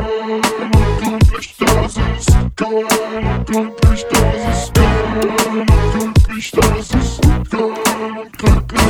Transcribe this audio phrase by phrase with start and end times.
[0.00, 2.84] unglaublich, das ist geil,
[3.16, 7.20] unglaublich, das ist geil, unglaublich, das ist
[7.50, 7.70] geil,
[8.16, 8.80] unglaublich.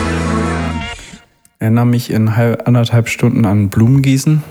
[1.59, 4.43] Erinnere mich in halb, anderthalb Stunden an Blumengießen.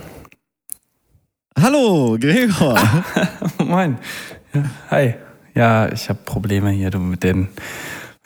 [1.60, 2.80] Hallo, Gregor.
[3.64, 3.98] Moin.
[4.54, 5.14] Ja, hi.
[5.56, 7.50] Ja, ich habe Probleme hier du, mit den,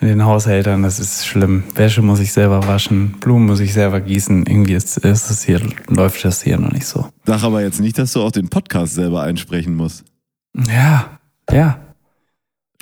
[0.00, 0.82] mit den Haushältern.
[0.82, 1.64] Das ist schlimm.
[1.74, 4.46] Wäsche muss ich selber waschen, Blumen muss ich selber gießen.
[4.46, 7.08] Irgendwie ist, ist es hier, läuft das hier noch nicht so.
[7.24, 10.04] Sag aber jetzt nicht, dass du auch den Podcast selber einsprechen musst.
[10.68, 11.18] Ja,
[11.50, 11.78] ja.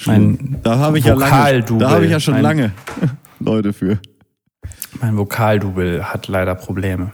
[0.04, 2.72] Mein da habe ich ja lange, da habe ich ja schon Mein- lange
[3.40, 3.98] Leute für.
[5.00, 7.12] Mein Vokaldouble hat leider Probleme.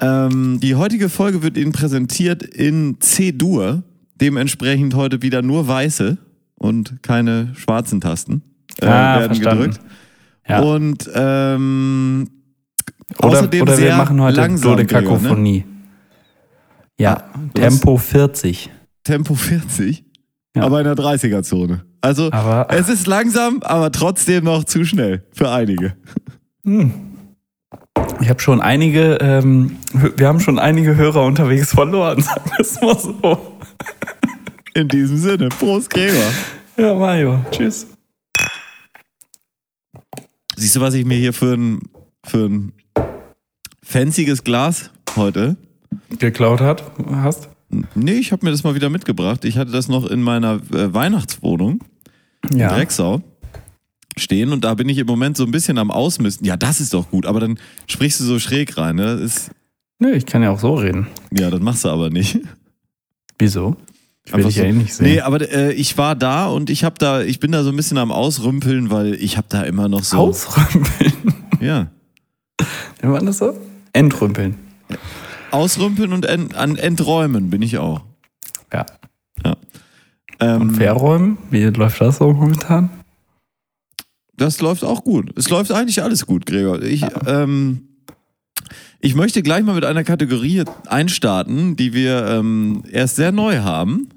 [0.00, 3.84] Ähm, die heutige Folge wird Ihnen präsentiert in C-Dur.
[4.20, 6.18] Dementsprechend heute wieder nur weiße
[6.56, 8.42] und keine schwarzen Tasten
[8.82, 9.62] äh, Ah, werden verstanden.
[9.70, 9.80] gedrückt.
[10.48, 10.60] Ja.
[10.60, 12.28] Und ähm,
[13.18, 14.76] Oder, außerdem oder wir machen heute langsam, ne?
[14.84, 15.64] Dodekakophonie.
[16.98, 18.70] Ja, Ah, Tempo 40.
[19.04, 20.04] Tempo 40,
[20.56, 20.62] Ja.
[20.64, 21.84] aber in der 30er-Zone.
[22.00, 25.94] Also Aber es ist langsam, aber trotzdem noch zu schnell für einige.
[26.64, 29.76] ich habe schon einige, ähm,
[30.16, 33.58] wir haben schon einige Hörer unterwegs verloren, sagen wir es mal so.
[34.74, 36.22] In diesem Sinne, Prost Gregor.
[36.76, 37.86] Ja, Mario, tschüss.
[40.62, 41.80] Siehst du, was ich mir hier für ein,
[42.24, 42.72] für ein
[43.82, 45.56] fancyes Glas heute?
[46.20, 47.48] Geklaut hat, hast?
[47.96, 49.44] Nee, ich habe mir das mal wieder mitgebracht.
[49.44, 51.82] Ich hatte das noch in meiner äh, Weihnachtswohnung
[52.48, 52.68] in Ja.
[52.68, 53.22] Drecksau
[54.16, 56.46] stehen und da bin ich im Moment so ein bisschen am Ausmisten.
[56.46, 58.94] Ja, das ist doch gut, aber dann sprichst du so schräg rein.
[58.94, 59.16] Ne?
[59.16, 59.50] Das ist,
[59.98, 61.08] Nö, ich kann ja auch so reden.
[61.36, 62.38] ja, das machst du aber nicht.
[63.36, 63.76] Wieso?
[64.24, 64.62] Ich will Einfach dich so.
[64.62, 65.06] ja eh nicht sehen.
[65.06, 67.76] Nee, aber äh, ich war da und ich habe da, ich bin da so ein
[67.76, 70.16] bisschen am Ausrümpeln, weil ich habe da immer noch so.
[70.18, 71.12] Ausrümpeln.
[71.60, 71.92] Ja.
[73.00, 73.56] Nennt man das so?
[73.92, 74.56] Entrümpeln.
[75.52, 78.00] Ausrümpeln und en, an Enträumen bin ich auch.
[78.72, 78.84] Ja.
[80.40, 81.38] Ähm, Und verräumen?
[81.50, 82.90] Wie läuft das so momentan?
[84.36, 85.30] Das läuft auch gut.
[85.38, 86.82] Es läuft eigentlich alles gut, Gregor.
[86.82, 87.82] Ich, ähm,
[88.98, 94.08] ich möchte gleich mal mit einer Kategorie einstarten, die wir ähm, erst sehr neu haben.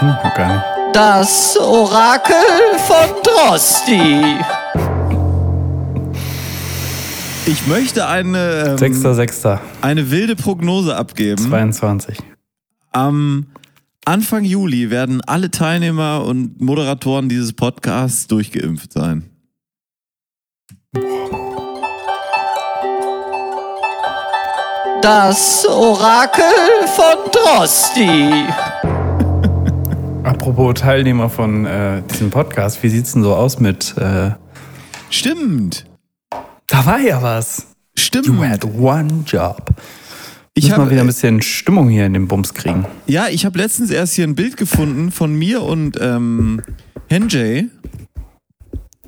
[0.00, 0.96] Kenn ich noch gar nicht.
[0.96, 2.34] Das Orakel
[2.86, 4.38] von Drosti.
[7.44, 11.36] Ich möchte eine, ähm, Sechster, Sechster, eine wilde Prognose abgeben.
[11.50, 12.16] 22.
[12.92, 13.48] Am
[14.06, 19.28] Anfang Juli werden alle Teilnehmer und Moderatoren dieses Podcasts durchgeimpft sein.
[25.02, 26.44] Das Orakel
[26.86, 28.46] von Drosti.
[30.30, 33.96] Apropos Teilnehmer von äh, diesem Podcast, wie sieht's denn so aus mit.
[33.98, 34.30] Äh,
[35.10, 35.86] Stimmt.
[36.68, 37.66] da war ja was.
[37.96, 38.26] Stimmt.
[38.26, 39.74] You had one job.
[40.54, 42.86] Ich muss hab, mal wieder ein bisschen Stimmung hier in den Bums kriegen.
[43.08, 46.62] Ja, ich habe letztens erst hier ein Bild gefunden von mir und ähm,
[47.08, 47.66] Henjay.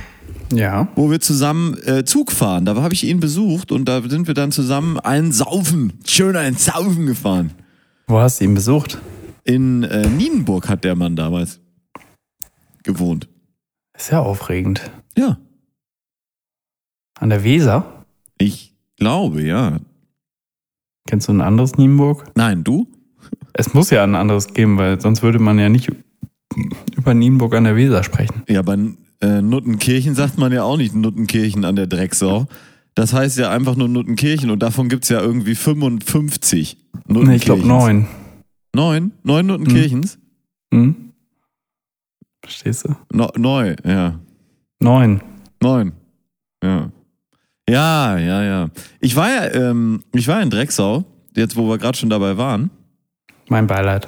[0.52, 0.88] Ja.
[0.96, 2.66] wo wir zusammen äh, Zug fahren.
[2.66, 6.56] Da habe ich ihn besucht und da sind wir dann zusammen einen Saufen, schön einen
[6.58, 7.52] Saufen gefahren.
[8.08, 8.98] Wo hast du ihn besucht?
[9.44, 11.60] In äh, Nienburg hat der Mann damals
[12.84, 13.28] gewohnt.
[13.96, 14.90] Ist ja aufregend.
[15.18, 15.38] Ja,
[17.20, 18.06] An der Weser?
[18.38, 19.80] ich glaube, ja.
[21.08, 22.26] Kennst du ein anderes Nienburg?
[22.36, 22.88] Nein, du?
[23.54, 25.90] Es muss ja ein anderes geben, weil sonst würde man ja nicht
[26.96, 28.44] über Nienburg an der Weser sprechen.
[28.48, 28.78] Ja, bei
[29.22, 32.48] äh, Nuttenkirchen sagt man ja auch nicht Nuttenkirchen an der Drecksau.
[32.96, 37.28] Das heißt ja einfach nur Nuttenkirchen und davon gibt's ja irgendwie 55 Nuttenkirchens.
[37.28, 38.08] Nee, ich glaube neun.
[38.74, 39.12] Neun?
[39.24, 40.20] Neun Nuttenkirchens?
[40.74, 41.12] Hm?
[42.42, 42.96] Verstehst du?
[43.12, 44.20] No, neu, ja.
[44.80, 45.22] Neun.
[45.62, 45.92] Neun.
[46.64, 46.92] Ja.
[47.70, 48.70] Ja, ja, ja.
[49.00, 51.06] Ich war ja, ähm, ich war in Drecksau,
[51.36, 52.72] jetzt wo wir gerade schon dabei waren.
[53.48, 54.08] Mein Beileid.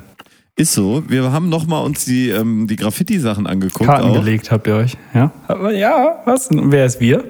[0.61, 3.89] Ist so, wir haben nochmal uns die, ähm, die Graffiti-Sachen angeguckt.
[3.89, 4.13] Karten auch.
[4.13, 4.95] gelegt habt ihr euch.
[5.11, 5.31] Ja?
[5.47, 6.49] Aber ja, was?
[6.51, 7.23] Wer ist wir?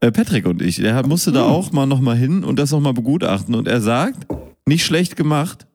[0.00, 1.34] Äh, Patrick und ich, der musste Hm.
[1.34, 3.54] da auch mal nochmal hin und das nochmal begutachten.
[3.54, 4.26] Und er sagt,
[4.66, 5.66] nicht schlecht gemacht.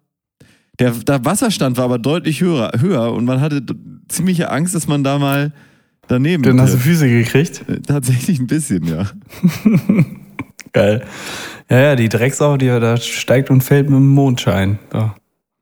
[0.79, 3.61] Der, der Wasserstand war aber deutlich höher, höher und man hatte
[4.07, 5.53] ziemliche Angst, dass man da mal
[6.07, 6.77] daneben Dann hast du.
[6.79, 7.63] Füße gekriegt.
[7.69, 9.05] Äh, Tatsächlich ein bisschen, ja.
[10.73, 11.03] Geil.
[11.69, 14.79] Ja, ja, die Drecksau, die da steigt und fällt mit dem Mondschein.
[14.89, 15.15] Da.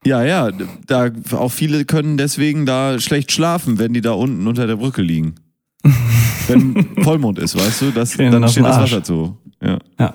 [0.05, 0.51] Ja, ja,
[0.85, 5.01] da auch viele können deswegen da schlecht schlafen, wenn die da unten unter der Brücke
[5.01, 5.35] liegen.
[6.47, 8.77] wenn Vollmond ist, weißt du, das, Kriegen dann steht das.
[8.77, 9.37] Wasser zu.
[9.61, 9.79] Ja.
[9.99, 10.13] Ja.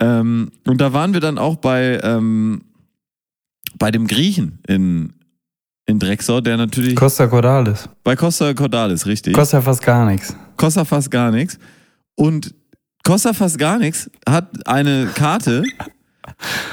[0.00, 2.62] Ähm, und da waren wir dann auch bei, ähm,
[3.78, 5.14] bei dem Griechen in,
[5.86, 7.88] in Drecksau, der natürlich Costa Cordalis.
[8.02, 9.34] bei Costa Cordalis, richtig.
[9.34, 10.36] Kostet ja fast gar nichts.
[10.56, 11.58] kostet fast gar nichts.
[12.14, 12.54] Und
[13.04, 15.62] kostet fast gar nichts, hat eine Karte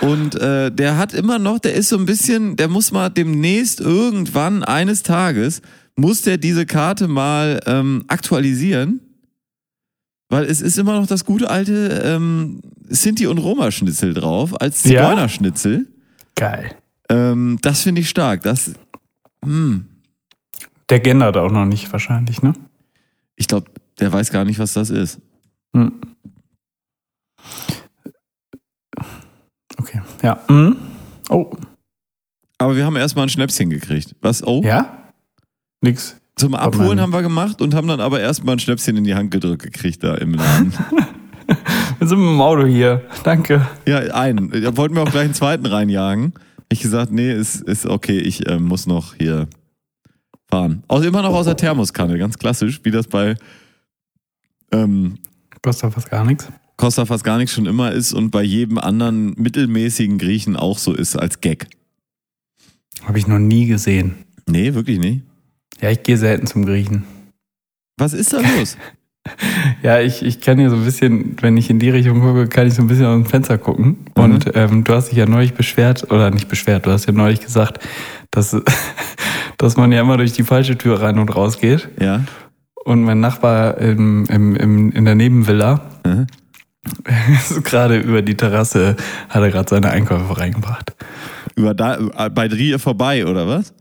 [0.02, 3.80] und äh, der hat immer noch, der ist so ein bisschen, der muss mal demnächst
[3.80, 5.62] irgendwann eines Tages,
[5.96, 9.02] muss der diese Karte mal ähm, aktualisieren.
[10.30, 15.02] Weil es ist immer noch das gute alte ähm, Sinti- und Roma-Schnitzel drauf, als Ja?
[15.02, 15.88] Zigeunerschnitzel.
[16.36, 16.72] Geil.
[17.10, 18.42] Ähm, das finde ich stark.
[18.44, 18.72] Das,
[19.44, 19.86] hm,
[20.90, 22.54] Der gendert auch noch nicht wahrscheinlich, ne?
[23.36, 23.70] ich glaube,
[24.00, 25.20] der weiß gar nicht, was das ist.
[25.76, 25.94] Hm.
[29.82, 30.40] Okay, ja.
[30.48, 30.78] Mhm.
[31.30, 31.52] Oh,
[32.60, 34.16] Aber wir haben erstmal ein Schnäpschen gekriegt.
[34.22, 34.46] Was?
[34.46, 34.62] Oh?
[34.64, 35.10] ja?
[35.82, 36.18] Nix.
[36.36, 39.32] Zum Abholen haben wir gemacht und haben dann aber erstmal ein Schnäpschen in die Hand
[39.32, 40.74] gedrückt gekriegt da im Laden.
[42.00, 43.04] Wir sind mit dem Auto hier.
[43.24, 43.68] Danke.
[43.88, 44.50] ja, einen.
[44.50, 46.34] Da wollten wir auch gleich einen zweiten reinjagen.
[46.70, 49.48] Ich gesagt, nee, ist, ist okay, ich äh, muss noch hier
[50.50, 50.84] fahren.
[50.88, 53.36] Auch immer noch aus der Thermoskanne, ganz klassisch, wie das bei
[54.72, 55.18] ähm,
[55.62, 56.48] Kostet fast gar nichts.
[56.82, 60.96] Costa fast gar nichts schon immer ist und bei jedem anderen mittelmäßigen Griechen auch so
[60.96, 61.68] ist als Gag.
[63.04, 64.16] Habe ich noch nie gesehen.
[64.50, 65.22] Nee, wirklich nicht.
[65.80, 67.04] Ja, ich gehe selten zum Griechen.
[67.98, 68.78] Was ist da los?
[69.84, 72.66] Ja, ich, ich kann hier so ein bisschen, wenn ich in die Richtung gucke, kann
[72.66, 73.98] ich so ein bisschen aus dem Fenster gucken.
[74.18, 74.24] Mhm.
[74.24, 77.40] Und ähm, du hast dich ja neulich beschwert, oder nicht beschwert, du hast ja neulich
[77.40, 77.88] gesagt,
[78.32, 78.60] dass,
[79.60, 81.88] dass man ja immer durch die falsche Tür rein und raus geht.
[82.00, 82.26] ja.
[82.84, 86.28] Und mein Nachbar im, im, im, in der Nebenvilla Mhm.
[87.64, 88.96] gerade über die Terrasse,
[89.30, 90.96] hat er gerade seine Einkäufe reingebracht.
[91.56, 93.74] Über da, bei dir vorbei, oder was?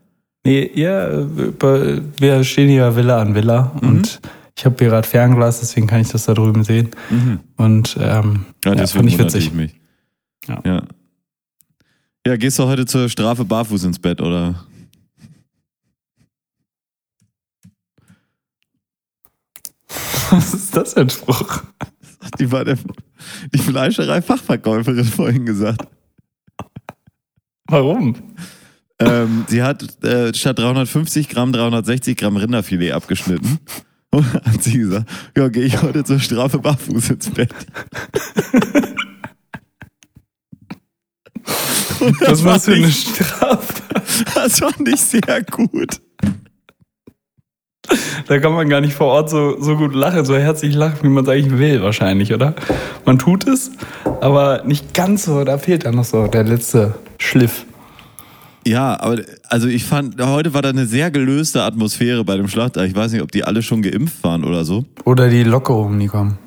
[0.44, 3.88] Nee, ja, über- wir stehen hier Villa an Villa Mhm.
[3.88, 4.20] und
[4.56, 6.91] ich habe hier gerade Fernglas, deswegen kann ich das da drüben sehen.
[7.56, 9.47] Und ähm, Ja, ja, deswegen fand ich witzig.
[9.47, 9.81] ich mich.
[10.49, 10.61] Ja.
[10.64, 10.82] ja.
[12.26, 14.67] Ja, gehst du heute zur Strafe barfuß ins Bett, oder?
[20.31, 21.62] Was ist das für ein Spruch?
[22.38, 22.78] Die war der,
[23.52, 25.87] die Fleischerei-Fachverkäuferin vorhin gesagt.
[27.67, 28.17] Warum?
[28.99, 33.58] Ähm, sie hat äh, statt 350 Gramm 360 Gramm Rinderfilet abgeschnitten.
[34.11, 37.55] Und hat sie gesagt, ja, gehe ich heute zur Strafe barfuß ins Bett.
[42.20, 43.82] Was war das für fand eine Strafe?
[44.34, 46.00] Das fand ich sehr gut.
[48.26, 51.08] Da kann man gar nicht vor Ort so, so gut lachen, so herzlich lachen, wie
[51.08, 52.54] man es eigentlich will, wahrscheinlich, oder?
[53.04, 53.72] Man tut es,
[54.20, 57.66] aber nicht ganz so, da fehlt dann noch so der letzte Schliff.
[58.66, 62.84] Ja, aber also ich fand, heute war da eine sehr gelöste Atmosphäre bei dem Schlachter.
[62.84, 64.84] Ich weiß nicht, ob die alle schon geimpft waren oder so.
[65.04, 66.38] Oder die Lockerungen, die kommen.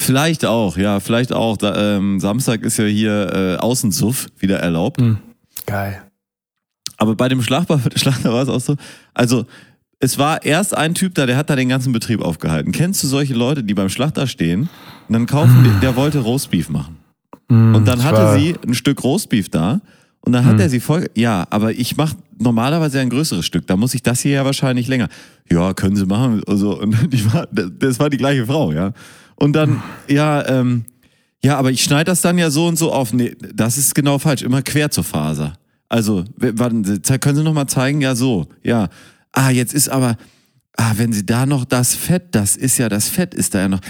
[0.00, 1.56] Vielleicht auch, ja, vielleicht auch.
[1.56, 5.00] Da, ähm, Samstag ist ja hier äh, Außensuff wieder erlaubt.
[5.00, 5.18] Hm.
[5.66, 6.02] Geil.
[6.96, 8.76] Aber bei dem Schlachter, Schlachter war es auch so.
[9.14, 9.46] Also,
[10.02, 12.72] es war erst ein Typ da, der hat da den ganzen Betrieb aufgehalten.
[12.72, 14.68] Kennst du solche Leute, die beim Schlachter stehen
[15.08, 16.96] und dann kaufen, die, der wollte Roastbeef machen.
[17.48, 19.80] Hm, Und dann hatte war- sie ein Stück Roastbeef da
[20.20, 23.76] und dann hat er sie voll, ja, aber ich mache normalerweise ein größeres Stück, da
[23.76, 25.08] muss ich das hier ja wahrscheinlich länger.
[25.50, 26.42] Ja, können Sie machen.
[26.46, 28.92] Also, und die war, das war die gleiche Frau, ja.
[29.36, 30.84] Und dann, ja, ähm,
[31.44, 33.12] ja, aber ich schneide das dann ja so und so auf.
[33.12, 35.54] Nee, das ist genau falsch, immer quer zur Faser.
[35.88, 38.00] Also, warten Sie, können Sie noch mal zeigen?
[38.00, 38.88] Ja, so, ja.
[39.32, 40.16] Ah, jetzt ist aber,
[40.76, 43.68] ah, wenn Sie da noch das Fett, das ist ja, das Fett ist da ja
[43.68, 43.80] noch.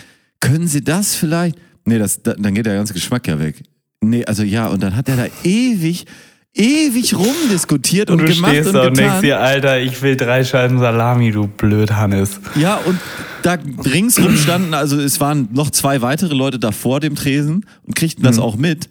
[0.40, 1.56] Können Sie das vielleicht?
[1.84, 3.62] Nee, das, da, dann geht der ganze Geschmack ja weg.
[4.00, 6.06] Nee, also ja, und dann hat er da ewig,
[6.54, 10.16] ewig rumdiskutiert und, Und du gemacht stehst und da und denkst dir, Alter, ich will
[10.16, 12.40] drei Scheiben Salami, du blöd Hannes.
[12.56, 12.98] Ja, und
[13.42, 17.94] da ringsrum standen, also es waren noch zwei weitere Leute da vor dem Tresen und
[17.94, 18.88] kriegten das auch mit.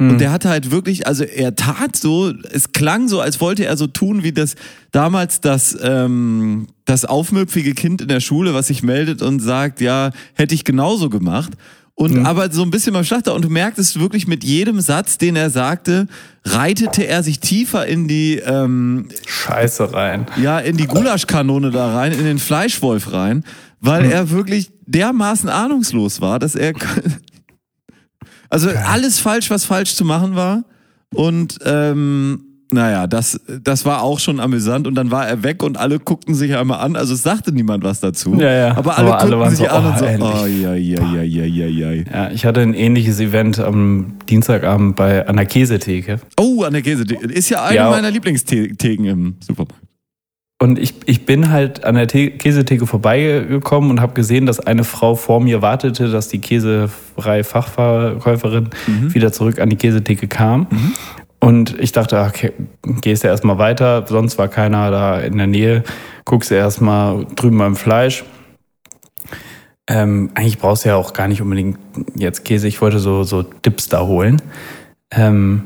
[0.00, 3.76] Und der hatte halt wirklich, also er tat so, es klang so, als wollte er
[3.76, 4.54] so tun, wie das
[4.92, 10.12] damals das, ähm, das aufmüpfige Kind in der Schule, was sich meldet und sagt, ja,
[10.34, 11.52] hätte ich genauso gemacht.
[11.98, 15.34] Und aber so ein bisschen beim Schlachter, und du merktest wirklich mit jedem Satz, den
[15.34, 16.06] er sagte,
[16.44, 20.26] reitete er sich tiefer in die, ähm, Scheiße rein.
[20.40, 23.42] ja, in die Gulaschkanone da rein, in den Fleischwolf rein,
[23.80, 26.72] weil er wirklich dermaßen ahnungslos war, dass er
[28.50, 30.64] also alles falsch, was falsch zu machen war.
[31.14, 35.78] Und ähm, naja, das, das war auch schon amüsant und dann war er weg und
[35.78, 36.96] alle guckten sich einmal an.
[36.96, 38.34] Also es sagte niemand was dazu.
[38.38, 38.76] Ja, ja.
[38.76, 40.30] Aber alle Aber alle guckten waren sich so, an und oh, so, endlich.
[40.34, 42.02] oh ja, ja, ja, ja, ja, ja.
[42.12, 46.20] Ja, ich hatte ein ähnliches Event am Dienstagabend bei an der Käsetheke.
[46.38, 47.26] Oh, an der Käsetheke.
[47.26, 47.88] Ist ja eine Ja.
[47.90, 49.87] meiner Lieblingstheken im Supermarkt.
[50.60, 54.82] Und ich, ich bin halt an der The Käsetheke vorbeigekommen und habe gesehen, dass eine
[54.82, 58.70] Frau vor mir wartete, dass die käsefreie Fachverkäuferin
[59.14, 60.66] wieder zurück an die Käsetheke kam.
[61.40, 62.52] Und ich dachte, okay,
[63.02, 65.84] gehst du erstmal weiter, sonst war keiner da in der Nähe.
[66.24, 68.24] Guckst du erstmal drüben beim Fleisch.
[69.86, 71.78] Ähm, eigentlich brauchst du ja auch gar nicht unbedingt
[72.16, 72.66] jetzt Käse.
[72.66, 74.42] Ich wollte so, so Dips da holen.
[75.12, 75.62] Ähm,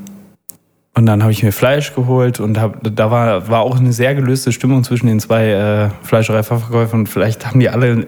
[0.95, 4.15] und dann habe ich mir Fleisch geholt und hab, da war, war auch eine sehr
[4.15, 7.01] gelöste Stimmung zwischen den zwei äh, Fleischerei-Fachverkäufern.
[7.01, 8.07] Und vielleicht haben die alle,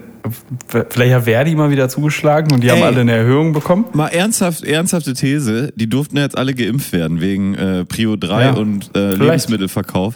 [0.89, 2.83] vielleicht hat Verdi mal wieder zugeschlagen und die haben Ey.
[2.83, 3.85] alle eine Erhöhung bekommen.
[3.93, 8.43] Mal ernsthaft, ernsthafte These, die durften ja jetzt alle geimpft werden wegen äh, Prio 3
[8.43, 9.15] Ja, und äh.
[9.15, 10.15] Lebensmittelverkauf.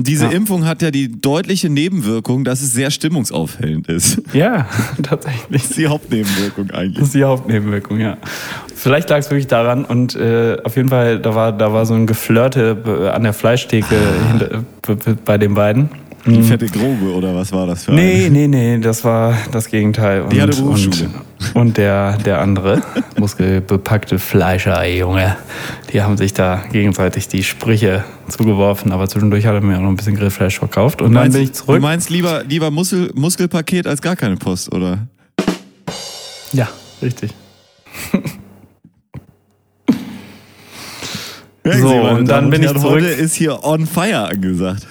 [0.00, 0.30] Und diese Ja.
[0.30, 4.22] Impfung hat ja die deutliche Nebenwirkung, dass es sehr stimmungsaufhellend ist.
[4.32, 4.66] Ja,
[5.02, 5.42] tatsächlich.
[5.50, 7.02] Das ist die Hauptnebenwirkung Das eigentlich.
[7.02, 8.16] ist die Hauptnebenwirkung, ja.
[8.74, 11.92] Vielleicht lag es wirklich daran und äh, auf jeden Fall, da war, da war so
[11.92, 13.94] ein Geflirte äh, an der Fleischtheke
[14.86, 15.90] b- bei den beiden.
[16.26, 18.30] Die fette Grobe oder was war das für Nee, eine?
[18.30, 20.22] nee, nee, das war das Gegenteil.
[20.22, 21.06] Und, Die hatte Berufsschule.
[21.06, 21.14] Und,
[21.54, 22.82] und der, der andere,
[23.18, 25.36] muskelbepackte Fleischer, Junge,
[25.92, 29.88] die haben sich da gegenseitig die Sprüche zugeworfen, aber zwischendurch hat er mir auch noch
[29.88, 31.76] ein bisschen Grillfleisch verkauft und dann Meinst- bin ich zurück.
[31.76, 35.06] Du meinst lieber, lieber Muskel, Muskelpaket als gar keine Post, oder?
[36.52, 36.68] Ja,
[37.02, 37.32] richtig.
[41.78, 42.84] So, und dann bin ich zurück.
[43.02, 44.86] Heute ist hier on fire angesagt.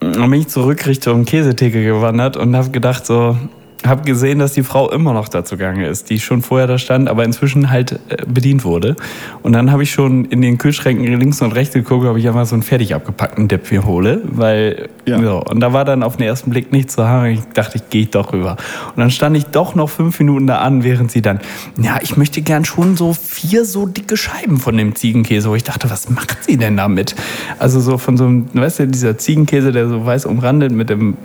[0.00, 3.38] Dann bin ich zurück Richtung Käsetheke gewandert und habe gedacht so,
[3.86, 7.08] habe gesehen, dass die Frau immer noch da zugange ist, die schon vorher da stand,
[7.08, 8.96] aber inzwischen halt äh, bedient wurde.
[9.42, 12.44] Und dann habe ich schon in den Kühlschränken links und rechts geguckt, ob ich einfach
[12.46, 15.20] so einen fertig abgepackten Dip mir hole, weil Ja.
[15.22, 15.42] so.
[15.44, 17.26] Und da war dann auf den ersten Blick nichts zu haben.
[17.26, 18.56] Ich dachte, ich gehe doch rüber.
[18.94, 21.38] Und dann stand ich doch noch fünf Minuten da an, während sie dann,
[21.80, 25.48] ja, ich möchte gern schon so vier so dicke Scheiben von dem Ziegenkäse.
[25.50, 27.14] Wo ich dachte, was macht sie denn damit?
[27.60, 31.16] Also so von so einem, weißt du, dieser Ziegenkäse, der so weiß umrandet mit dem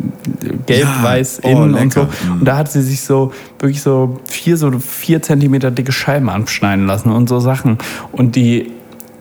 [0.65, 2.01] gelb-weiß Ja, oh, innen und so.
[2.01, 2.13] lecker.
[2.43, 6.85] Und da hat sie sich so wirklich so vier, so vier Zentimeter dicke Scheiben anschneiden
[6.87, 7.77] lassen und so Sachen.
[8.11, 8.69] Und die,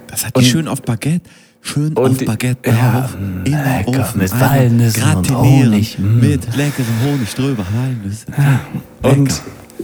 [0.09, 1.21] Das hat die schön auf Baguette.
[1.61, 4.21] Schön auf die- Baguette ja, in den lecker, Ofen.
[4.23, 6.19] mit Walnüssen und Honig, mm.
[6.19, 7.65] Mit leckerem Honig drüber.
[7.73, 8.27] Walnüsse.
[9.03, 9.41] Und,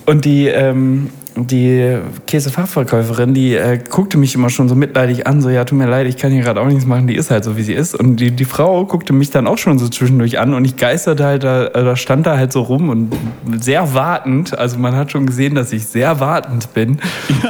[0.06, 1.10] und die, ähm,
[1.46, 5.86] die Käsefachverkäuferin, die äh, guckte mich immer schon so mitleidig an, so, ja, tut mir
[5.86, 7.94] leid, ich kann hier gerade auch nichts machen, die ist halt so, wie sie ist.
[7.94, 11.24] Und die, die Frau guckte mich dann auch schon so zwischendurch an und ich geisterte
[11.24, 13.12] halt da, äh, da stand da halt so rum und
[13.60, 16.98] sehr wartend, also man hat schon gesehen, dass ich sehr wartend bin.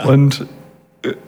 [0.04, 0.44] Und äh,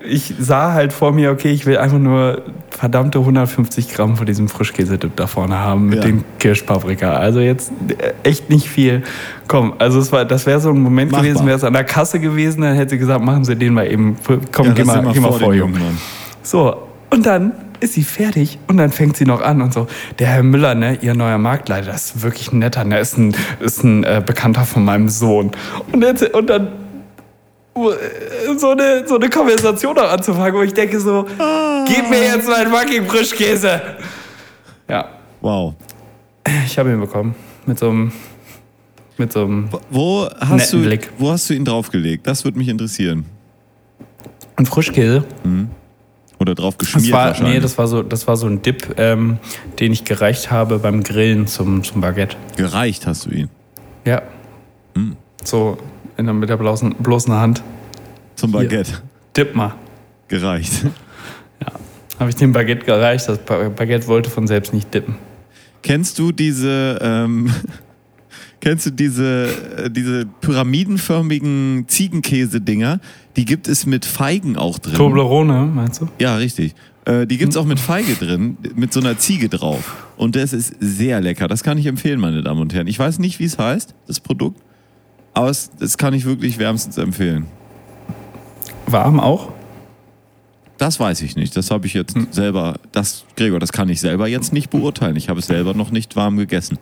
[0.04, 4.48] ich sah halt vor mir, okay, ich will einfach nur verdammte 150 Gramm von diesem
[4.48, 6.04] Frischkäse-Dip da vorne haben mit Ja.
[6.06, 7.12] dem Kirschpaprika.
[7.14, 9.02] Also jetzt äh, echt nicht viel.
[9.46, 11.24] Komm, also es war, das wäre so ein Moment Machbar.
[11.28, 13.86] gewesen, wäre es an der Kasse gewesen, dann hätte sie gesagt, machen Sie den mal
[13.86, 14.16] eben.
[14.52, 15.78] Komm, Ja, geh mal, mal geh mal vor vor, den Junge.
[16.42, 16.74] So,
[17.10, 19.86] und dann ist sie fertig und dann fängt sie noch an und so.
[20.18, 23.34] Der Herr Müller, ne, ihr neuer Marktleiter, das ist wirklich ein netter, ne, ist ein,
[23.60, 25.52] ist ein äh, Bekannter von meinem Sohn.
[25.92, 26.70] Und, jetzt, und dann äh,
[28.56, 31.24] so eine, so eine Konversation auch anzufangen, wo ich denke so,
[31.86, 33.80] gib mir jetzt meinen fucking Frischkäse.
[34.88, 35.08] Ja,
[35.40, 35.74] Wow.
[36.66, 37.34] ich habe ihn bekommen.
[37.66, 38.12] Mit so einem,
[39.16, 41.10] mit so einem, Wo hast, Netten du, Blick.
[41.18, 42.26] wo hast du ihn draufgelegt?
[42.26, 43.24] Das würde mich interessieren.
[44.56, 45.24] einem Frischkäse.
[46.38, 47.54] Oder drauf Das geschmiert war, wahrscheinlich.
[47.56, 49.38] nee, das war so, das war so ein Dip, ähm,
[49.78, 52.36] den ich gereicht habe beim Grillen zum, zum Baguette.
[52.56, 53.48] Gereicht hast du ihn.
[54.06, 54.22] Ja.
[55.44, 57.62] So in der, mit der bloßen, bloßen Hand.
[58.36, 58.60] Zum Hier.
[58.68, 59.02] Baguette.
[59.36, 59.74] Dip mal.
[60.28, 60.84] Gereicht.
[61.60, 61.72] Ja.
[62.18, 63.28] Habe ich dem Baguette gereicht.
[63.28, 65.14] Das Ba- Baguette wollte von selbst nicht dippen.
[65.82, 67.50] Kennst du diese, ähm,
[68.60, 73.00] kennst du diese, äh, diese pyramidenförmigen Ziegenkäse-Dinger?
[73.36, 74.94] Die gibt es mit Feigen auch drin.
[74.94, 76.08] Toblerone, meinst du?
[76.18, 76.74] Ja, richtig.
[77.06, 80.06] Äh, die gibt's auch mit Feige drin, mit so einer Ziege drauf.
[80.16, 81.48] Und das ist sehr lecker.
[81.48, 82.86] Das kann ich empfehlen, meine Damen und Herren.
[82.88, 84.60] Ich weiß nicht, wie es heißt, das Produkt.
[85.34, 87.46] Aber es, das kann ich wirklich wärmstens empfehlen.
[88.86, 89.50] Warm auch?
[90.78, 91.56] Das weiß ich nicht.
[91.56, 92.28] Das habe ich jetzt Hm.
[92.30, 95.16] selber, das, Gregor, das kann ich selber jetzt nicht beurteilen.
[95.16, 96.78] Ich habe es selber noch nicht warm gegessen.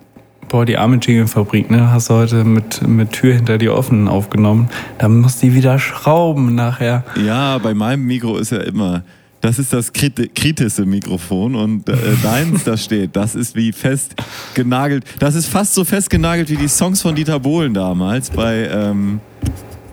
[0.49, 1.91] Boah, die arme Jingle-Fabrik, ne?
[1.91, 4.71] Hast du heute mit, mit Tür hinter dir offen aufgenommen.
[4.99, 7.05] Da muss die wieder schrauben nachher.
[7.23, 9.03] Ja, bei meinem Mikro ist ja immer,
[9.41, 14.15] das ist das kriti- kritische Mikrofon und äh, deins, da steht, das ist wie fest
[14.55, 15.05] genagelt.
[15.19, 19.21] Das ist fast so fest genagelt wie die Songs von Dieter Bohlen damals bei, ähm,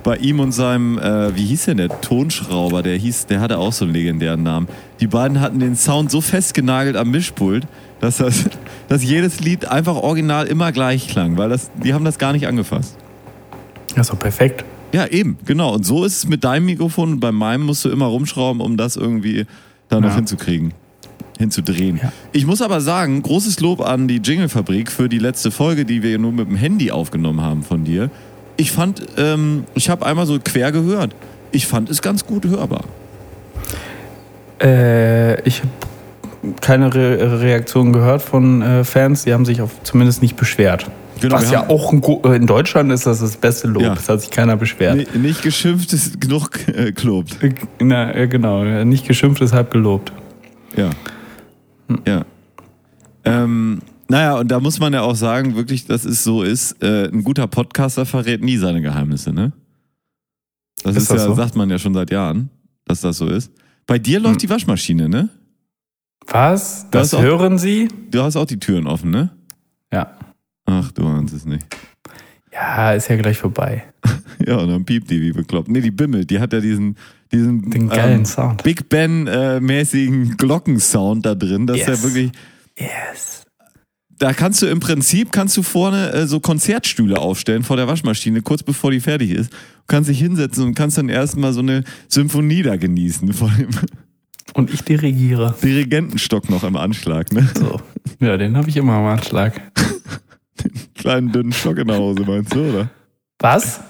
[0.03, 3.73] bei ihm und seinem, äh, wie hieß denn der Tonschrauber, der hieß, der hatte auch
[3.73, 4.67] so einen legendären Namen.
[4.99, 7.67] Die beiden hatten den Sound so fest genagelt am Mischpult,
[8.01, 8.45] dass das,
[8.87, 12.47] dass jedes Lied einfach original immer gleich klang, weil das, die haben das gar nicht
[12.47, 12.97] angefasst.
[13.95, 14.65] Das ist doch perfekt.
[14.95, 15.73] Ja, eben, genau.
[15.73, 18.77] Und so ist es mit deinem Mikrofon und bei meinem musst du immer rumschrauben, um
[18.77, 19.45] das irgendwie
[19.89, 20.15] da noch Ja.
[20.15, 20.73] hinzukriegen,
[21.37, 21.99] hinzudrehen.
[22.01, 22.13] Ja.
[22.31, 26.17] Ich muss aber sagen, großes Lob an die Jingle-Fabrik für die letzte Folge, die wir
[26.17, 28.09] nur mit dem Handy aufgenommen haben von dir.
[28.55, 31.13] Ich fand, ähm, ich habe einmal so quer gehört.
[31.51, 32.85] Ich fand es ganz gut hörbar.
[34.61, 35.69] Äh, ich habe
[36.61, 39.25] keine Re Reaktion gehört von äh, Fans.
[39.25, 40.89] Die haben sich auf, zumindest nicht beschwert.
[41.21, 41.93] Genau, Was ja auch
[42.25, 43.83] äh, in Deutschland ist das das beste Lob.
[43.83, 43.93] Ja.
[43.93, 44.95] Es hat sich keiner beschwert.
[45.13, 47.41] Nee, nicht geschimpft ist genug äh, gelobt.
[47.41, 48.63] Äh, Na, äh, genau.
[48.83, 50.11] Nicht geschimpft ist halb gelobt.
[50.75, 50.89] Ja.
[52.05, 52.25] Ja.
[53.23, 57.07] Ähm, naja, und da muss man ja auch sagen, wirklich, dass es so ist, äh,
[57.07, 59.51] ein guter Podcaster verrät nie seine Geheimnisse, ne?
[60.83, 61.35] Das ist, Ist das ja, so?
[61.35, 62.49] sagt man ja schon seit Jahren,
[62.85, 63.51] dass das so ist.
[63.87, 65.29] Bei dir läuft die Waschmaschine, ne?
[66.27, 66.87] Was?
[66.91, 67.87] Das Das auch- hören Sie?
[68.11, 69.29] Du hast auch die Türen offen, ne?
[69.91, 70.11] Ja.
[70.65, 71.65] Ach, du ahnst es nicht.
[72.51, 73.83] Ja, ist ja gleich vorbei.
[74.45, 75.69] Ja, und dann piept die wie bekloppt.
[75.69, 76.29] Nee, die bimmelt.
[76.29, 76.97] Die hat ja diesen,
[77.31, 78.63] diesen Den geilen ähm, Sound.
[78.63, 81.65] Big Ben-mäßigen Glockensound da drin.
[81.65, 81.97] Das ist Yes.
[81.97, 82.31] ja wirklich.
[82.77, 83.45] Yes.
[84.19, 88.41] Da kannst du im Prinzip kannst du vorne äh, so Konzertstühle aufstellen vor der Waschmaschine,
[88.41, 89.51] kurz bevor die fertig ist.
[89.53, 89.57] Du
[89.87, 93.69] kannst dich hinsetzen und kannst dann erstmal so eine Symphonie da genießen vor dem
[94.53, 95.55] Und ich dirigiere.
[95.63, 97.47] Dirigentenstock noch im Anschlag, ne?
[97.57, 97.79] So.
[98.19, 99.53] Ja, den habe ich immer am Anschlag.
[100.95, 102.89] Kleinen dünnen Stock in der Hose, meinst du, oder?
[103.39, 103.81] Was?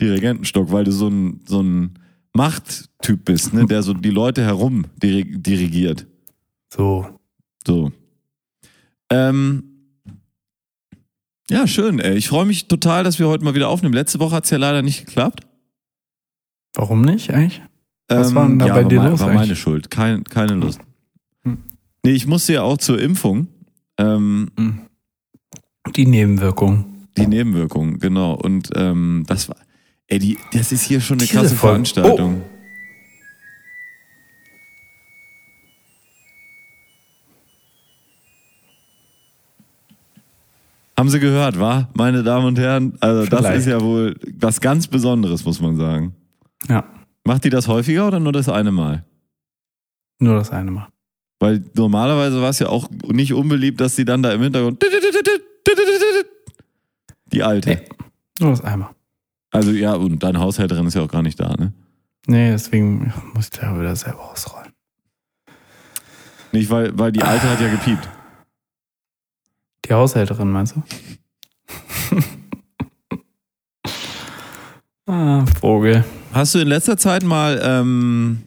[0.00, 1.98] Dirigentenstock, weil du so ein, so ein
[2.32, 3.66] Machttyp bist, ne?
[3.66, 6.06] Der so die Leute herum diri- dirigiert.
[6.72, 7.06] So.
[7.66, 7.92] So.
[9.10, 9.62] Ähm,
[11.50, 12.16] ja, schön, ey.
[12.16, 13.94] Ich freue mich total, dass wir heute mal wieder aufnehmen.
[13.94, 15.46] Letzte Woche hat es ja leider nicht geklappt.
[16.74, 17.62] Warum nicht eigentlich?
[18.08, 19.40] Was war denn da ja, bei dir mein- los War eigentlich?
[19.42, 19.90] meine Schuld.
[19.90, 20.80] Kein, keine Lust.
[21.44, 21.58] Hm.
[22.04, 23.46] Nee, ich musste ja auch zur Impfung.
[23.98, 24.50] Ähm,
[25.96, 26.86] Die Nebenwirkung.
[27.16, 28.34] die Nebenwirkungen, genau.
[28.34, 29.56] Und ähm, das war.
[30.08, 32.42] Ey, die, das ist hier schon eine Diese krasse Folge- Veranstaltung.
[40.98, 41.88] Haben Sie gehört, wa?
[41.94, 43.58] Meine Damen und Herren, also das Vielleicht.
[43.58, 46.14] ist ja wohl was ganz Besonderes, muss man sagen.
[46.68, 46.84] Ja.
[47.24, 49.04] Macht die das häufiger oder nur das eine Mal?
[50.20, 50.88] Nur das eine Mal.
[51.40, 54.82] Weil normalerweise war es ja auch nicht unbeliebt, dass sie dann da im Hintergrund.
[57.26, 57.68] Die alte.
[57.70, 57.78] Nee.
[58.40, 58.90] Nur das einmal.
[59.50, 61.72] Also ja, und deine Haushälterin ist ja auch gar nicht da, ne?
[62.26, 64.72] Nee, deswegen muss ich da wieder selber ausrollen.
[66.52, 68.08] Nicht, weil, weil die alte hat ja gepiept.
[69.84, 70.82] Die Haushälterin, meinst du?
[75.12, 76.04] ah, Vogel.
[76.32, 78.42] Hast du in letzter Zeit mal, ähm,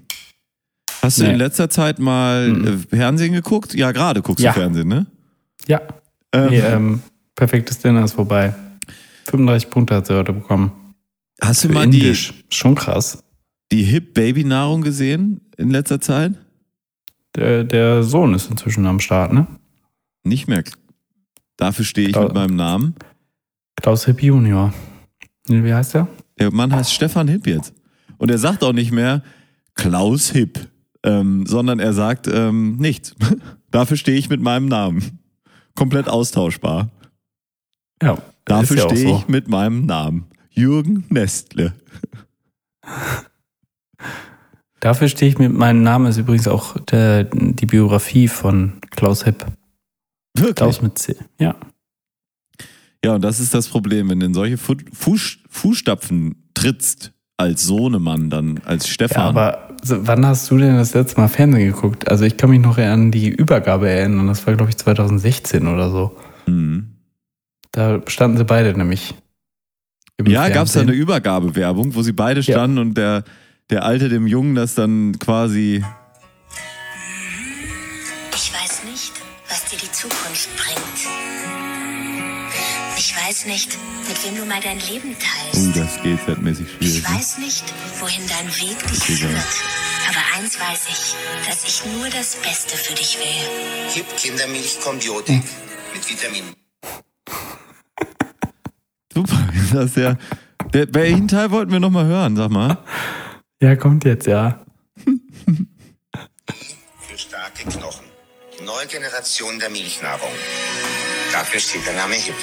[1.01, 1.31] hast du Nee.
[1.31, 2.67] in letzter Zeit mal Mhm.
[2.91, 3.73] äh, Fernsehen geguckt?
[3.73, 4.51] Ja, gerade guckst Ja.
[4.53, 5.05] du Fernsehen, ne?
[5.67, 5.81] Ja,
[6.33, 7.01] Ähm, nee, ähm,
[7.37, 8.53] perfektes Dinner ist vorbei.
[9.29, 10.71] 35 Punkte hat sie heute bekommen.
[11.41, 12.33] hast du Für mal die, Indisch.
[12.49, 13.23] Schon krass.
[13.71, 16.33] die Hip-Baby-Nahrung gesehen in letzter Zeit?
[17.35, 19.47] Der, der Sohn ist inzwischen am Start, ne?
[20.23, 20.63] Nicht mehr.
[21.55, 22.25] Dafür stehe ich Klar.
[22.25, 22.95] mit meinem Namen.
[23.75, 24.73] Klaus Hipp Junior.
[25.47, 26.07] Wie heißt der?
[26.39, 27.73] Der Mann heißt Stefan Hipp jetzt.
[28.17, 29.23] Und er sagt auch nicht mehr
[29.75, 30.67] Klaus Hipp,
[31.03, 33.15] ähm, sondern er sagt ähm, nichts.
[33.71, 35.19] Dafür stehe ich mit meinem Namen.
[35.75, 36.89] Komplett austauschbar.
[38.01, 38.17] Ja.
[38.45, 39.17] Dafür ja stehe so.
[39.17, 40.27] ich mit meinem Namen.
[40.51, 41.73] Jürgen Nestle.
[44.79, 49.45] Dafür stehe ich mit meinem Namen, ist übrigens auch der, die Biografie von Klaus Hipp.
[50.35, 50.55] Wirklich?
[50.55, 51.15] Klaus mit C.
[51.39, 51.55] Ja.
[53.03, 57.63] Ja, und das ist das Problem, wenn du in solche Fu Fuß Fußstapfen trittst als
[57.63, 59.23] Sohnemann, dann als ja Stefan.
[59.23, 62.09] aber so, wann hast du denn das letzte Mal Fernsehen geguckt?
[62.09, 64.27] Also ich kann mich noch an die Übergabe erinnern.
[64.27, 66.17] Das war, glaube ich, 2016 oder so.
[66.47, 66.96] Mhm.
[67.77, 69.13] Da standen sie beide nämlich.
[70.25, 70.93] Ja, gab es da eine.
[70.93, 72.55] Übergabewerbung, wo sie beide Ja.
[72.55, 73.23] standen und der,
[73.69, 75.85] der Alte dem Jungen das dann quasi.
[78.33, 79.13] Ich weiß nicht,
[79.47, 81.07] was dir die Zukunft bringt.
[82.97, 85.77] Ich weiß nicht, mit wem du mal dein Leben Oh, teilst.
[85.77, 86.97] das geht mäßig schwierig.
[86.97, 87.15] Ich ne?
[87.15, 87.63] weiß nicht,
[87.99, 89.31] wohin dein Weg dich führt.
[90.09, 93.91] Aber eins weiß ich, dass ich nur das Beste für dich will.
[93.93, 95.43] Hip Kindermilch Kombiotik
[95.93, 96.55] mit Vitaminen.
[99.17, 100.15] Super, das ist ja.
[100.73, 102.77] Der, welchen Teil wollten wir nochmal hören, sag mal?
[103.59, 104.63] Ja, kommt jetzt, ja.
[106.99, 108.05] Für starke Knochen.
[108.59, 110.29] Die neue Generation der Milchnahrung.
[111.31, 112.35] Dafür steht der Name Hip.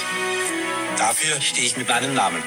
[0.98, 2.42] Dafür stehe ich mit meinem Namen.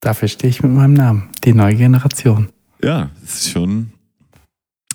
[0.00, 1.28] Dafür stehe ich mit meinem Namen.
[1.44, 2.48] Die neue Generation.
[2.82, 3.92] Ja, das ist schon.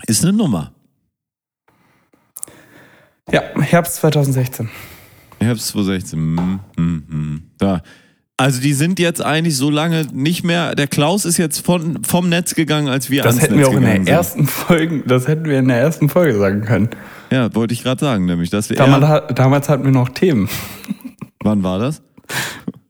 [0.08, 0.72] Ist eine Nummer.
[3.32, 4.70] Ja, Herbst 2016.
[5.40, 6.20] Herbst 2016.
[6.20, 7.44] Hm, hm, hm.
[7.58, 7.82] Da.
[8.38, 10.74] Also die sind jetzt eigentlich so lange nicht mehr.
[10.74, 13.72] Der Klaus ist jetzt von, vom Netz gegangen, als wir Das ans hätten Netz wir
[13.74, 14.08] auch in der sind.
[14.10, 16.90] ersten Folge, das hätten wir in der ersten Folge sagen können.
[17.32, 18.78] Ja, wollte ich gerade sagen, nämlich, dass wir.
[18.78, 20.50] Damals, eher- damals hatten wir noch Themen.
[21.44, 22.02] wann war das?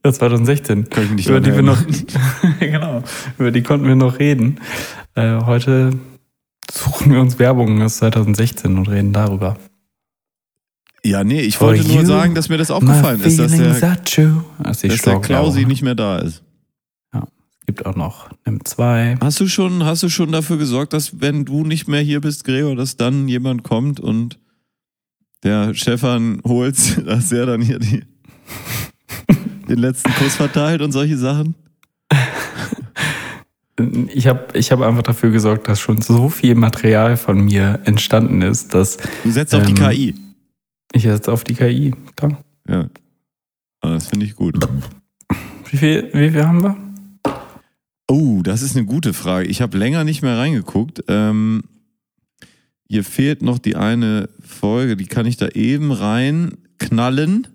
[0.02, 0.88] Das 2016.
[0.90, 1.78] Kann ich mich nicht über die wir noch,
[2.58, 3.02] genau,
[3.38, 4.58] über die konnten wir noch reden.
[5.14, 5.92] Äh, heute
[6.72, 9.56] suchen wir uns Werbung aus 2016 und reden darüber.
[11.04, 15.02] Ja, nee, ich For wollte nur sagen, dass mir das aufgefallen ist, dass der, dass
[15.02, 16.42] der Klausi nicht mehr da ist.
[17.66, 19.18] Gibt auch noch Nimm 2.
[19.20, 22.44] Hast du schon, hast du schon dafür gesorgt, dass wenn du nicht mehr hier bist,
[22.44, 24.38] Gregor, dass dann jemand kommt und
[25.44, 28.04] der Stefan holt, dass er dann hier die,
[29.68, 31.54] den letzten Kuss verteilt und solche Sachen?
[34.12, 38.42] Ich habe ich hab einfach dafür gesorgt, dass schon so viel Material von mir entstanden
[38.42, 40.14] ist, dass Du setzt auf die Ähm, KI.
[40.92, 41.94] ich jetzt auf die KI.
[42.16, 42.42] Klar.
[42.68, 42.88] Ja.
[43.80, 44.56] Ah, Das finde ich gut.
[45.70, 46.76] Wie viel, wie viel haben wir?
[48.08, 49.46] Oh, das ist eine gute Frage.
[49.48, 51.02] Ich habe länger nicht mehr reingeguckt.
[51.08, 51.62] Ähm,
[52.86, 57.46] hier fehlt noch die eine Folge, die kann ich da eben reinknallen.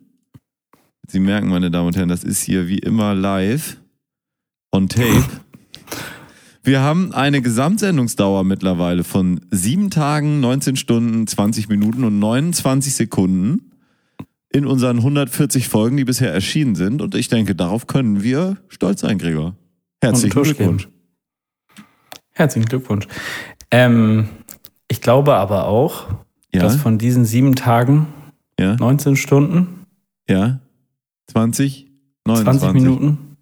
[1.08, 3.78] Sie merken, meine Damen und Herren, das ist hier wie immer live
[4.72, 5.24] on tape.
[6.68, 13.72] Wir haben eine Gesamtsendungsdauer mittlerweile von sieben Tagen, 19 Stunden, 20 Minuten und 29 Sekunden
[14.50, 17.02] in unseren 140 Folgen, die bisher erschienen sind.
[17.02, 19.56] Und ich denke, darauf können wir stolz sein, Gregor.
[20.02, 20.90] Herzlichen Glückwunsch.
[22.34, 23.08] Herzlichen Glückwunsch.
[23.72, 24.28] Ähm,
[24.90, 26.08] ich glaube aber auch,
[26.54, 28.08] Ja, dass von diesen sieben Tagen,
[28.60, 29.86] ja, 19 Stunden,
[30.28, 30.60] ja.
[31.28, 31.88] 20,
[32.26, 32.60] 29.
[32.60, 33.38] 20 Minuten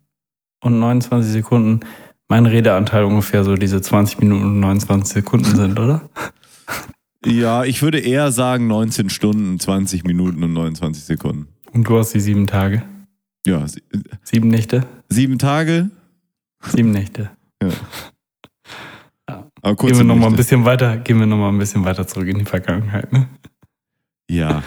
[0.61, 1.79] und 29 Sekunden
[2.27, 6.09] mein Redeanteil ungefähr so diese 20 Minuten und 29 Sekunden sind, oder?
[7.25, 11.47] Ja, ich würde eher sagen 19 Stunden, 20 Minuten und 29 Sekunden.
[11.73, 12.83] Und du hast die sieben Tage.
[13.45, 13.81] Ja, sie-
[14.23, 14.85] Sieben Nächte?
[15.09, 15.89] sieben Tage,
[16.67, 17.29] Sieben Nächte.
[19.27, 19.91] aber kurz.
[19.91, 22.27] Gehen wir noch mal ein bisschen weiter, gehen wir noch mal ein bisschen weiter zurück
[22.27, 23.27] in die Vergangenheit, ne?
[24.29, 24.63] Ja,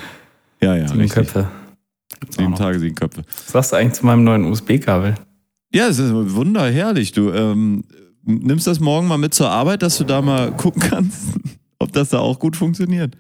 [0.60, 0.88] ja, ja.
[0.88, 1.14] Sieben richtig.
[1.32, 1.48] Köpfe.
[2.20, 2.54] Gibt's Sieben.
[2.54, 3.22] Tage, sieben Köpfe.
[3.26, 5.14] Was sagst du eigentlich zu meinem neuen USB-Kabel?
[5.72, 7.12] Ja, es ist wunderherrlich.
[7.12, 7.84] Du ähm,
[8.24, 11.34] nimmst das morgen mal mit zur Arbeit, dass du da mal gucken kannst,
[11.78, 13.14] ob das da auch gut funktioniert.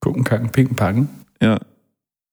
[0.00, 1.10] Gucken, kacken, picken, packen.
[1.40, 1.60] Ja.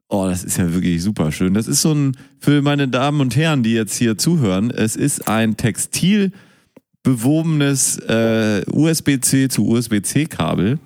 [0.07, 1.53] Oh, das ist ja wirklich super schön.
[1.53, 5.27] Das ist so ein, für meine Damen und Herren, die jetzt hier zuhören, es ist
[5.27, 10.79] ein textilbewobenes äh, USB-C zu USB-C-Kabel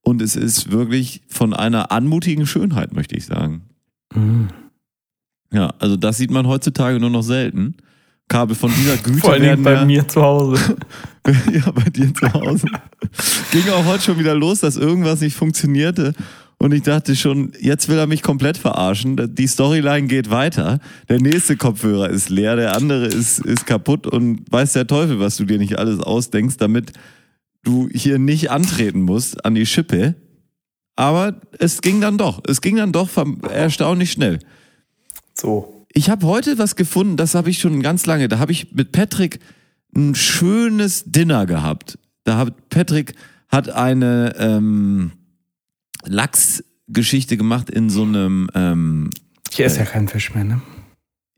[0.00, 3.64] und es ist wirklich von einer anmutigen Schönheit, möchte ich sagen.
[4.14, 4.48] Mhm.
[5.52, 7.74] Ja, also das sieht man heutzutage nur noch selten.
[8.30, 10.76] Kabel von dieser Güte Vor werden bei ja, mir zu Hause.
[11.52, 12.68] ja, bei dir zu Hause.
[13.50, 16.14] Ging auch heute schon wieder los, dass irgendwas nicht funktionierte.
[16.58, 19.34] Und ich dachte schon, jetzt will er mich komplett verarschen.
[19.34, 20.78] Die Storyline geht weiter.
[21.08, 25.36] Der nächste Kopfhörer ist leer, der andere ist, ist kaputt und weiß der Teufel, was
[25.36, 26.92] du dir nicht alles ausdenkst, damit
[27.64, 30.14] du hier nicht antreten musst an die Schippe.
[30.94, 32.40] Aber es ging dann doch.
[32.46, 33.08] Es ging dann doch
[33.50, 34.38] erstaunlich schnell.
[35.34, 35.79] So.
[35.92, 38.28] Ich habe heute was gefunden, das habe ich schon ganz lange.
[38.28, 39.40] Da habe ich mit Patrick
[39.96, 41.98] ein schönes Dinner gehabt.
[42.24, 43.14] Da hat Patrick
[43.48, 45.12] hat eine ähm,
[46.04, 48.48] Lachsgeschichte gemacht in so einem.
[48.54, 49.10] Ähm,
[49.50, 50.62] Ich esse ja keinen Fisch mehr, ne?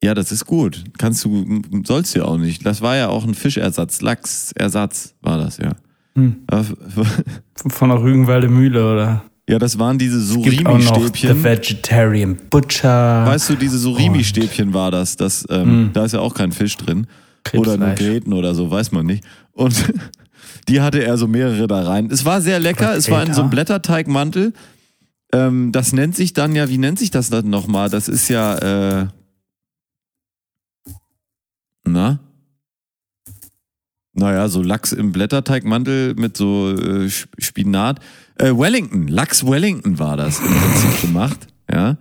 [0.02, 0.84] ja, das ist gut.
[0.98, 2.66] Kannst du, sollst du ja auch nicht.
[2.66, 5.72] Das war ja auch ein Fischersatz, Lachsersatz war das ja.
[6.16, 6.44] Hm.
[7.68, 9.24] Von der Rügenwalde Mühle oder?
[9.48, 11.42] Ja, das waren diese noch The Surimi-Stäbchen.
[11.44, 13.26] Vegetarian Butcher.
[13.26, 15.16] Weißt du, diese Surimi-Stäbchen war das.
[15.16, 15.90] das ähm, Hm.
[15.92, 17.06] Da ist ja auch kein Fisch drin.
[17.54, 17.90] Oder nur.
[17.94, 19.24] Gräten oder so, weiß man nicht.
[19.52, 19.74] Und
[20.68, 22.08] die hatte er so mehrere da rein.
[22.10, 24.52] Es war sehr lecker, es war in so einem Blätterteigmantel.
[25.34, 27.90] Ähm, das nennt sich dann ja, wie nennt sich das dann nochmal?
[27.90, 29.06] Das ist ja, äh,
[31.84, 32.20] na?
[34.14, 37.98] Naja, so Lachs im Blätterteigmantel mit so äh, Sp- Spinat.
[38.38, 41.46] Äh, Wellington, Lachs Wellington war das im Prinzip gemacht.
[41.70, 41.96] Ja.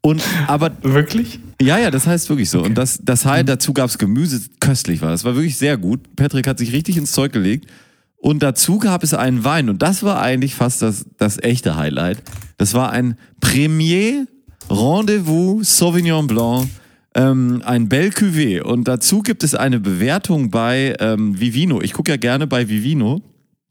[0.00, 1.38] Und aber Wirklich?
[1.60, 2.62] ja, ja, das heißt wirklich so.
[2.62, 5.10] Und das, das Hai, dazu gab's Gemüse, köstlich war.
[5.10, 6.00] Das war wirklich sehr gut.
[6.16, 7.70] Patrick hat sich richtig ins Zeug gelegt.
[8.16, 9.68] Und dazu gab es einen Wein.
[9.68, 12.22] Und das war eigentlich fast das, das echte Highlight.
[12.56, 14.26] Das war ein Premier
[14.70, 16.68] Rendezvous Sauvignon Blanc,
[17.14, 18.60] ähm, ein Bel Cuvée.
[18.62, 21.80] Und dazu gibt es eine Bewertung bei ähm, Vivino.
[21.80, 23.20] Ich gucke ja gerne bei Vivino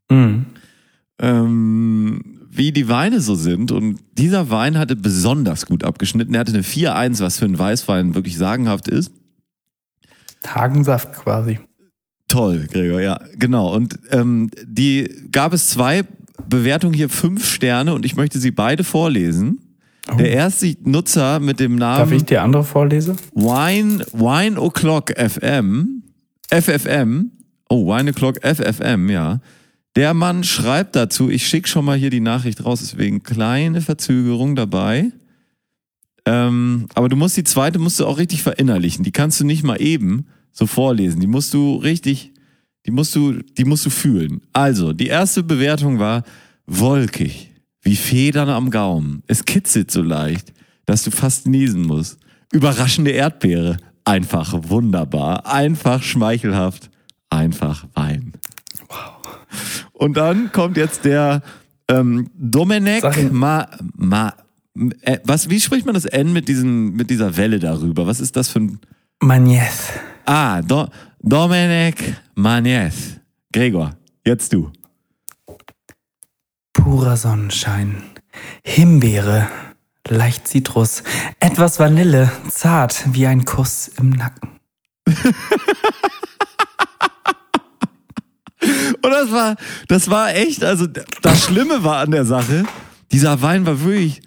[0.10, 0.46] Mhm.
[1.22, 3.72] Ähm, wie die Weine so sind.
[3.72, 6.34] Und dieser Wein hatte besonders gut abgeschnitten.
[6.34, 9.12] Er hatte eine 4-1, was für einen Weißwein wirklich sagenhaft ist.
[10.42, 11.60] Tagensaft quasi.
[12.28, 13.74] Toll, Gregor, ja, genau.
[13.74, 16.04] Und ähm, die gab es zwei
[16.48, 19.60] Bewertungen hier, fünf Sterne, und ich möchte sie beide vorlesen.
[20.18, 23.18] Der erste Nutzer mit dem Darf ich Namen die andere vorlesen?
[23.34, 26.04] Wine, Wine O'Clock FM,
[26.50, 27.32] FFM,
[27.70, 29.40] oh, Wine O'Clock FFM, ja.
[29.96, 34.56] Der Mann schreibt dazu, ich schicke schon mal hier die Nachricht raus, deswegen kleine Verzögerung
[34.56, 35.12] dabei.
[36.26, 39.04] Ähm, aber du musst die zweite musst du auch richtig verinnerlichen.
[39.04, 41.20] Die kannst du nicht mal eben so vorlesen.
[41.20, 42.32] Die musst du richtig
[42.86, 44.42] Die musst du, die musst du fühlen.
[44.54, 46.24] Also, die erste Bewertung war
[46.66, 47.52] wolkig,
[47.82, 49.24] wie Federn am Gaumen.
[49.28, 50.52] Es kitzelt so leicht,
[50.86, 52.18] dass du fast niesen musst.
[52.52, 53.78] Überraschende Erdbeere.
[54.04, 55.46] Einfach wunderbar.
[55.46, 56.90] Einfach schmeichelhaft.
[57.30, 58.34] Einfach Wein.
[60.02, 61.44] Und dann kommt jetzt der
[61.88, 62.28] ähm,
[63.18, 63.34] ihn.
[63.34, 64.34] Ma, Ma,
[65.02, 68.08] äh, was, wie spricht man das N mit, diesen, mit dieser Welle darüber?
[68.08, 68.80] Was ist das für ein.
[69.20, 69.92] Magnez.
[70.26, 70.88] Ah, Do,
[71.20, 73.20] Domenech Magnez.
[73.54, 74.72] Gregor, jetzt du.
[76.74, 78.02] Purer Sonnenschein.
[78.66, 79.50] Himbeere.
[80.08, 81.04] Leicht Zitrus.
[81.40, 82.32] Etwas Vanille.
[82.50, 84.50] Zart wie ein Kuss im Nacken.
[89.04, 89.56] Und das war,
[89.88, 90.86] das war echt, also
[91.22, 92.64] das Schlimme war an der Sache,
[93.12, 94.22] dieser Wein war wirklich,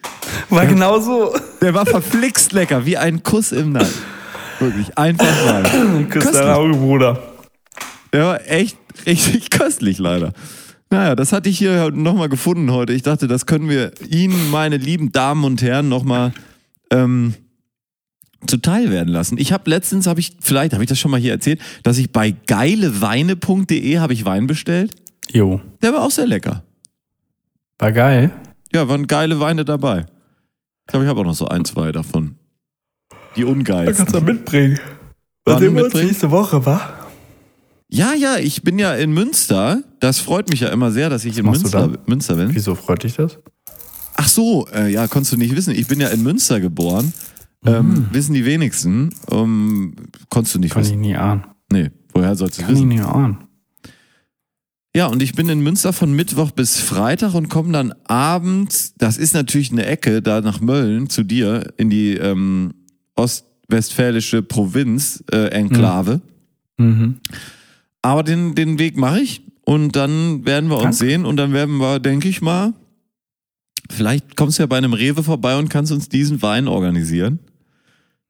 [0.50, 1.34] War genau so.
[1.60, 3.88] der war verflixt lecker, wie ein Kuss im Nacken.
[4.58, 6.08] Wirklich, einfach Wein.
[6.08, 7.18] Küss dein Auge, Bruder.
[8.12, 10.32] Der war echt richtig köstlich leider.
[10.90, 12.92] Naja, das hatte ich hier nochmal gefunden heute.
[12.92, 16.32] Ich dachte, das können wir Ihnen, meine lieben Damen und Herren, nochmal
[16.90, 17.34] ähm,
[18.46, 19.38] zuteil werden lassen.
[19.38, 22.12] Ich habe letztens, habe ich, vielleicht habe ich das schon mal hier erzählt, dass ich
[22.12, 24.92] bei geileweine.de habe ich Wein bestellt.
[25.30, 25.60] Jo.
[25.82, 26.62] Der war auch sehr lecker.
[27.78, 28.30] War geil.
[28.72, 30.06] Ja, waren geile Weine dabei.
[30.86, 32.36] Ich glaube, ich habe auch noch so ein, zwei davon.
[33.36, 34.24] Die ungeilsten.
[34.24, 34.78] mitbringen.
[35.44, 36.80] Was sehen wir uns nächste Woche, wa?
[37.88, 39.82] Ja, ja, ich bin ja in Münster.
[40.00, 42.02] Das freut mich ja immer sehr, dass ich in machst du Münster, da?
[42.06, 42.54] Münster bin.
[42.54, 43.38] Wieso freut dich das?
[44.16, 45.74] Ach so, äh, ja, konntest du nicht wissen.
[45.74, 47.12] Ich bin ja in Münster geboren.
[47.66, 49.10] Ähm, wissen die wenigsten.
[49.26, 49.94] Um,
[50.28, 51.00] konntest du nicht Kann ich wissen.
[51.00, 51.44] nie ahnen.
[51.70, 52.88] Nee, woher sollst du Kann ich wissen?
[52.88, 53.38] nie ahnen.
[54.96, 59.16] Ja, und ich bin in Münster von Mittwoch bis Freitag und komme dann abends, das
[59.16, 62.74] ist natürlich eine Ecke, da nach Mölln zu dir in die ähm,
[63.16, 66.20] ostwestfälische Provinz, äh, Enklave.
[66.78, 67.16] Mhm.
[68.02, 71.12] Aber den, den Weg mache ich und dann werden wir uns Danke.
[71.12, 72.72] sehen und dann werden wir, denke ich mal,
[73.90, 77.40] vielleicht kommst du ja bei einem Rewe vorbei und kannst uns diesen Wein organisieren.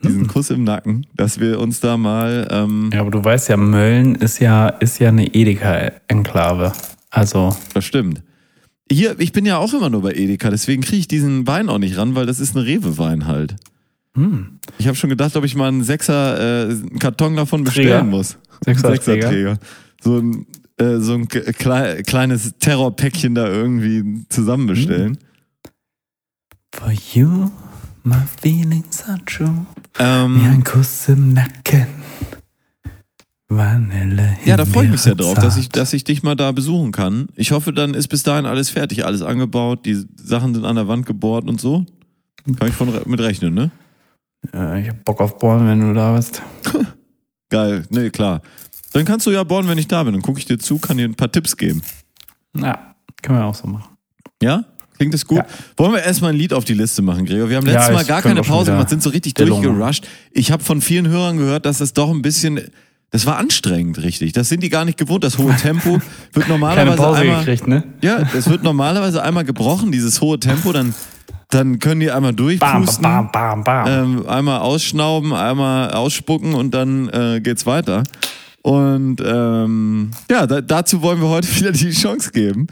[0.09, 0.29] Diesen Hm.
[0.29, 2.47] Kuss im Nacken, dass wir uns da mal.
[2.51, 6.73] Ähm, Ja, aber du weißt ja, Mölln ist ja, ist ja eine Edeka-Enklave.
[7.11, 8.23] Also, Das stimmt.
[8.90, 11.79] Hier, ich bin ja auch immer nur bei Edeka, deswegen kriege ich diesen Wein auch
[11.79, 13.57] nicht ran, weil das ist ein Rewe-Wein halt.
[14.14, 14.59] hm.
[14.79, 17.83] Ich habe schon gedacht, ob ich mal einen Sechser, äh, einen Karton davon Träger.
[17.83, 18.37] bestellen muss.
[18.64, 19.59] Sechser Ein Sechserträger.
[20.03, 20.47] So ein,
[20.79, 25.17] äh, so ein k- klei kleines Terrorpäckchen da irgendwie zusammen bestellen.
[26.75, 27.51] For you,
[28.05, 29.67] my feelings are true.
[29.97, 31.87] Wie Ähm, ein Kuss im Nacken.
[33.49, 34.37] Vanille.
[34.45, 36.93] ja, da freue ich mich sehr drauf, dass ich, dass ich dich mal da besuchen
[36.93, 37.29] kann.
[37.37, 40.88] Ich hoffe, dann ist bis dahin alles fertig, alles angebaut, die Sachen sind an der
[40.88, 41.85] Wand gebohrt und so.
[42.59, 43.71] Kann ich von mit rechnen, ne?
[44.53, 46.43] Ja, ich hab Bock auf Born, wenn du da bist.
[47.51, 48.40] Geil, nee, klar.
[48.93, 50.12] Dann kannst du ja bohren, wenn ich da bin.
[50.14, 51.83] Dann gucke ich dir zu, kann dir ein paar Tipps geben.
[52.57, 53.97] Ja, können wir auch so machen.
[54.43, 54.64] Ja?
[54.96, 55.38] Klingt das gut?
[55.38, 55.46] Ja.
[55.76, 57.48] Wollen wir erstmal ein Lied auf die Liste machen, Gregor?
[57.50, 60.07] Wir haben Ja, letztes Mal ich gar keine Pause gemacht, sind so richtig durchgerusht.
[60.33, 62.61] Ich habe von vielen Hörern gehört, dass das doch ein bisschen,
[63.11, 64.33] das war anstrengend, richtig.
[64.33, 65.24] Das sind die gar nicht gewohnt.
[65.24, 66.02] Das hohe Tempo wird
[66.35, 67.83] Keine normalerweise Pause einmal, gekriegt, ne?
[68.02, 70.94] ja, es wird normalerweise einmal gebrochen, dieses hohe Tempo, dann,
[71.50, 73.02] dann können die einmal Bam, durchpusten.
[73.02, 73.87] bam, bam, bam.
[73.88, 78.04] ähm, einmal ausschnauben, einmal ausspucken und dann äh, geht's weiter.
[78.62, 82.68] Und ähm, ja, da, dazu wollen wir heute wieder die Chance geben.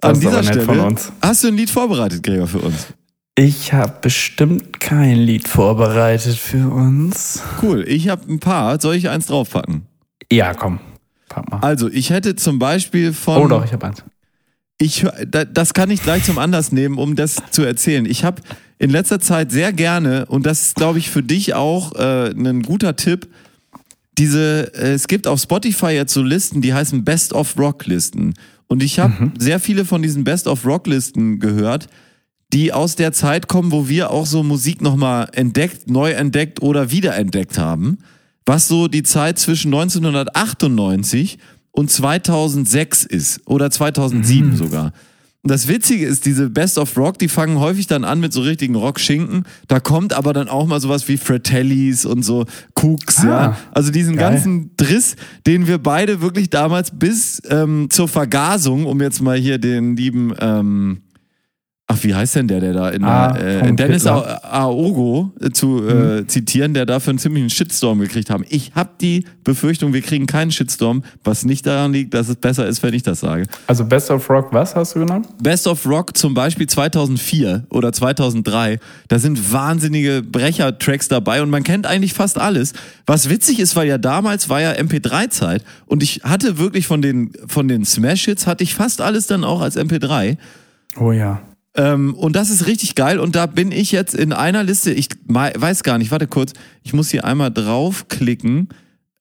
[0.00, 0.62] An dieser Stelle.
[0.62, 1.12] von uns.
[1.22, 2.86] Hast du ein Lied vorbereitet, Gregor, für uns?
[3.34, 7.42] Ich habe bestimmt kein Lied vorbereitet für uns.
[7.62, 8.80] Cool, ich habe ein paar.
[8.80, 9.86] Soll ich eins draufpacken?
[10.30, 10.80] Ja, komm.
[11.28, 11.58] Pack mal.
[11.60, 13.42] Also, ich hätte zum Beispiel von.
[13.42, 14.02] Oh doch, ich habe eins.
[14.80, 18.06] Ich, das kann ich gleich zum Anlass nehmen, um das zu erzählen.
[18.06, 18.42] Ich habe
[18.78, 22.62] in letzter Zeit sehr gerne, und das ist, glaube ich, für dich auch äh, ein
[22.62, 23.28] guter Tipp,
[24.18, 28.34] diese, äh, es gibt auf Spotify jetzt so Listen, die heißen Best of Rock Listen.
[28.68, 31.88] Und ich habe sehr viele von diesen Best of Rock Listen gehört,
[32.52, 36.90] die aus der Zeit kommen, wo wir auch so Musik nochmal entdeckt, neu entdeckt oder
[36.90, 37.98] wiederentdeckt haben.
[38.46, 41.38] Was so die Zeit zwischen 1998
[41.72, 43.40] und 2006 ist.
[43.46, 44.92] Oder 2007 sogar.
[45.48, 48.42] Und das Witzige ist, diese Best of Rock, die fangen häufig dann an mit so
[48.42, 49.44] richtigen Rockschinken.
[49.66, 53.56] Da kommt aber dann auch mal sowas wie Fratellis und so Cooks, Ah, ja.
[53.72, 54.32] Also diesen geil.
[54.32, 59.56] ganzen Driss, den wir beide wirklich damals bis ähm, zur Vergasung, um jetzt mal hier
[59.56, 60.98] den lieben, ähm,
[61.90, 64.06] ach, wie heißt denn der, der da in Ah, der, äh, Dennis.
[64.06, 68.44] A- Aogo äh, zu äh, zitieren, der dafür einen ziemlichen Shitstorm gekriegt haben.
[68.50, 72.66] Ich habe die Befürchtung, wir kriegen keinen Shitstorm, was nicht daran liegt, dass es besser
[72.66, 73.44] ist, wenn ich das sage.
[73.66, 75.26] Also Best of Rock, was hast du genommen?
[75.42, 81.62] Best of Rock zum Beispiel 2004 oder 2003, da sind wahnsinnige Brecher-Tracks dabei und man
[81.64, 82.74] kennt eigentlich fast alles.
[83.06, 87.32] Was witzig ist, weil ja damals war ja MP3-Zeit und ich hatte wirklich von den,
[87.46, 90.36] von den Smash-Hits hatte ich fast alles dann auch als MP3.
[91.00, 91.40] Oh ja.
[91.78, 93.18] Ähm, und das ist richtig geil.
[93.20, 94.92] Und da bin ich jetzt in einer Liste.
[94.92, 96.52] Ich weiß gar nicht, warte kurz.
[96.82, 98.68] Ich muss hier einmal draufklicken.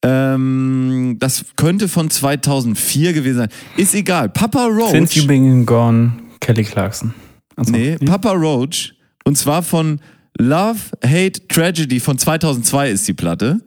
[0.03, 3.49] Ähm, das könnte von 2004 gewesen sein.
[3.77, 4.29] Ist egal.
[4.29, 4.91] Papa Roach.
[4.91, 7.13] Since You Been Gone, Kelly Clarkson.
[7.55, 7.71] Achso.
[7.71, 8.93] nee, Papa Roach.
[9.23, 9.99] Und zwar von
[10.39, 13.59] Love, Hate, Tragedy von 2002 ist die Platte.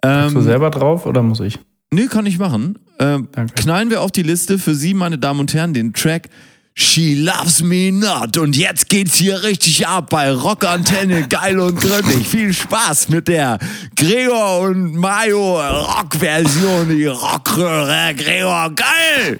[0.00, 1.58] Bist du Ähm, selber drauf oder muss ich?
[1.92, 2.78] Nö, kann ich machen.
[2.98, 6.28] Ähm, knallen wir auf die Liste für Sie, meine Damen und Herren, den Track
[6.76, 8.36] She Loves Me Not.
[8.36, 12.26] Und jetzt geht's hier richtig ab bei Rockantenne, geil und gründlich.
[12.26, 13.58] Viel Spaß mit der
[13.96, 18.14] Gregor und Mayo Rock-Version, die Rockröhre.
[18.16, 19.38] Gregor, geil!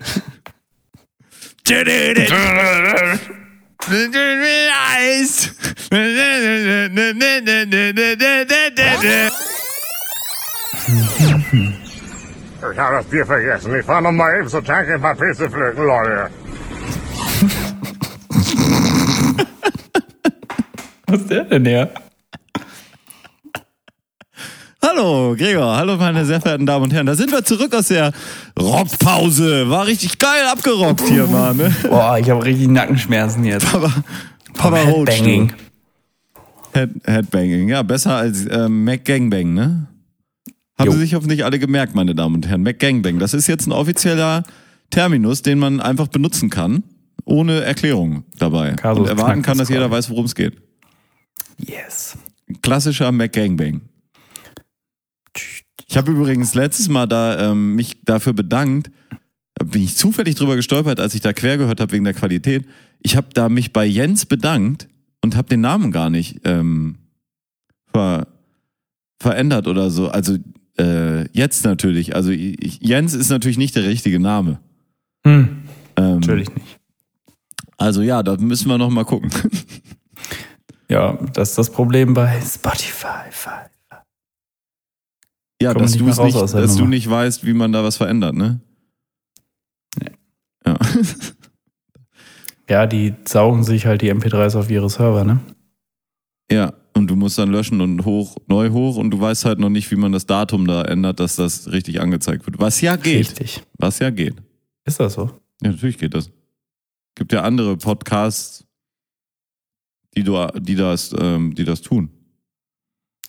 [4.92, 5.50] Eis.
[12.72, 13.76] Ich habe das Bier vergessen.
[13.78, 16.30] Ich fahre noch mal eben zur Tanke ein paar Pilze pflücken, Leute.
[21.14, 21.90] Was ist der denn her?
[24.82, 25.76] Hallo, Gregor.
[25.76, 27.06] Hallo, meine sehr verehrten Damen und Herren.
[27.06, 28.10] Da sind wir zurück aus der
[28.58, 29.70] Rockpause.
[29.70, 31.56] War richtig geil abgerockt hier, Mann.
[31.56, 31.72] Ne?
[31.88, 33.70] Boah, ich habe richtig Nackenschmerzen jetzt.
[33.70, 33.92] Papa,
[34.54, 35.52] Papa Headbanging.
[36.72, 37.68] Head, Headbanging.
[37.68, 39.86] Ja, besser als ähm, McGangbang, ne?
[40.76, 40.92] Haben Jo.
[40.94, 42.64] Sie sich hoffentlich alle gemerkt, meine Damen und Herren.
[42.64, 43.20] McGangbang.
[43.20, 44.42] Das ist jetzt ein offizieller
[44.90, 46.82] Terminus, den man einfach benutzen kann,
[47.24, 48.72] ohne Erklärung dabei.
[48.72, 50.63] Kasus und erwarten kann, das dass jeder weiß, worum es geht.
[51.58, 52.16] Yes.
[52.62, 53.82] Klassischer McGangbang.
[55.86, 58.90] Ich habe übrigens letztes Mal da ähm, mich dafür bedankt,
[59.54, 62.66] da bin ich zufällig drüber gestolpert, als ich da quer gehört habe wegen der Qualität.
[63.00, 64.88] Ich habe da mich bei Jens bedankt
[65.22, 66.96] und habe den Namen gar nicht ähm,
[67.92, 68.26] ver
[69.20, 70.08] verändert oder so.
[70.08, 70.36] Also
[70.78, 72.16] äh, jetzt natürlich.
[72.16, 74.58] Also ich, Jens ist natürlich nicht der richtige Name.
[75.24, 75.62] Hm,
[75.96, 76.80] Ähm, natürlich nicht.
[77.78, 79.30] Also ja, da müssen wir noch mal gucken.
[80.88, 83.30] Ja, das ist das Problem bei Spotify.
[85.62, 88.34] Ja, Kommt dass nicht es nicht, dass du nicht weißt, wie man da was verändert,
[88.34, 88.60] ne?
[89.98, 90.10] Nee.
[90.66, 90.78] Ja.
[92.68, 95.40] Ja, die saugen sich halt die MP3s auf ihre Server, ne?
[96.50, 99.68] Ja, und du musst dann löschen und hoch, neu hoch und du weißt halt noch
[99.68, 102.58] nicht, wie man das Datum da ändert, dass das richtig angezeigt wird.
[102.58, 103.20] Was ja geht.
[103.20, 103.62] Richtig.
[103.78, 104.36] Was ja geht.
[104.84, 105.30] Ist das so?
[105.62, 106.30] Ja, natürlich geht das.
[107.16, 108.66] Gibt ja andere Podcasts,
[110.16, 112.10] die, du, die, das, ähm, die das tun.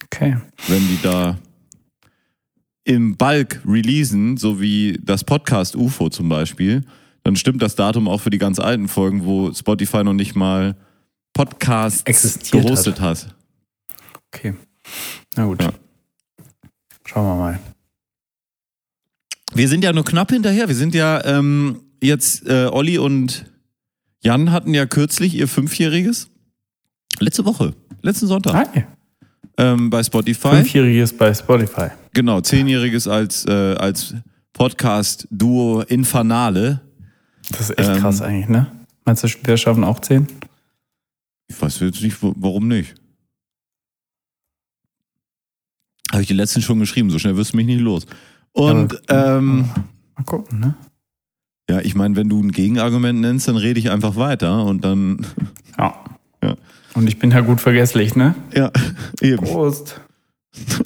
[0.06, 0.38] Okay.
[0.68, 1.38] Wenn die da
[2.84, 6.86] im Bulk releasen, so wie das Podcast UFO zum Beispiel,
[7.24, 10.76] dann stimmt das Datum auch für die ganz alten Folgen, wo Spotify noch nicht mal
[11.34, 13.36] Podcasts Existiert gehostet hat.
[14.28, 14.54] Okay.
[15.36, 15.62] Na gut.
[15.62, 15.74] Ja.
[17.06, 17.60] Schauen wir mal.
[19.54, 20.68] Wir sind ja nur knapp hinterher.
[20.68, 23.46] Wir sind ja ähm, jetzt, äh, Olli und
[24.22, 26.30] Jan hatten ja kürzlich ihr Fünfjähriges.
[27.20, 28.54] Letzte Woche, letzten Sonntag.
[28.74, 28.84] Hi.
[29.58, 30.50] Ähm, bei Spotify.
[30.58, 31.88] Fünfjähriges bei Spotify.
[32.14, 34.14] Genau, zehnjähriges als, äh, als
[34.54, 36.82] Podcast-Duo Infernale.
[37.50, 38.68] Das ist echt Ähm, krass eigentlich, ne?
[39.06, 40.28] Meinst du, wir schaffen auch zehn?
[41.48, 42.96] Ich weiß jetzt nicht, warum nicht.
[46.12, 48.06] Habe ich die letzten schon geschrieben, so schnell wirst du mich nicht los.
[48.52, 49.70] Und Aber- ähm,
[50.18, 50.76] Mal gucken, ne?
[51.70, 55.26] ja, ich meine, wenn du ein Gegenargument nennst, dann rede ich einfach weiter und dann,
[55.78, 55.94] Ja.
[56.96, 58.36] Und ich bin ja gut vergesslich, ne?
[58.54, 58.72] ja,
[59.22, 59.46] eben.
[59.46, 60.02] Prost.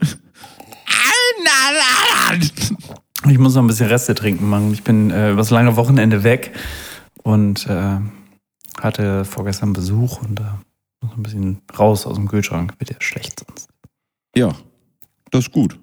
[3.29, 4.71] Ich muss noch ein bisschen Reste trinken, Mann.
[4.73, 6.53] Ich bin äh, übers lange Wochenende weg
[7.23, 7.97] und äh,
[8.79, 10.61] hatte vorgestern Besuch und da
[11.01, 12.73] muss ein bisschen raus aus dem Kühlschrank.
[12.79, 13.69] Wird ja schlecht sonst.
[14.35, 14.55] Ja,
[15.31, 15.77] das ist gut.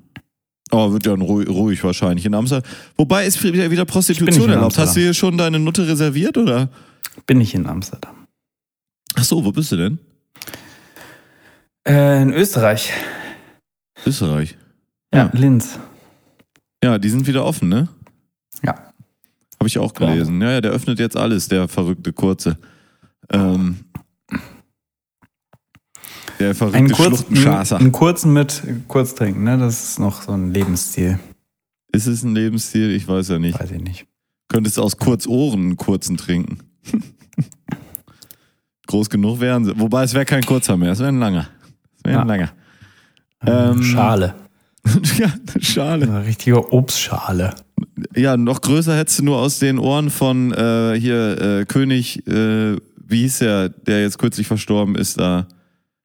[0.70, 2.68] Aber wird ja ruhig, ruhig wahrscheinlich in Amsterdam.
[2.96, 4.78] Wobei ist wieder, wieder Prostitution erlaubt.
[4.78, 6.70] Hast du hier schon deine Nutte reserviert oder?
[7.26, 8.26] Bin ich in Amsterdam.
[9.14, 9.98] Ach so, wo bist du denn?
[11.86, 12.92] Äh, in Österreich.
[14.06, 14.56] Österreich.
[15.14, 15.30] Ja, Ja.
[15.32, 15.78] Linz.
[16.82, 17.88] Ja, die sind wieder offen, ne?
[18.62, 18.74] Ja.
[19.58, 20.40] Habe ich auch gelesen.
[20.42, 22.58] Ja, ja, der öffnet jetzt alles, der verrückte Kurze.
[23.30, 23.78] Ähm,
[26.38, 27.78] der verrückte Einen, kurz, Schluchtenschasser.
[27.78, 29.56] einen kurzen mit kurz trinken, ne?
[29.58, 31.18] Das ist noch so ein Lebensstil.
[31.92, 32.90] Ist es ein Lebensstil?
[32.90, 33.58] Ich weiß ja nicht.
[33.58, 34.06] Weiß ich nicht.
[34.48, 36.58] Könntest aus Kurzohren einen kurzen trinken.
[38.86, 39.78] groß genug wären sie.
[39.80, 41.48] Wobei es wäre kein kurzer mehr, es wäre ein langer.
[42.12, 42.22] Ja.
[42.22, 42.50] langer.
[43.46, 44.34] Ähm, Schale.
[45.18, 46.06] ja, eine Schale.
[46.06, 47.54] Eine richtige Obstschale.
[48.14, 52.76] Ja, noch größer hättest du nur aus den Ohren von äh, hier äh, König, äh,
[53.06, 55.46] wie hieß der, der jetzt kürzlich verstorben ist da.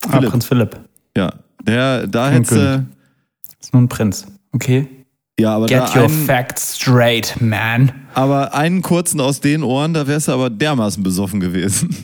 [0.04, 0.30] Ah, Philipp.
[0.32, 0.80] Prinz Philipp.
[1.16, 1.34] Ja,
[1.64, 2.86] der, da hättest du.
[3.60, 4.26] Ist nur ein Prinz.
[4.54, 4.88] Okay.
[5.40, 7.92] ja, aber, Get your einen, facts straight, man.
[8.14, 11.96] aber einen kurzen aus den Ohren, da wärst du aber dermaßen besoffen gewesen.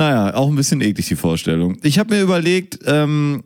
[0.00, 0.10] Ja.
[0.26, 1.76] Naja, auch ein bisschen eklig die Vorstellung.
[1.82, 3.42] Ich habe mir überlegt, ähm,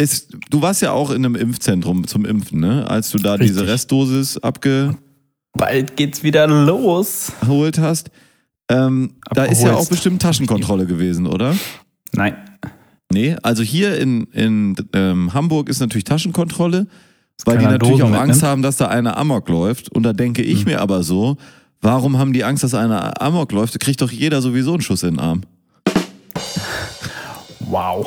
[0.00, 2.88] ist, du warst ja auch in einem Impfzentrum zum Impfen, ne?
[2.88, 3.72] Als du da diese Richtig.
[3.72, 4.96] Restdosis abgeholt
[5.54, 7.32] Bald geht's wieder los.
[7.78, 8.10] hast.
[8.70, 11.56] Ähm, da ist ja auch bestimmt Taschenkontrolle gewesen, oder?
[12.12, 12.36] Nein.
[13.10, 16.86] Nee, also hier in, in ähm, Hamburg ist natürlich Taschenkontrolle,
[17.44, 18.42] weil die natürlich auch Dosen Angst mitnimmt.
[18.44, 19.90] haben, dass da einer Amok läuft.
[19.90, 20.64] Und da denke ich Hm.
[20.66, 21.38] mir aber so,
[21.80, 23.74] warum haben die Angst, dass einer Amok läuft?
[23.74, 25.40] Da kriegt doch jeder sowieso einen Schuss in den Arm.
[27.70, 28.06] Wow.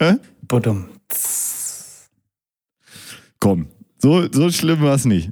[0.00, 0.16] Hä?
[0.48, 0.86] Budum.
[3.40, 3.66] Komm,
[3.98, 5.30] so, so schlimm war es nicht.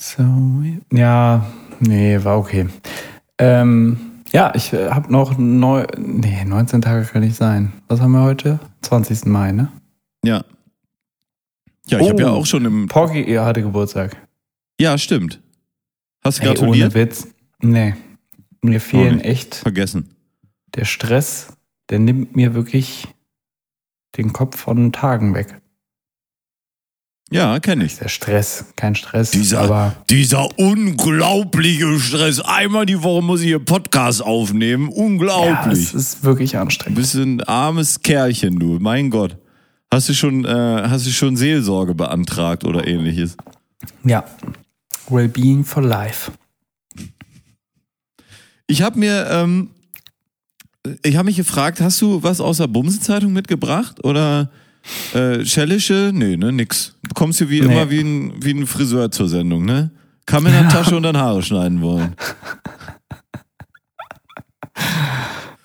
[0.00, 0.22] So,
[0.92, 1.46] ja,
[1.80, 2.68] nee, war okay.
[3.38, 7.72] Ähm, ja, ich äh, habe noch neu, nee, 19 Tage kann nicht sein.
[7.88, 8.60] Was haben wir heute?
[8.82, 9.24] 20.
[9.26, 9.72] Mai, ne?
[10.24, 10.44] Ja.
[11.86, 12.36] Ja, ich habe ja Oh.
[12.40, 12.88] auch schon im.
[12.88, 14.16] Porky, ihr hatte Geburtstag.
[14.80, 15.40] Ja, stimmt.
[16.22, 16.94] Hast du Ey, ohne gratuliert?
[16.94, 17.28] Witz.
[17.60, 17.94] Nee.
[18.62, 20.14] Mir fehlen echt Vergessen.
[20.74, 21.48] der Stress,
[21.90, 23.06] der nimmt mir wirklich
[24.16, 25.60] den Kopf von Tagen weg.
[27.30, 27.96] Ja, kenne ich.
[27.98, 32.38] Der Stress, kein Stress, Dieser- aber Dieser unglaubliche Stress.
[32.40, 34.90] Einmal die Woche muss ich hier Podcast aufnehmen.
[34.90, 35.80] ja, Unglaublich.
[35.88, 36.96] es ist wirklich Du anstrengend.
[36.96, 38.78] bist ein armes Kerlchen, du.
[38.78, 39.36] Mein Gott.
[39.92, 40.48] Hast du schon, äh,
[40.88, 43.36] hast du schon Seelsorge beantragt oder ähnliches?
[44.04, 44.24] Ja.
[45.08, 46.30] Wellbeing for life.
[48.66, 49.70] Ich habe mir, ähm,
[51.02, 54.50] ich habe mich gefragt, hast du was aus der Bumsenzeitung mitgebracht oder
[55.14, 56.10] äh, Schellische?
[56.12, 56.94] Nee, ne, nix.
[57.02, 57.72] Du kommst hier wie Nee.
[57.72, 59.90] immer wie ein, wie ein Friseur zur Sendung, ne?
[60.26, 62.14] Kam in der Tasche und dann Haare schneiden wollen.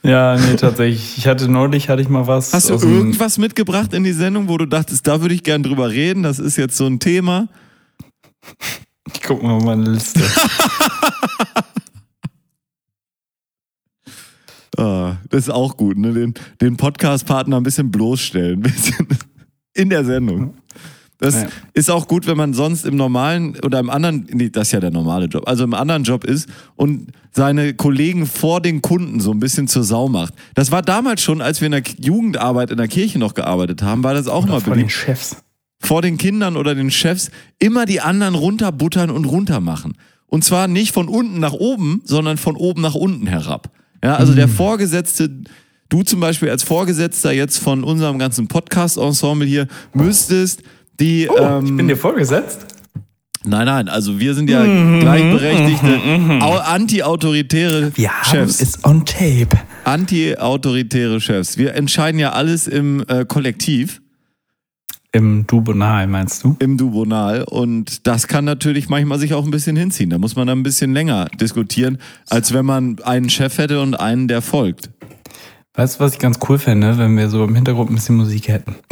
[0.03, 1.17] Ja, nee, tatsächlich.
[1.17, 2.53] Ich hatte neulich, hatte ich mal was.
[2.53, 5.89] Hast du irgendwas mitgebracht in die Sendung, wo du dachtest, da würde ich gern drüber
[5.89, 6.23] reden?
[6.23, 7.47] Das ist jetzt so ein Thema.
[9.13, 10.21] Ich guck mal auf meine Liste.
[14.79, 16.13] Ah, das ist auch gut, ne?
[16.13, 19.07] Den, den Podcast-Partner ein bisschen bloßstellen, ein bisschen
[19.73, 20.53] in der Sendung.
[21.17, 21.47] Das Ja.
[21.73, 24.79] ist auch gut, wenn man sonst im normalen oder im anderen, nee, das ist ja
[24.79, 29.31] der normale Job, also im anderen Job ist und seine Kollegen vor den Kunden so
[29.31, 30.33] ein bisschen zur Sau macht.
[30.55, 34.01] Das war damals schon, als wir in der Jugendarbeit in der Kirche noch gearbeitet haben,
[34.01, 34.91] war das auch immer von den beliebt.
[34.93, 35.35] Chefs.
[35.81, 39.95] Vor den Kindern oder den Chefs immer die anderen runterbuttern und runtermachen.
[40.25, 43.71] Und zwar nicht von unten nach oben, sondern von oben nach unten herab.
[44.03, 45.29] Ja, also der Vorgesetzte,
[45.89, 50.61] du zum Beispiel als Vorgesetzter jetzt von unserem ganzen Podcast-Ensemble hier, müsstest
[50.99, 51.27] die.
[51.29, 52.65] Oh, ähm, ich bin dir vorgesetzt.
[53.45, 55.99] nein, nein, also wir sind ja gleichberechtigte,
[56.41, 58.61] au- anti-autoritäre Wir Chefs.
[58.61, 59.49] es on tape.
[59.85, 61.57] Anti-autoritäre Chefs.
[61.57, 64.01] Wir entscheiden ja alles im äh, Kollektiv.
[65.11, 66.55] Im Dubonal, meinst du?
[66.59, 70.11] im Dubonal und das kann natürlich manchmal sich auch ein bisschen hinziehen.
[70.11, 71.97] Da muss man dann ein bisschen länger diskutieren,
[72.29, 74.91] als wenn man einen Chef hätte und einen, der folgt.
[75.73, 78.49] Weißt du, was ich ganz cool fände, wenn wir so im Hintergrund ein bisschen Musik
[78.49, 78.75] hätten?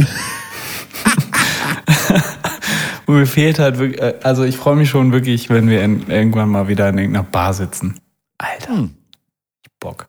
[3.07, 6.49] Mir fehlt halt wirklich, äh, also ich freue mich schon wirklich, wenn wir in, irgendwann
[6.49, 7.95] mal wieder in irgendeiner Bar sitzen.
[8.37, 8.89] Alter, Hm.
[9.79, 10.07] Bock.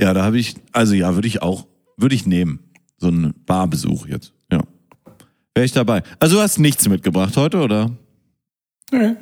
[0.00, 2.60] Ja, da habe ich, also ja, würde ich auch, würde ich nehmen.
[2.98, 4.32] So einen Barbesuch jetzt.
[5.54, 6.02] Wäre ich dabei.
[6.18, 7.90] Also du hast nichts mitgebracht heute, oder?
[8.90, 9.14] Nee.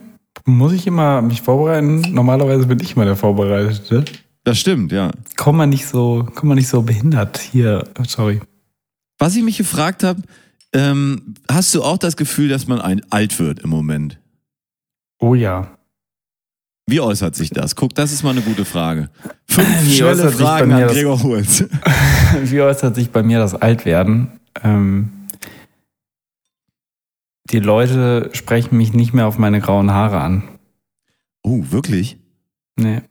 [0.45, 2.01] Muss ich immer mich vorbereiten?
[2.13, 4.05] Normalerweise bin ich immer der Vorbereitete.
[4.45, 5.11] Das stimmt, ja.
[5.37, 7.85] Komm mal nicht so, komm mal nicht so behindert hier.
[8.07, 8.41] Sorry.
[9.19, 10.23] Was ich mich gefragt habe,
[10.73, 14.19] ähm, hast du auch das Gefühl, dass man ein, alt wird im Moment?
[15.19, 15.77] Oh ja.
[16.87, 17.77] Wie äußert sich das?
[17.77, 19.11] Guck, das ist mal eine gute Frage.
[19.47, 21.65] Fünf Wie schnelle äußert sich bei Fragen mir an das- Gregor Holz.
[22.45, 24.29] Wie äußert sich bei mir das Altwerden?
[24.65, 25.11] Ähm,
[27.53, 30.43] die Leute sprechen mich nicht mehr auf meine grauen Haare an.
[31.43, 32.19] Oh, wirklich?
[32.77, 33.03] Nee.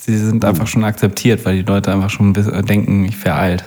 [0.00, 0.48] Sie sind Oh.
[0.48, 3.64] einfach schon akzeptiert, weil die Leute einfach schon bisschen denken, ich wäre alt.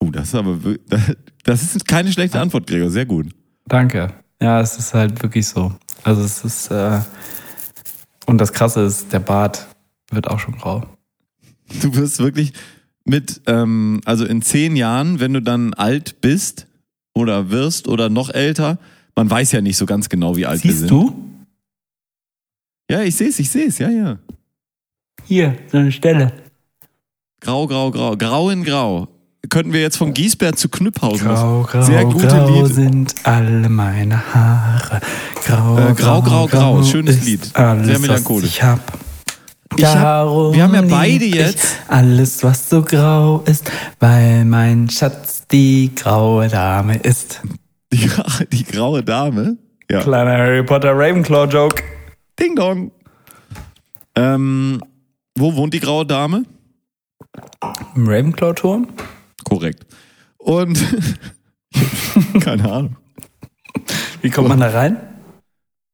[0.00, 0.58] Oh, das ist aber
[1.44, 2.90] das ist keine schlechte Antwort, Gregor.
[2.90, 3.28] Sehr gut.
[3.66, 4.12] Danke.
[4.42, 5.72] Ja, es ist halt wirklich so.
[6.02, 7.00] Also es ist, äh,
[8.26, 9.66] und das Krasse ist, der Bart
[10.10, 10.86] wird auch schon grau.
[11.80, 12.52] Du wirst wirklich
[13.06, 16.66] mit, ähm, also in zehn Jahren, wenn du dann alt bist
[17.14, 18.78] oder wirst oder noch älter,
[19.16, 20.90] man weiß ja nicht so ganz genau, wie alt wir Siehst sind.
[20.90, 21.14] du?
[22.90, 24.18] Ja, ich sehe es, ich sehe es, ja, ja.
[25.24, 26.32] Hier, so eine Stelle.
[27.40, 28.16] Grau, grau, grau.
[28.16, 29.08] Grau in grau.
[29.50, 31.26] Könnten wir jetzt von Giesbert zu Knüpphausen.
[31.28, 32.74] Grau, grau, Sehr gute grau Lied.
[32.74, 35.00] sind alle meine Haare.
[35.44, 36.82] Grau, Äh, grau, grau, grau.
[36.82, 37.50] Schönes ist Lied.
[37.54, 38.48] Alles, Sehr melancholisch.
[38.48, 38.80] Ich hab.
[39.76, 44.88] Ich hab- Darum wir haben ja beide jetzt- alles, was so grau ist, weil mein
[44.88, 47.40] Schatz die graue Dame ist.
[47.92, 48.08] Die,
[48.52, 49.56] die graue Dame.
[49.88, 50.00] Ja.
[50.02, 51.80] Kleiner Harry Potter Ravenclaw-Joke.
[52.40, 52.90] Ding dong.
[54.16, 54.80] Ähm,
[55.38, 56.44] wo wohnt die graue Dame?
[57.94, 58.88] Im Ravenclaw-Turm?
[59.44, 59.86] Korrekt.
[60.38, 60.76] Und
[62.40, 62.96] keine Ahnung.
[64.22, 64.96] Wie kommt man da rein?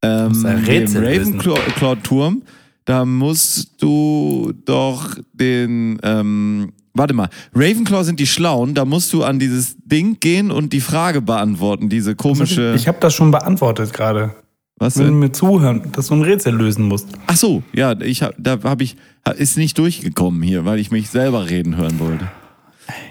[0.03, 1.39] Ähm, ein Rätsel Im.
[1.41, 2.43] Ravenclaw-Turm,
[2.91, 9.22] da musst du doch den, ähm, warte mal, Ravenclaw sind die Schlauen, da musst du
[9.22, 13.93] an dieses Ding gehen und die Frage beantworten, diese komische, Ich habe das schon beantwortet
[13.93, 14.34] gerade.
[14.76, 15.18] was Wenn du denn?
[15.20, 17.07] mir zuhören, dass du ein Rätsel lösen musst.
[17.28, 18.97] Ach so, ja, ich hab, da habe ich,
[19.36, 22.28] ist nicht durchgekommen hier, weil ich mich selber reden hören wollte.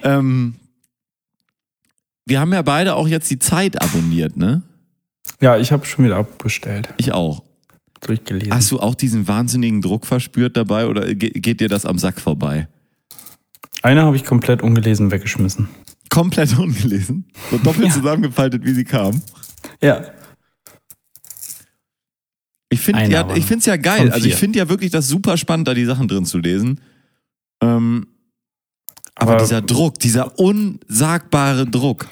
[0.04, 0.56] Ähm,
[2.26, 4.62] wir haben ja beide auch jetzt die Zeit abonniert, ne?
[5.40, 6.90] Ja, ich habe schon wieder abbestellt.
[6.98, 7.44] Ich auch.
[8.02, 8.54] Durchgelesen.
[8.54, 12.20] Hast du auch diesen wahnsinnigen Druck verspürt dabei oder ge geht dir das am Sack
[12.22, 12.68] vorbei?
[13.82, 15.70] Eine habe ich komplett ungelesen weggeschmissen.
[16.10, 17.26] Komplett ungelesen.
[17.52, 17.94] So doppelt Ja.
[17.94, 19.22] zusammengefaltet, wie sie kam.
[19.82, 20.06] Ja.
[22.72, 24.12] Ich finde ja, ich finde es ja geil.
[24.12, 26.80] Also ich finde ja wirklich das super spannend, da die Sachen drin zu lesen.
[27.62, 28.08] Ähm,
[29.16, 32.08] aber, Aber- dieser Druck, dieser unsagbare Druck.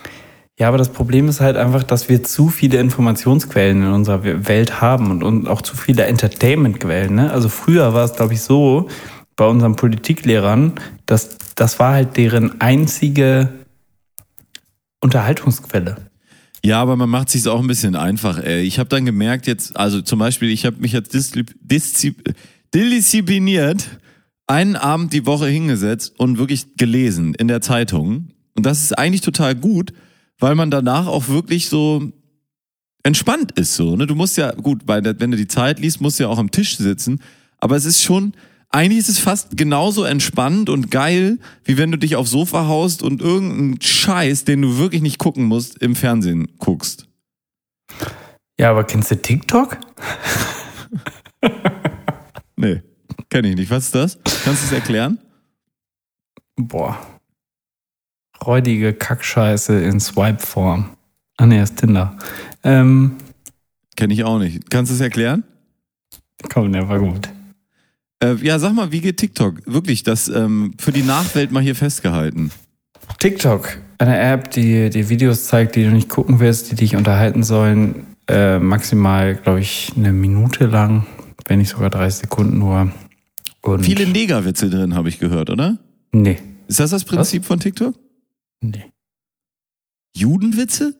[0.59, 4.47] Ja, aber das Problem ist halt einfach, dass wir zu viele Informationsquellen in unserer We-
[4.47, 7.13] Welt haben und, auch zu viele Entertainmentquellen.
[7.13, 7.31] Ne?
[7.31, 8.87] Also früher war es, glaube ich, so
[9.35, 10.73] bei unseren Politiklehrern,
[11.05, 13.49] dass das war halt deren einzige
[14.99, 15.97] Unterhaltungsquelle.
[16.65, 18.39] Ja, aber man macht sich auch ein bisschen einfach.
[18.39, 18.61] Ey.
[18.63, 22.15] Ich habe dann gemerkt jetzt, also zum Beispiel, ich habe mich jetzt diszi- diszi-
[22.73, 23.87] diszipliniert
[24.47, 28.29] einen Abend die Woche hingesetzt und wirklich gelesen in der Zeitung.
[28.55, 29.93] Und das ist eigentlich total gut,
[30.39, 32.11] weil man danach auch wirklich so
[33.03, 33.95] entspannt ist so.
[33.95, 34.07] Ne?
[34.07, 36.51] Du musst ja, gut, weil wenn du die Zeit liest, musst du ja auch am
[36.51, 37.21] Tisch sitzen.
[37.59, 38.33] Aber es ist schon,
[38.69, 43.01] eigentlich ist es fast genauso entspannend und geil, wie wenn du dich aufs Sofa haust
[43.01, 47.07] und irgendeinen Scheiß, den du wirklich nicht gucken musst, im Fernsehen guckst.
[48.59, 49.77] Ja, aber kennst du TikTok?
[52.57, 52.81] Nee,
[53.29, 53.69] kenne ich nicht.
[53.69, 54.17] Was ist das?
[54.43, 55.19] Kannst du es erklären?
[56.55, 57.16] Boah.
[58.45, 60.89] Räudige Kackscheiße in Swipe-Form.
[61.37, 62.17] Ah ne, ist Tinder.
[62.63, 63.15] Ähm,
[63.95, 64.69] Kenne ich auch nicht.
[64.69, 65.43] Kannst du es erklären?
[66.49, 67.29] komm, der war gut.
[68.23, 69.55] Äh, ja, sag mal, wie geht TikTok?
[69.65, 72.51] Wirklich, das ähm, für die Nachwelt mal hier festgehalten.
[73.19, 77.43] TikTok, eine App, die dir Videos zeigt, die du nicht gucken willst, die dich unterhalten
[77.43, 78.07] sollen.
[78.27, 81.05] Äh, maximal, glaube ich, eine Minute lang,
[81.47, 82.91] wenn nicht sogar 30 Sekunden nur.
[83.61, 85.77] Und Viele Negerwitze drin, habe ich gehört, oder?
[86.11, 86.37] Nee.
[86.67, 87.95] Ist das das Prinzip von TikTok?
[88.61, 88.91] Nee.
[90.15, 90.99] Judenwitze?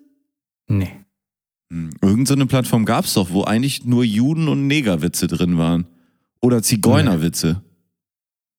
[0.68, 1.06] Nee.
[1.72, 1.90] Hm.
[2.02, 5.88] Irgend so eine Plattform gab's doch, wo eigentlich nur Juden- und Negerwitze drin waren.
[6.42, 7.62] Oder Zigeunerwitze.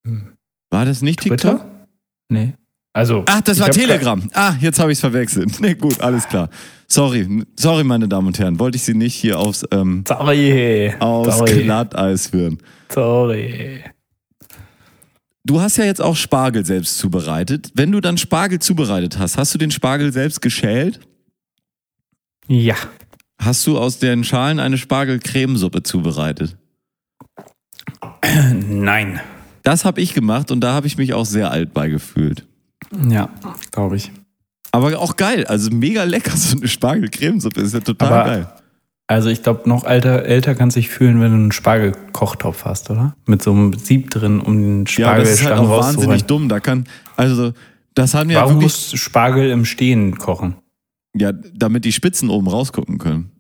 [0.07, 0.33] Hm.
[0.71, 1.39] War das nicht TikTok?
[1.61, 1.87] Twitter?
[2.29, 2.55] Nee.
[2.93, 3.25] Also.
[3.29, 4.29] Ach, das war Telegram.
[4.35, 5.61] Ah, jetzt habe ich es verwechselt.
[5.61, 6.51] Nee, gut, alles klar.
[6.89, 8.59] Sorry, sorry, meine Damen und Herren.
[8.59, 10.93] Wollte ich Sie nicht hier aufs, ähm, Sorry.
[10.99, 11.63] aufs Sorry.
[11.63, 12.59] Glatteis führen.
[12.89, 13.85] Sorry.
[15.49, 17.71] Du hast ja jetzt auch Spargel selbst zubereitet.
[17.75, 21.01] Wenn du dann Spargel zubereitet hast, hast du den Spargel selbst geschält?
[22.49, 22.75] Ja.
[23.41, 26.59] Hast du aus den Schalen eine Spargelcremesuppe zubereitet?
[28.69, 29.21] Nein.
[29.63, 32.47] Das habe ich gemacht und da habe ich mich auch sehr alt bei gefühlt.
[33.09, 33.31] Ja,
[33.71, 34.13] glaube ich.
[34.71, 38.53] Aber auch geil, also mega lecker, so eine Spargelcremesuppe, ist ja total Aber- geil.
[39.11, 42.91] Also ich glaube, noch älter, älter kannst du dich fühlen, wenn du einen Spargelkochtopf hast,
[42.91, 43.17] oder?
[43.25, 46.51] Mit so einem Sieb drin, um den Ja, das ist halt auch wahnsinnig dumm.
[46.51, 46.85] Da kann,
[47.17, 47.53] also,
[47.95, 50.57] das haben ja Warum wirklich, muss Spargel im Stehen kochen?
[51.17, 53.31] ja, damit die Spitzen oben rausgucken können.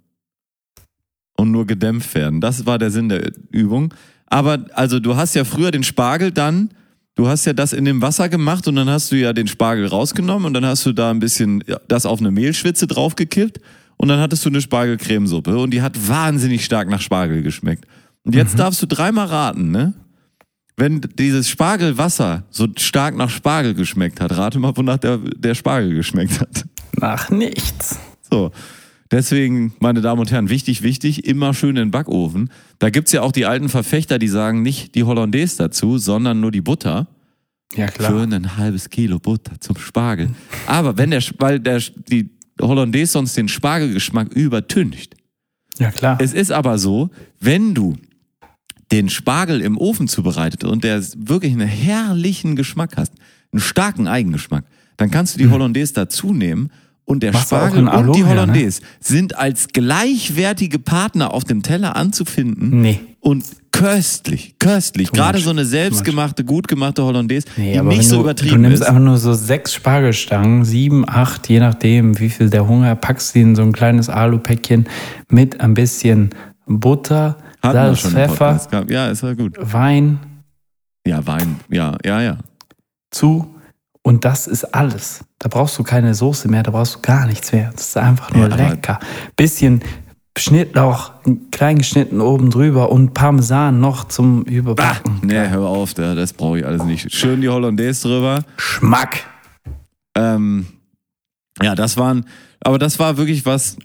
[1.36, 2.40] Und nur gedämpft werden.
[2.40, 3.94] Das war der Sinn der Übung.
[4.26, 6.70] Aber, also, du hast ja früher den Spargel dann,
[7.14, 9.86] du hast ja das in dem Wasser gemacht und dann hast du ja den Spargel
[9.86, 13.60] rausgenommen und dann hast du da ein bisschen ja, das auf eine Mehlschwitze draufgekippt
[13.98, 17.84] und dann hattest du eine Spargelcremesuppe und die hat wahnsinnig stark nach Spargel geschmeckt.
[18.24, 19.94] Und jetzt darfst du dreimal raten, ne?
[20.76, 25.92] Wenn dieses Spargelwasser so stark nach Spargel geschmeckt hat, rate mal, wonach der, der Spargel
[25.94, 26.64] geschmeckt hat.
[26.96, 27.98] Nach nichts.
[28.30, 28.52] So.
[29.10, 32.50] Deswegen, meine Damen und Herren, wichtig, wichtig, immer schön in den Backofen.
[32.78, 36.52] Da gibt's ja auch die alten Verfechter, die sagen nicht die Hollandaise dazu, sondern nur
[36.52, 37.08] die Butter.
[37.74, 38.10] Ja, klar.
[38.10, 40.30] Schön ein halbes Kilo Butter zum Spargel.
[40.66, 42.30] Aber wenn der, weil der, die
[42.60, 45.14] Hollandaise sonst den Spargelgeschmack übertüncht.
[45.78, 46.18] Ja, klar.
[46.20, 47.96] Es ist aber so, wenn du
[48.90, 53.12] den Spargel im Ofen zubereitet und der wirklich einen herrlichen Geschmack hast,
[53.52, 54.64] einen starken Eigengeschmack,
[54.96, 56.70] dann kannst du die Hollandaise dazu nehmen
[57.04, 58.30] und der auch Spargel und Aloe, die ja, ne?
[58.32, 63.00] Hollandaise sind als gleichwertige Partner auf dem Teller anzufinden Nee.
[63.20, 63.44] und
[63.78, 65.12] köstlich, köstlich.
[65.12, 68.82] Gerade so eine selbstgemachte, gut gemachte Hollandaise, Nee, die nicht so du, übertrieben Du nimmst
[68.82, 68.88] ist.
[68.88, 73.40] einfach nur so sechs Spargelstangen, sieben, acht, je nachdem, wie viel der Hunger, packst sie
[73.42, 74.86] in so ein kleines Alupäckchen
[75.30, 76.30] mit ein bisschen
[76.66, 78.60] Butter, Hatten Salz, Pfeffer.
[78.88, 79.56] Ja, ist ja gut.
[79.60, 80.18] Wein
[81.06, 81.60] Ja, Wein.
[81.70, 82.38] Ja, ja, ja.
[83.10, 83.54] zu
[84.02, 85.24] und das ist alles.
[85.38, 87.70] Da brauchst du keine Soße mehr, da brauchst du gar nichts mehr.
[87.72, 88.98] Das ist einfach nur Ja, lecker.
[89.36, 89.82] Bisschen
[90.38, 91.10] Schnittlauch,
[91.50, 95.18] klein geschnitten oben drüber und Parmesan noch zum Überbacken.
[95.22, 97.12] Nee, hör auf, da- das brauche ich alles nicht.
[97.12, 98.44] Schön die Hollandaise drüber.
[98.56, 99.24] Schmack.
[100.16, 100.66] Ähm,
[101.62, 102.24] ja, das waren,
[102.60, 103.76] aber das war wirklich was.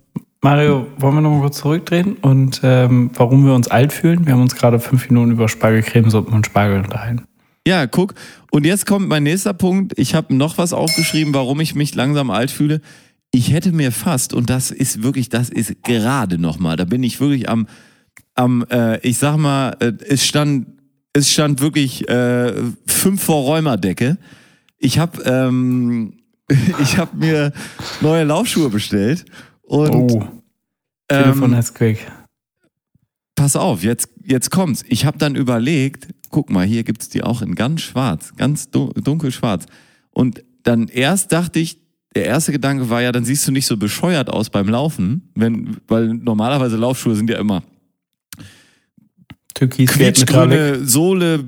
[0.41, 4.25] Mario, wollen wir noch mal kurz zurückdrehen und ähm, warum wir uns alt fühlen?
[4.25, 7.23] Wir haben uns gerade fünf Minuten über Spargelcremesuppen und Spargel unterhalten.
[7.65, 8.13] Ja, guck.
[8.51, 9.93] Und jetzt kommt mein nächster Punkt.
[9.97, 12.81] Ich habe noch was aufgeschrieben, warum ich mich langsam alt fühle.
[13.35, 17.19] Ich hätte mir fast, und das ist wirklich, das ist gerade nochmal, da bin ich
[17.19, 17.67] wirklich am,
[18.35, 20.67] am äh, ich sag mal, äh, es stand,
[21.13, 22.53] es stand wirklich äh,
[22.85, 24.17] fünf vor Räumerdecke.
[24.77, 26.19] Ich habe ähm,
[26.79, 27.53] ich hab mir
[28.01, 29.25] neue Laufschuhe bestellt
[29.63, 30.27] und Oh,
[31.07, 32.05] Telefon ähm, ist quick.
[33.35, 34.83] pass auf, jetzt, jetzt kommt's.
[34.87, 38.93] Ich habe dann überlegt, guck mal, hier gibt's die auch in ganz schwarz, ganz dun-
[38.93, 39.65] dunkelschwarz.
[40.11, 41.79] Und dann erst dachte ich,
[42.15, 45.77] der erste Gedanke war ja, dann siehst du nicht so bescheuert aus beim Laufen, wenn,
[45.87, 47.63] weil normalerweise Laufschuhe sind ja immer
[49.53, 50.15] Türkis Metallic.
[50.15, 51.43] quietschgrüne Sohle,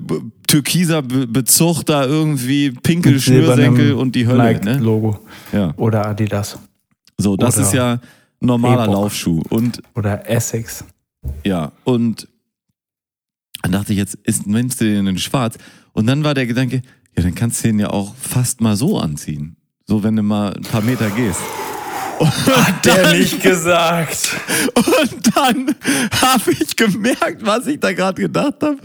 [0.47, 4.59] türkiser Be- Bezug da irgendwie, pinke mit silbernem Schnürsenkel und die Hölle, ne?
[4.73, 5.19] Nike-Logo.
[5.51, 5.73] Ja.
[5.77, 6.59] Oder Adidas.
[7.17, 7.99] So, das Oder ist ja
[8.39, 8.85] normaler.
[8.85, 9.41] Laufschuh.
[9.49, 10.85] Und Oder Essex.
[11.43, 12.27] Ja, und
[13.63, 15.57] dann dachte ich, jetzt ist, nimmst du den in schwarz.
[15.93, 16.83] Und dann war der Gedanke,
[17.17, 19.55] ja, dann kannst du den ja auch fast mal so anziehen.
[19.87, 21.39] So, wenn du mal ein paar Meter gehst.
[22.19, 22.31] Und
[22.83, 24.37] dann, nicht gesagt.
[24.73, 25.75] und dann
[26.21, 28.77] habe ich gemerkt, was ich da gerade gedacht habe.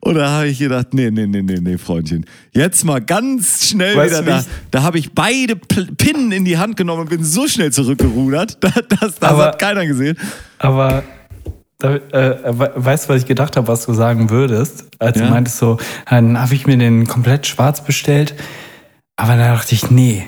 [0.00, 2.24] Und da habe ich gedacht, nee, nee, nee, nee, nee, Freundchen.
[2.52, 4.44] Jetzt mal ganz schnell Weißt wieder da.
[4.70, 8.56] Da habe ich beide Pinnen in die Hand genommen und bin so schnell zurückgerudert.
[8.62, 10.16] Das, das, das Aber- hat keiner gesehen.
[10.58, 11.02] Aber
[11.82, 14.86] äh, we- weißt du, was ich gedacht habe, was du sagen würdest?
[14.98, 15.26] Als Ja?
[15.26, 15.76] du meintest so,
[16.08, 18.34] dann habe ich mir den komplett schwarz bestellt.
[19.16, 20.24] Aber dann dachte ich, nee,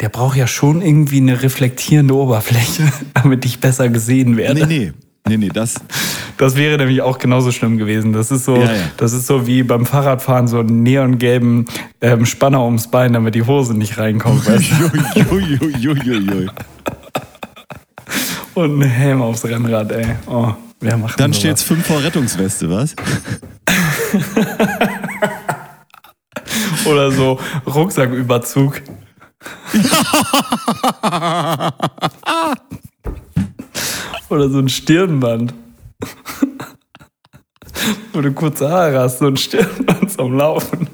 [0.00, 2.84] der braucht ja schon irgendwie eine reflektierende Oberfläche,
[3.14, 4.66] damit ich besser gesehen werde.
[4.66, 4.92] Nee, nee.
[5.28, 5.74] Nee, nee, das,
[6.38, 8.14] Das wäre nämlich auch genauso schlimm gewesen.
[8.14, 8.72] Das ist so, Ja, ja.
[8.96, 11.66] das ist so wie beim Fahrradfahren so einen neongelben
[12.00, 14.42] ähm, Spanner ums Bein, damit die Hose nicht reinkommt.
[18.54, 20.06] Und ein Helm aufs Rennrad, ey.
[20.26, 21.68] Oh, wer macht Dann steht's sowas?
[21.76, 22.96] fünf vor Rettungsweste, was?
[26.86, 28.80] Oder so Rucksacküberzug.
[34.28, 35.54] Oder so ein Stirnband.
[38.12, 40.88] Wo du kurze Haare hast, so ein Stirnband zum Laufen.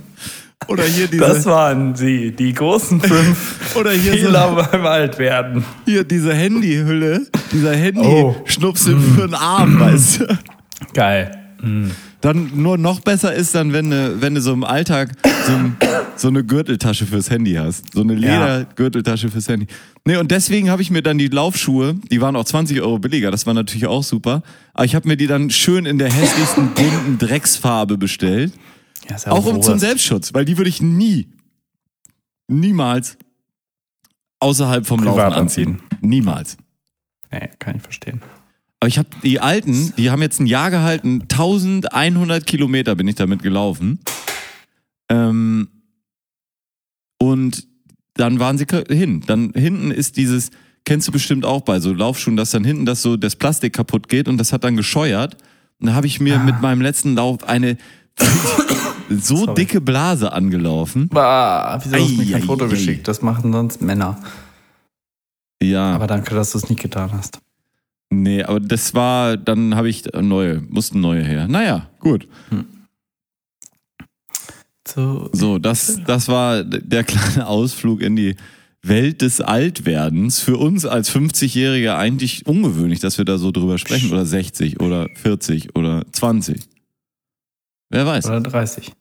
[0.68, 5.64] Oder hier diese, Das waren sie, die großen fünf Oder hier so- Fehler beim Altwerden.
[5.84, 7.74] hier diese Handyhülle, dieser Oh.
[7.74, 10.38] Handy-Schnupsel für den Arm, weißt du?
[10.94, 11.30] Geil.
[12.26, 15.12] Dann nur noch besser ist dann, wenn du, wenn du so im Alltag
[15.46, 15.76] so, ein,
[16.16, 17.92] so eine Gürteltasche fürs Handy hast.
[17.92, 18.16] So eine.
[18.16, 19.68] Ledergürteltasche fürs Handy.
[20.04, 23.30] Nee, und deswegen habe ich mir dann die Laufschuhe, die waren auch 20 Euro billiger,
[23.30, 24.42] das war natürlich auch super.
[24.74, 28.52] Aber ich habe mir die dann schön in der hässlichsten bunten Drecksfarbe bestellt.
[29.08, 29.78] Ja, ja Auch um zum.
[29.78, 31.28] Selbstschutz, weil die würde ich nie,
[32.48, 33.18] niemals
[34.40, 35.78] außerhalb vom Privat Laufen anziehen.
[36.00, 36.56] Niemals.
[37.30, 38.20] Nee, kann ich verstehen.
[38.86, 43.16] Aber ich habe die alten, die haben jetzt ein Jahr gehalten, 1100 Kilometer bin ich
[43.16, 43.98] damit gelaufen.
[45.08, 45.66] Ähm,
[47.18, 47.66] und
[48.14, 49.24] dann waren sie hin.
[49.26, 50.50] Dann hinten ist dieses,
[50.84, 54.08] kennst du bestimmt auch bei so Laufschuhen, dass dann hinten das so das Plastik kaputt
[54.08, 55.36] geht und das hat dann gescheuert.
[55.80, 57.78] Und da habe ich mir mit meinem letzten Lauf eine
[59.10, 59.54] so Sorry.
[59.54, 61.08] dicke Blase angelaufen.
[61.08, 63.08] Bah, wieso hast du mir kein Ei, Foto ei, geschickt?
[63.08, 64.22] Das machen sonst Männer.
[65.60, 65.92] Ja.
[65.92, 67.40] Aber danke, dass du es nicht getan hast.
[68.10, 71.48] Nee, aber das war, dann habe ich neue, mussten neue her.
[71.48, 72.28] Naja, gut.
[74.86, 78.36] So, So, das, das war der kleine Ausflug in die
[78.82, 80.40] Welt des Altwerdens.
[80.40, 84.12] Für uns als 50-Jährige eigentlich ungewöhnlich, dass wir da so drüber sprechen.
[84.12, 86.62] Oder 60 oder 40 oder 20.
[87.90, 88.26] Wer weiß.
[88.26, 88.92] oder 30.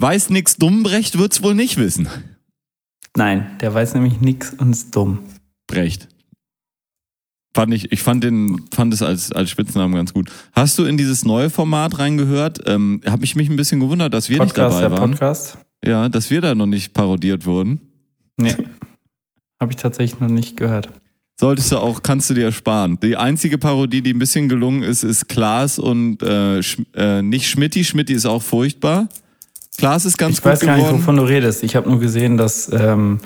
[0.00, 2.08] Weiß nix Dummbrecht wird's wohl nicht wissen.
[3.16, 5.24] Nein, der weiß nämlich nichts und ist dumm.
[5.66, 6.08] Brecht.
[7.58, 10.30] Fand ich, ich fand den, fand es als, als Spitznamen ganz gut.
[10.52, 12.60] Hast du in dieses neue Format reingehört?
[12.66, 15.10] Ähm, Habe ich mich ein bisschen gewundert, dass wir Podcast, nicht dabei waren.
[15.10, 15.58] Podcast?
[15.84, 17.80] Ja, dass wir da noch nicht parodiert wurden.
[18.36, 18.54] Nee.
[19.60, 20.88] Habe ich tatsächlich noch nicht gehört.
[21.34, 22.96] Solltest du auch, kannst du dir ersparen.
[23.02, 27.48] Die einzige Parodie, die ein bisschen gelungen ist, ist Klaas und äh, Sch äh, nicht
[27.48, 27.82] Schmitti.
[27.82, 29.08] Schmitti ist auch furchtbar.
[29.76, 31.64] Klaas ist ganz Ich gut weiß gar nicht, wovon du redest.
[31.64, 33.18] Ich habe nur gesehen, dass, ähm,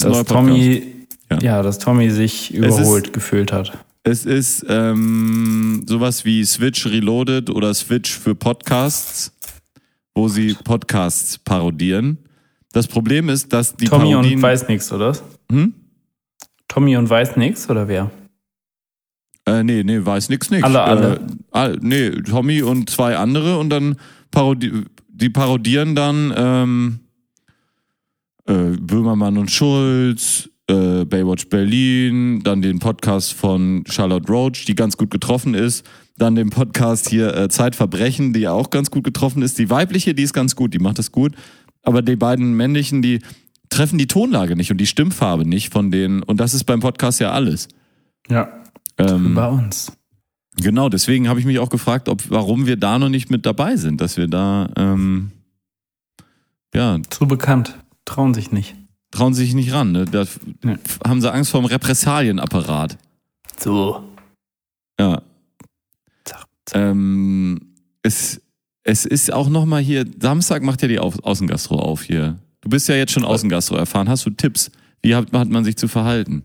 [0.00, 1.01] neuer dass Tommy,
[1.40, 1.56] Ja.
[1.56, 1.62] ja.
[1.62, 3.72] dass Tommy sich überholt gefühlt hat.
[4.04, 9.32] Es ist ähm, sowas wie Switch Reloaded oder Switch für Podcasts,
[10.14, 12.18] wo sie Podcasts parodieren.
[12.72, 14.36] Das Problem ist, dass die Tommy Parodien...
[14.36, 15.16] und weiß nix, oder?
[15.50, 15.74] Hm?
[16.66, 18.10] Tommy und weiß nix, oder wer?
[19.46, 20.64] Äh, nee, nee, weiß nix, nix.
[20.64, 21.14] Alle, alle.
[21.14, 21.18] Äh,
[21.50, 23.96] all- nee, Tommy und zwei andere und dann
[24.30, 24.72] parodi
[25.08, 27.00] die parodieren dann ähm,
[28.46, 34.96] äh, Böhmermann und Schulz, äh, Baywatch Berlin, dann den Podcast von Charlotte Roach, die ganz
[34.96, 39.58] gut getroffen ist, dann den Podcast hier äh, Zeitverbrechen, die auch ganz gut getroffen ist.
[39.58, 41.34] Die weibliche, die ist ganz gut, die macht das gut.
[41.82, 43.20] Aber die beiden männlichen, die
[43.68, 46.22] treffen die Tonlage nicht und die Stimmfarbe nicht von denen.
[46.22, 47.68] Und das ist beim Podcast ja alles.
[48.28, 48.48] Ja.
[48.98, 49.92] Ähm, Bei uns.
[50.56, 53.76] Genau, deswegen habe ich mich auch gefragt, ob warum wir da noch nicht mit dabei
[53.76, 55.32] sind, dass wir da ähm,
[56.74, 57.78] ja Zu bekannt.
[58.04, 58.76] Trauen sich nicht.
[59.12, 59.92] Trauen sich nicht ran.
[59.92, 60.04] Ne?
[60.06, 60.24] Da
[60.64, 60.76] Nee.
[61.06, 62.98] haben sie Angst vor dem Repressalienapparat.
[63.58, 64.02] So.
[64.98, 65.22] Ja.
[66.24, 67.60] Zack, Ähm,
[68.02, 68.40] es,
[68.82, 70.04] es ist auch noch mal hier.
[70.20, 72.38] Samstag macht ja die Au Außengastro auf hier.
[72.62, 74.08] Du bist ja jetzt schon Außengastro erfahren.
[74.08, 74.70] Hast du Tipps?
[75.02, 76.42] Wie hat, hat man sich zu verhalten?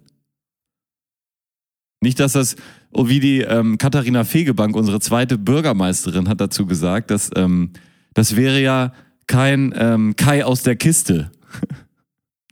[2.01, 2.55] Nicht, dass das,
[2.91, 7.71] oh, wie die ähm, Katharina Fegebank, unsere zweite Bürgermeisterin, hat dazu gesagt, dass ähm,
[8.13, 8.93] das wäre ja
[9.25, 11.31] kein ähm, Kai aus der Kiste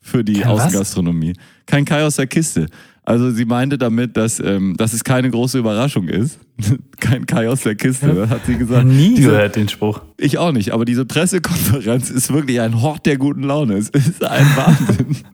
[0.06, 0.66] für die Kein was?
[0.68, 1.34] Außengastronomie.
[1.66, 2.68] Kein Kai aus der Kiste.
[3.03, 6.39] Also sie meinte damit, dass, ähm, dass es keine große Überraschung ist.
[6.99, 8.86] kein Kai aus der Kiste, hat sie gesagt.
[8.88, 10.01] nie Diese- gehört den Spruch.
[10.18, 13.76] Ich auch nicht, aber diese Pressekonferenz ist wirklich ein Hort der guten Laune.
[13.76, 15.18] Es ist ein Wahnsinn.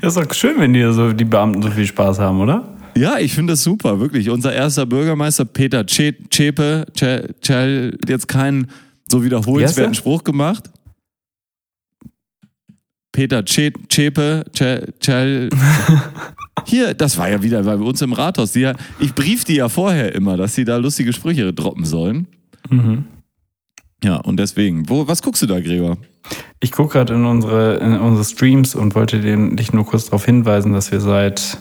[0.00, 2.74] Ja, ist doch schön, wenn die, so, die Beamten so viel Spaß haben, oder?
[2.96, 4.30] Ja, ich finde das super, wirklich.
[4.30, 8.68] Unser erster Bürgermeister Peter Zschäpe, Che- Che- hat jetzt keinen
[9.10, 10.70] so wiederholenswerten Spruch gemacht.
[13.18, 15.48] Peter Che- Zschäpe, Che- Che-
[16.66, 18.52] Hier, das war ja wieder bei uns im Rathaus.
[18.52, 22.28] Die, ich brief die ja vorher immer, dass sie da lustige Sprüche droppen sollen.
[22.70, 23.06] Mhm.
[24.04, 24.88] Ja, und deswegen.
[24.88, 25.98] Wo, was guckst du da, Gregor?
[26.60, 30.24] Ich gucke gerade in unsere, in unsere Streams und wollte den, dich nur kurz darauf
[30.24, 31.58] hinweisen, dass wir seit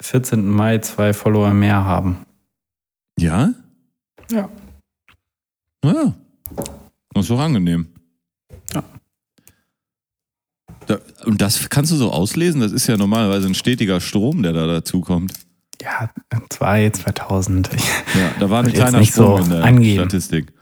[0.00, 0.44] 14.
[0.50, 2.16] Mai zwei Follower mehr haben.
[3.16, 3.54] Ja?
[4.32, 4.48] Ja.
[5.84, 6.14] Ja.
[7.14, 7.86] Das ist doch angenehm.
[8.74, 8.82] Ja.
[10.86, 12.60] Da, und das kannst du so auslesen?
[12.60, 15.32] Das ist ja normalerweise ein stetiger Strom, der da dazukommt.
[15.80, 16.10] Ja,
[16.50, 17.70] zwei, 2000.
[17.74, 20.00] Ich, Ja, da war ein kleiner Sprung so in der angeben.
[20.04, 20.52] Statistik.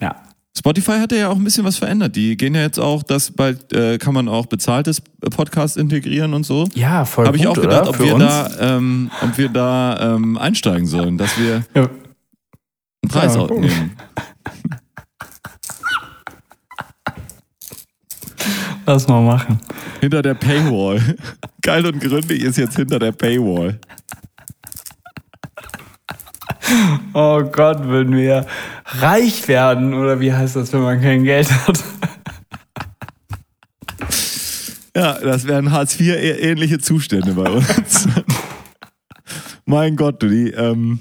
[0.00, 0.16] ja.
[0.56, 2.16] Spotify hat ja auch ein bisschen was verändert.
[2.16, 6.44] Die gehen ja jetzt auch, dass bald äh, kann man auch bezahltes Podcast integrieren und
[6.44, 6.66] so.
[6.74, 10.36] Ja, voll Habe ich gut, auch gedacht, ob wir, da, ähm, ob wir da ähm,
[10.36, 11.82] einsteigen sollen, dass wir Ja.
[11.84, 13.92] einen Preis Ja, nehmen.
[18.88, 19.60] Lass mal machen.
[20.00, 20.98] Hinter der Paywall.
[21.62, 23.78] Geil und gründlich ist jetzt hinter der Paywall.
[27.12, 28.46] Oh Gott, würden wir
[28.86, 31.84] reich werden oder wie heißt das, wenn man kein Geld hat?
[34.96, 38.08] Ja, das wären Hartz-IV-ähnliche Zustände bei uns.
[39.66, 41.00] mein Gott, du, die, ähm,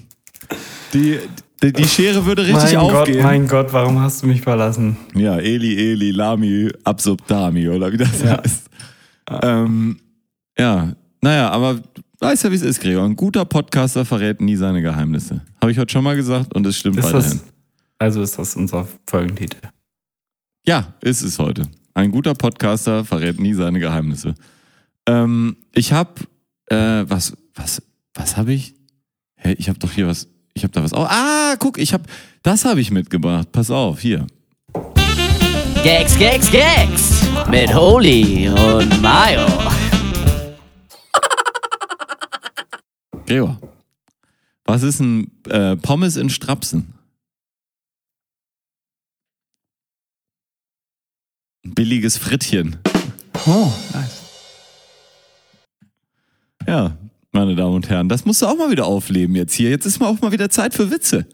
[0.93, 1.19] die,
[1.63, 3.23] die, die Schere würde richtig mein Gott, aufgehen.
[3.23, 4.97] mein Gott, warum hast du mich verlassen?
[5.15, 8.41] ja, Eli, Eli, Lami, Absubdami oder wie das Ja.
[8.43, 8.69] heißt.
[9.43, 9.99] Ähm,
[10.57, 11.81] ja, naja, aber
[12.19, 13.03] weißt ja, wie es ist, Gregor.
[13.03, 15.41] Ein guter Podcaster verrät nie seine Geheimnisse.
[15.61, 17.31] Habe ich heute schon mal gesagt und es stimmt Ist weiterhin.
[17.31, 17.43] das,
[17.99, 19.57] also ist das unser Folgentitel.
[20.65, 21.63] Ja, ist es heute.
[21.93, 24.35] Ein guter Podcaster verrät nie seine Geheimnisse.
[25.07, 26.11] Ähm, ich habe
[26.67, 27.81] äh, was, was,
[28.13, 28.75] was habe ich?
[29.35, 30.27] Hä, ich habe doch hier was.
[30.57, 30.91] Ich habe da was.
[30.91, 32.03] Oh, ah, guck, ich habe,
[32.41, 33.51] das habe ich mitgebracht.
[33.51, 34.25] Pass auf, hier.
[35.83, 39.45] Gags, Gags, Gags mit Holy und Mayo.
[43.27, 43.59] Gregor,
[44.65, 46.95] was ist ein äh, Pommes in Strapsen?
[51.63, 52.77] Ein billiges Frittchen.
[53.45, 54.23] Oh, nice.
[56.65, 56.97] Ja,
[57.31, 59.69] meine Damen und Herren, das musst du auch mal wieder aufleben jetzt hier.
[59.69, 61.25] Jetzt ist mal auch mal wieder Zeit für Witze.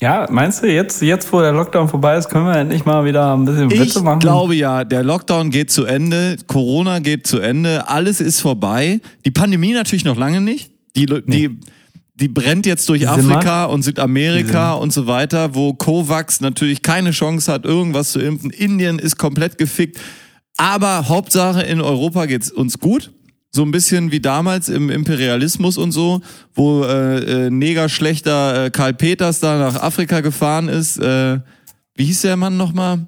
[0.00, 3.34] Ja, meinst du, jetzt, jetzt wo der Lockdown vorbei ist, können wir endlich mal wieder
[3.36, 4.18] ein bisschen Ich Witze machen?
[4.18, 9.00] glaube ja, der Lockdown geht zu Ende, Corona geht zu Ende, alles ist vorbei.
[9.24, 10.72] Die Pandemie natürlich noch lange nicht.
[10.96, 11.56] Die, Le- die,
[12.16, 13.36] die brennt jetzt durch Simmer?
[13.36, 18.50] Afrika und Südamerika und so weiter, wo Kovax natürlich keine Chance hat, irgendwas zu impfen.
[18.50, 20.00] Indien ist komplett gefickt.
[20.56, 23.12] Aber Hauptsache in Europa geht's uns gut.
[23.54, 26.22] So ein bisschen wie damals im Imperialismus und so,
[26.54, 30.96] wo äh, äh, Negerschlechter äh, Karl Peters da nach Afrika gefahren ist.
[30.96, 31.38] Äh,
[31.94, 33.06] wie hieß der Mann nochmal?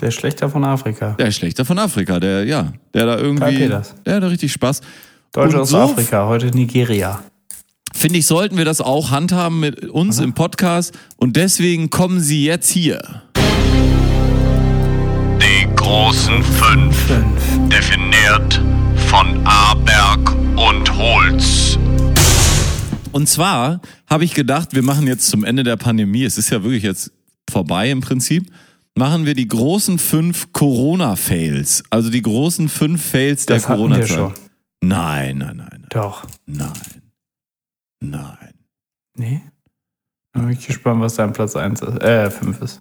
[0.00, 1.16] Der Schlechter von Afrika.
[1.18, 3.94] Der Schlechter von Afrika, der, ja, der da Karl irgendwie, Peters.
[4.06, 4.82] der hat da richtig Spaß.
[5.32, 7.20] Deutsche Und aus so Afrika, heute Nigeria.
[7.92, 10.96] Finde ich, sollten wir das auch handhaben mit uns im Podcast.
[11.16, 13.02] Und deswegen kommen sie jetzt hier.
[15.42, 16.96] Die großen fünf,
[17.68, 18.62] definiert
[19.10, 21.76] von Aberg und Holz.
[23.10, 26.62] Und zwar habe ich gedacht, wir machen jetzt zum Ende der Pandemie, es ist ja
[26.62, 27.10] wirklich jetzt
[27.50, 28.46] vorbei im Prinzip,
[28.94, 31.82] machen wir die großen fünf Corona-Fails.
[31.90, 34.16] Also die großen fünf Fails der Das hatten wir Corona-Zeit.
[34.16, 34.34] schon.
[34.80, 36.24] Nein, nein, nein, Doch.
[36.46, 36.70] nein,
[37.98, 38.54] nein.
[39.16, 39.42] Nee?
[40.32, 42.00] Dann bin ich gespannt, was dein Platz 1 ist.
[42.00, 42.80] Äh, 5 ist.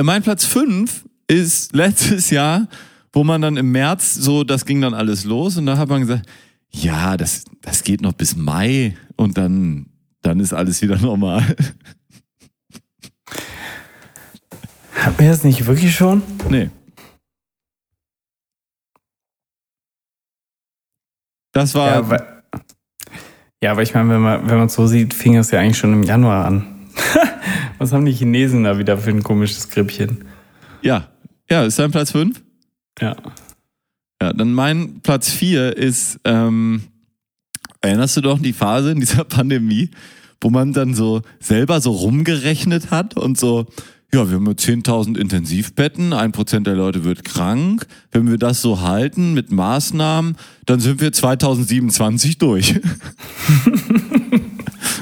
[0.00, 2.66] Mein Platz fünf ist letztes Jahr,
[3.12, 6.00] wo man dann im März so, das ging dann alles los und da hat man
[6.02, 6.26] gesagt,
[6.70, 9.86] ja, das, das geht noch bis Mai und dann,
[10.22, 11.56] dann ist alles wieder normal.
[14.94, 16.22] Hatten wir das nicht wirklich schon?
[16.48, 16.70] Nee.
[21.52, 22.42] Das war, Ja, weil,
[23.62, 25.92] ja, aber ich meine, wenn man wenn man so sieht, fing es ja eigentlich schon
[25.92, 26.88] im Januar an.
[27.78, 30.24] Was haben die Chinesen da wieder für ein komisches Grippchen?
[30.82, 31.08] ja,
[31.50, 32.42] ja, ist dein Platz fünf?
[33.00, 33.16] Ja.
[34.20, 36.82] Ja, dann mein Platz vier ist, ähm,
[37.80, 39.90] erinnerst du doch die Phase in dieser Pandemie,
[40.40, 43.66] wo man dann so selber so rumgerechnet hat und so,
[44.12, 47.86] ja, wir haben jetzt 10.000 Intensivbetten, ein Prozent der Leute wird krank.
[48.10, 52.74] Wenn wir das so halten mit Maßnahmen, dann sind wir 2027 durch.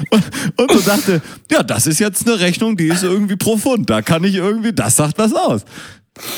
[0.09, 0.23] und,
[0.57, 3.89] und so dachte, ja, das ist jetzt eine Rechnung, die ist irgendwie profund.
[3.89, 5.63] Da kann ich irgendwie, das sagt was aus.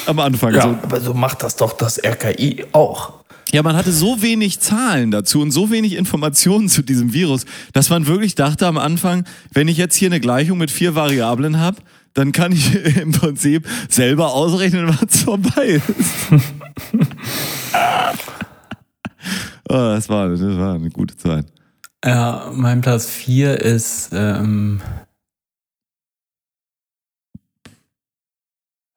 [0.06, 0.54] Am Anfang.
[0.54, 3.14] so, aber so macht das doch das RKI auch.
[3.52, 7.90] ja, man hatte so wenig Zahlen dazu und so wenig Informationen zu diesem Virus, dass
[7.90, 11.78] man wirklich dachte am Anfang, wenn ich jetzt hier eine Gleichung mit vier Variablen habe,
[12.14, 16.32] dann kann ich im Prinzip selber ausrechnen, was vorbei ist.
[19.70, 21.46] oh, das, war, das war eine gute Zeit.
[22.04, 24.80] Ja, mein Platz 4 ist, ähm,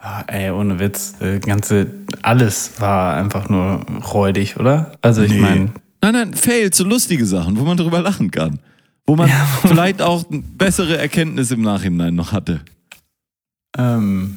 [0.02, 1.86] ah, ey, ohne Witz, äh, ganze,
[2.22, 3.80] alles war einfach nur
[4.12, 4.92] räudig, oder?
[5.00, 5.40] Also ich Nee.
[5.40, 5.72] meine,
[6.02, 8.58] Nein, nein, Fails, so lustige Sachen, wo man drüber lachen kann.
[9.06, 9.28] Wo man
[9.62, 12.60] vielleicht auch bessere Erkenntnisse im Nachhinein noch hatte.
[13.76, 14.36] ähm,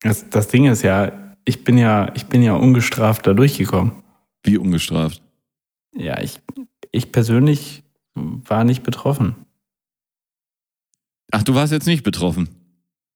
[0.00, 1.12] das, das Ding ist ja,
[1.44, 3.92] ich bin ja, ich bin ja ungestraft da durchgekommen.
[4.42, 5.22] Wie ungestraft.
[5.96, 6.40] Ja, ich,
[6.92, 7.82] ich persönlich
[8.14, 9.36] war nicht betroffen.
[11.32, 12.48] Ach, du warst jetzt nicht betroffen.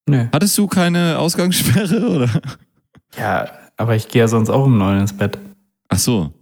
[0.06, 0.28] Nee.
[0.32, 2.42] Hattest du keine Ausgangssperre oder?
[3.16, 5.38] Ja, aber ich gehe ja sonst auch um neun ins Bett.
[5.88, 6.32] Ach so.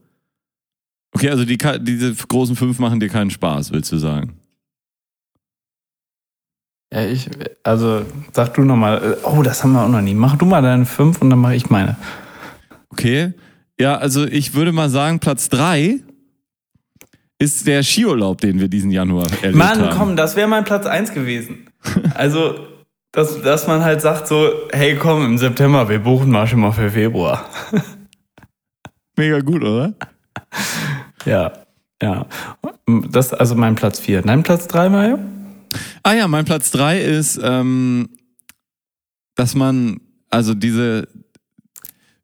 [1.12, 4.34] Okay, also die, diese großen fünf machen dir keinen Spaß, willst du sagen?
[6.92, 7.28] Ja, ich,
[7.62, 10.14] also sag du nochmal, oh, das haben wir auch noch nie.
[10.14, 11.96] Mach du mal deine fünf und dann mache ich meine.
[12.90, 13.32] Okay.
[13.78, 16.00] Ja, also ich würde mal sagen, Platz drei
[17.40, 19.98] ist der Skiurlaub, den wir diesen Januar erlebt Mann, haben.
[19.98, 21.66] komm, das wäre mein Platz eins gewesen.
[22.14, 22.66] Also,
[23.12, 26.72] dass, dass man halt sagt so, hey komm, im September, wir buchen mal schon mal
[26.72, 27.48] für Februar.
[29.16, 29.94] Mega gut, oder?
[31.24, 31.52] Ja,
[32.02, 32.26] ja.
[33.10, 34.20] Das ist also mein Platz vier.
[34.22, 35.18] Dein Platz drei, Mario?
[36.02, 38.10] Ah ja, mein Platz drei ist, ähm,
[39.34, 41.08] dass man, also diese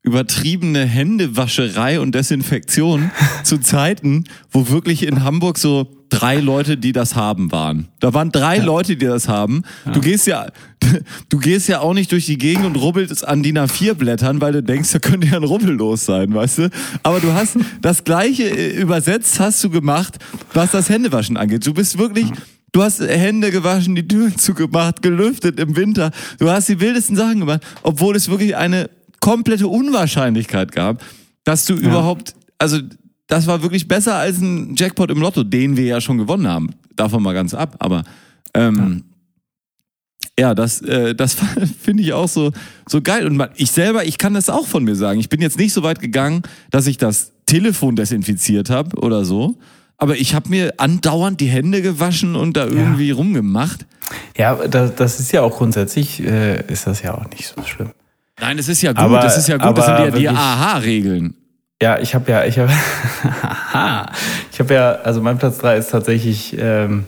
[0.06, 3.10] übertriebene Händewascherei und Desinfektion
[3.42, 7.88] zu Zeiten, wo wirklich in Hamburg so drei Leute, die das haben, waren.
[7.98, 9.64] Da waren drei Leute, die das haben.
[9.92, 10.46] Du gehst ja,
[11.28, 14.52] du gehst ja auch nicht durch die Gegend und rubbelst an DIN A4 Blättern, weil
[14.52, 16.70] du denkst, da könnte ja ein Rubbel los sein, weißt du?
[17.02, 20.18] Aber du hast das gleiche äh, übersetzt hast du gemacht,
[20.54, 21.66] was das Händewaschen angeht.
[21.66, 22.30] Du bist wirklich,
[22.72, 26.10] Du hast Hände gewaschen, die Türen zugemacht, gelüftet im Winter.
[26.38, 28.90] Du hast die wildesten Sachen gemacht, obwohl es wirklich eine
[29.20, 31.02] komplette Unwahrscheinlichkeit gab,
[31.44, 32.78] dass du überhaupt, also
[33.26, 36.70] das war wirklich besser als ein Jackpot im Lotto, den wir ja schon gewonnen haben.
[36.94, 37.76] Davon mal ganz ab.
[37.78, 38.04] Aber
[38.54, 39.04] ähm,
[40.38, 40.54] ja.
[40.54, 41.36] das, äh, das
[41.80, 42.52] finde ich auch so,
[42.88, 43.26] so geil.
[43.26, 45.18] Und ich selber, ich kann das auch von mir sagen.
[45.20, 49.56] Ich bin jetzt nicht so weit gegangen, dass ich das Telefon desinfiziert habe oder so.
[49.98, 53.86] Aber ich habe mir andauernd die Hände gewaschen und da irgendwie rumgemacht.
[54.36, 57.92] Ja, das, das ist ja auch grundsätzlich, äh, ist das ja auch nicht so schlimm.
[58.40, 61.34] Nein, das ist ja gut, Aber- das ist ja gut, das sind ja die AHA-Regeln.
[61.82, 62.70] Ja, ich habe ja, ich habe,
[64.52, 67.04] ich habe ja, also mein Platz 3 ist tatsächlich, ähm,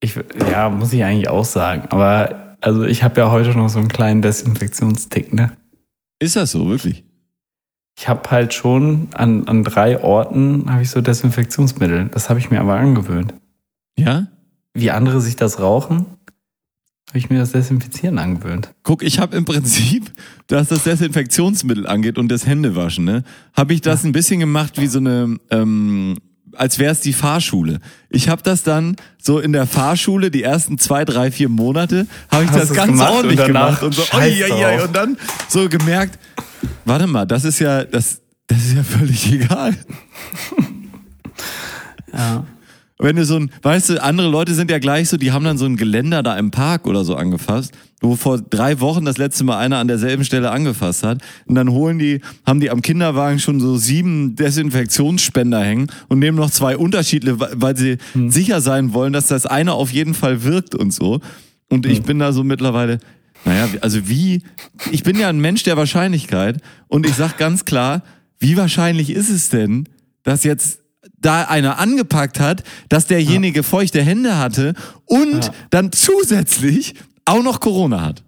[0.00, 0.18] ich,
[0.50, 3.88] ja, muss ich eigentlich auch sagen, aber also ich habe ja heute noch so einen
[3.88, 5.52] kleinen Desinfektionstick, ne?
[6.20, 7.04] Ist das so, wirklich?
[7.96, 12.08] Ich habe halt schon an, an drei Orten habe ich so Desinfektionsmittel.
[12.12, 13.34] Das habe ich mir aber angewöhnt.
[13.96, 14.26] Ja?
[14.74, 16.06] Wie andere sich das rauchen,
[17.08, 18.70] habe ich mir das Desinfizieren angewöhnt.
[18.82, 20.12] Guck, ich habe im Prinzip,
[20.48, 24.86] was das Desinfektionsmittel angeht und das Händewaschen, ne, habe ich das ein bisschen gemacht wie
[24.88, 26.18] so eine, ähm,
[26.54, 27.78] als wäre es die Fahrschule.
[28.10, 32.44] Ich habe das dann so in der Fahrschule die ersten zwei, drei, vier Monate habe
[32.44, 35.16] ich Hast das ganz gemacht ordentlich und gemacht und so, oi, oi, oi, und dann
[35.48, 36.18] so gemerkt,
[36.84, 39.74] warte mal, das ist ja, das, das ist ja völlig egal.
[42.12, 42.44] Ja.
[43.00, 45.56] Wenn du so ein, weißt du, andere Leute sind ja gleich so, die haben dann
[45.56, 49.44] so ein Geländer da im Park oder so angefasst, wo vor drei Wochen das letzte
[49.44, 51.22] Mal einer an derselben Stelle angefasst hat.
[51.46, 56.36] Und dann holen die, haben die am Kinderwagen schon so sieben Desinfektionsspender hängen und nehmen
[56.36, 60.74] noch zwei unterschiedliche, weil sie sicher sein wollen, dass das eine auf jeden Fall wirkt
[60.74, 61.20] und so.
[61.70, 62.98] Und ich bin da so mittlerweile,
[63.44, 64.42] naja, also wie,
[64.90, 68.02] ich bin ja ein Mensch der Wahrscheinlichkeit und ich sag ganz klar,
[68.40, 69.88] wie wahrscheinlich ist es denn,
[70.24, 70.80] dass jetzt
[71.20, 75.50] da einer angepackt hat, dass derjenige feuchte Hände hatte und Ja.
[75.70, 76.94] dann zusätzlich
[77.24, 78.22] auch noch Corona hat.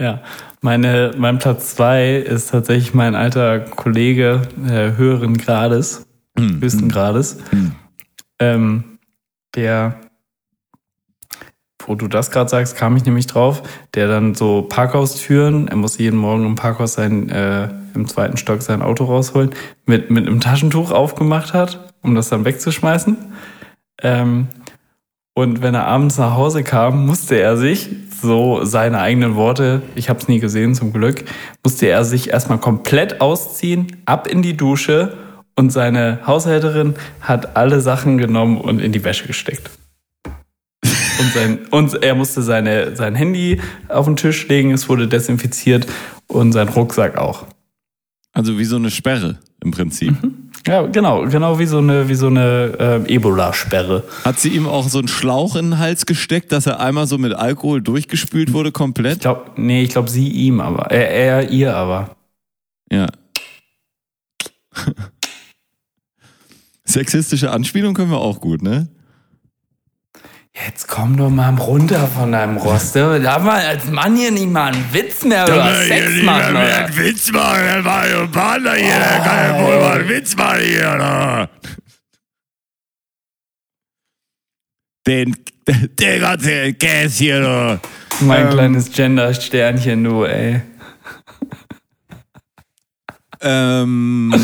[0.00, 0.22] Ja,
[0.62, 6.06] meine, mein Platz zwei ist tatsächlich mein alter Kollege äh, höheren Grades,
[6.38, 7.36] höchsten Grades,
[8.38, 8.98] ähm,
[9.54, 9.96] der,
[11.86, 13.62] wo du das gerade sagst, kam ich nämlich drauf,
[13.94, 18.62] der dann so Parkhaustüren, er muss jeden Morgen im Parkhaus sein, äh, im zweiten Stock
[18.62, 19.50] sein Auto rausholen,
[19.86, 23.16] mit, mit einem Taschentuch aufgemacht hat, um das dann wegzuschmeißen.
[24.02, 24.48] Ähm,
[25.34, 27.88] und wenn er abends nach Hause kam, musste er sich,
[28.20, 31.24] so seine eigenen Worte, ich habe es nie gesehen zum Glück,
[31.64, 35.16] musste er sich erstmal komplett ausziehen, ab in die Dusche
[35.56, 39.70] und seine Haushälterin hat alle Sachen genommen und in die Wäsche gesteckt.
[40.82, 45.86] Und, sein, und er musste seine, sein Handy auf den Tisch legen, es wurde desinfiziert
[46.28, 47.46] und sein Rucksack auch.
[48.32, 50.14] Also wie so eine Sperre im Prinzip.
[50.66, 54.04] Ja, genau, genau wie so eine, wie so eine äh, Ebola-Sperre.
[54.24, 57.16] Hat sie ihm auch so einen Schlauch in den Hals gesteckt, dass er einmal so
[57.18, 59.14] mit Alkohol durchgespült wurde komplett?
[59.14, 60.90] Ich glaube, nee, ich glaube sie ihm aber.
[60.90, 62.16] Er, er ihr aber.
[62.90, 63.06] Ja.
[66.84, 68.88] Sexistische Anspielung können wir auch gut, ne?
[70.66, 73.18] Jetzt komm doch mal runter von deinem Roster.
[73.18, 76.56] Darf man als Mann hier nicht mal einen Witz mehr über Sex machen?
[76.56, 76.96] Oder?
[76.96, 80.96] Witz machen, der Mario Partner hier, der kann ja wohl mal einen Witz machen hier,
[80.96, 81.48] ne?
[85.06, 85.36] Den,
[85.98, 87.80] den ganzen Käse hier, ne?
[88.20, 88.50] Mein Ähm.
[88.50, 90.60] kleines Gender-Sternchen, du, ey.
[93.40, 94.34] Ähm,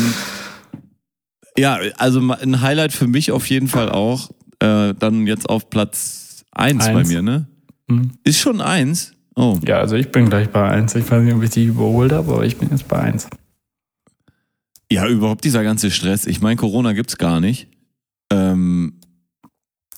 [1.55, 4.29] ja, also ein Highlight für mich auf jeden Fall auch.
[4.59, 7.47] Äh, dann jetzt auf Platz 1 bei mir, ne?
[7.89, 8.11] Hm.
[8.23, 9.13] Ist schon 1?
[9.35, 9.59] Oh.
[9.65, 10.95] Ja, also ich bin gleich bei 1.
[10.95, 13.27] Ich weiß nicht, ob ich dich überholt habe, aber ich bin jetzt bei 1.
[14.91, 16.25] Ja, überhaupt dieser ganze Stress.
[16.25, 17.67] Ich meine, Corona gibt's gar nicht.
[18.31, 18.99] Ähm,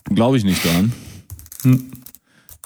[0.06, 0.92] Glaube ich nicht dran.
[1.62, 1.92] Hm.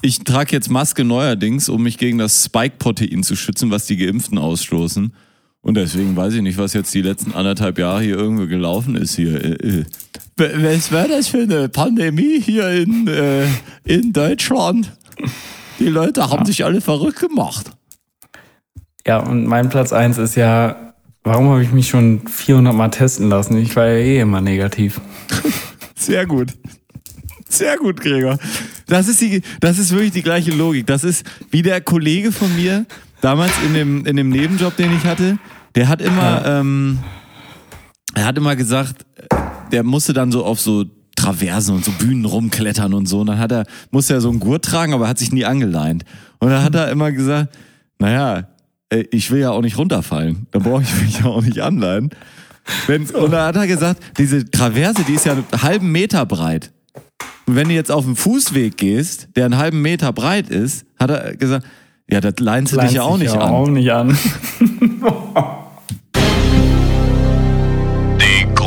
[0.01, 4.37] Ich trage jetzt Maske neuerdings, um mich gegen das Spike-Protein zu schützen, was die Geimpften
[4.37, 5.13] ausstoßen.
[5.63, 9.15] Und deswegen weiß ich nicht, was jetzt die letzten anderthalb Jahre hier irgendwo gelaufen ist
[9.15, 9.43] hier.
[9.43, 9.85] Äh, äh.
[10.35, 13.45] Was war das für eine Pandemie hier in, äh,
[13.85, 14.91] in Deutschland?
[15.79, 17.71] Die Leute haben sich alle verrückt gemacht.
[19.07, 20.93] Ja, und mein Platz 1 ist ja,
[21.23, 23.57] warum habe ich mich schon 400 Mal testen lassen?
[23.57, 24.99] Ich war ja eh immer negativ.
[25.95, 26.53] Sehr gut.
[27.47, 28.37] Sehr gut, Gregor.
[28.87, 30.87] Das ist, die, das ist wirklich die gleiche Logik.
[30.87, 32.85] Das ist wie der Kollege von mir
[33.23, 35.37] damals in dem, in dem Nebenjob, den ich hatte.
[35.75, 36.99] Der hat immer, ähm,
[38.15, 39.05] er hat immer gesagt,
[39.71, 43.21] der musste dann so auf so Traversen und so Bühnen rumklettern und so.
[43.21, 46.03] Und dann hat er, musste er so einen Gurt tragen, aber hat sich nie angeleint.
[46.39, 47.55] Und dann hat er immer gesagt,
[47.99, 48.47] naja,
[49.11, 50.47] ich will ja auch nicht runterfallen.
[50.51, 52.09] Da brauche ich mich ja auch nicht anleihen.
[52.87, 56.71] Wenn, und dann hat er gesagt, diese Traverse, die ist ja einen halben Meter breit.
[57.45, 61.09] Und wenn du jetzt auf einen Fußweg gehst, der einen halben Meter breit ist, hat
[61.09, 61.65] er gesagt,
[62.09, 63.49] ja, das leinst du dich ja auch nicht an.
[63.49, 64.17] Auch nicht an.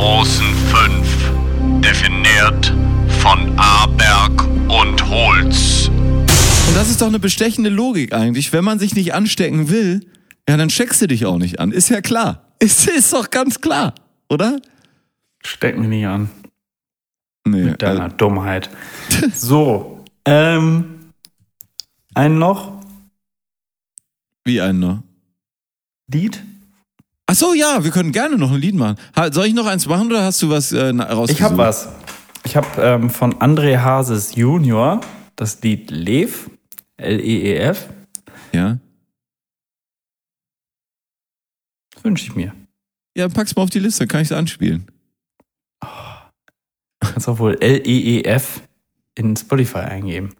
[0.06, 2.72] Großen fünf, definiert
[3.18, 5.88] von Aberg und Holz.
[5.88, 8.52] Und das ist doch eine bestechende Logik eigentlich.
[8.52, 10.08] Wenn man sich nicht anstecken will,
[10.48, 11.72] ja, dann checkst du dich auch nicht an.
[11.72, 12.52] Ist ja klar.
[12.60, 13.96] Ist, ist doch ganz klar,
[14.28, 14.60] oder?
[15.42, 16.30] Steck mich nicht an.
[17.44, 17.64] Nee.
[17.64, 18.70] Mit deiner Dummheit.
[19.34, 21.10] So, ähm,
[22.14, 22.80] einen noch?
[24.44, 25.02] wie ein noch?
[26.06, 26.44] Lied?
[27.28, 28.96] Ach so, ja, wir können gerne noch ein Lied machen.
[29.32, 31.30] Soll ich noch eins machen oder hast du was äh, rausgesucht?
[31.30, 31.88] Ich habe was.
[32.44, 35.00] Ich habe ähm, von André Hases Junior
[35.34, 36.48] das Lied Lev,
[36.96, 37.88] L-E-E-F.
[38.52, 38.78] Ja.
[41.92, 42.54] Das wünsche ich mir.
[43.16, 44.86] Ja, pack's mal auf die Liste, kann ich es anspielen.
[47.00, 48.62] Kannst auch wohl L-E-E-F
[49.16, 50.34] in Spotify eingeben.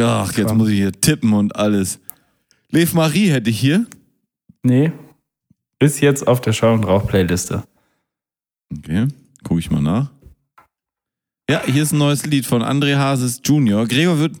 [0.00, 2.00] Ach, jetzt muss ich hier tippen und alles.
[2.70, 3.86] Lev Marie hätte ich hier.
[4.62, 4.92] Nee.
[5.78, 7.64] Ist jetzt auf der Schau und Rauch Playliste.
[8.76, 9.06] Okay,
[9.44, 10.10] gucke ich mal nach.
[11.48, 13.86] Ja, hier ist ein neues Lied von André Hases Junior.
[13.86, 14.36] Gregor wird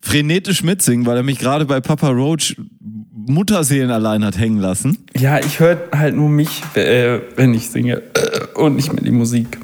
[0.00, 2.56] frenetisch mitsingen, weil er mich gerade bei Papa Roach
[3.26, 4.98] Mutterseelen allein hat hängen lassen.
[5.16, 8.02] Ja, ich höre halt nur mich, äh, wenn ich singe
[8.54, 9.58] und nicht mehr die Musik.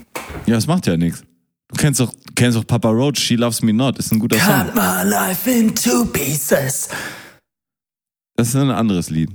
[0.47, 1.25] Ja, das macht ja nichts.
[1.69, 4.39] Du kennst doch, du kennst doch Papa Roach, She Loves Me Not, ist ein guter
[4.39, 4.67] Song.
[4.75, 6.89] my life in two pieces.
[8.37, 9.31] Das ist ein anderes Lied.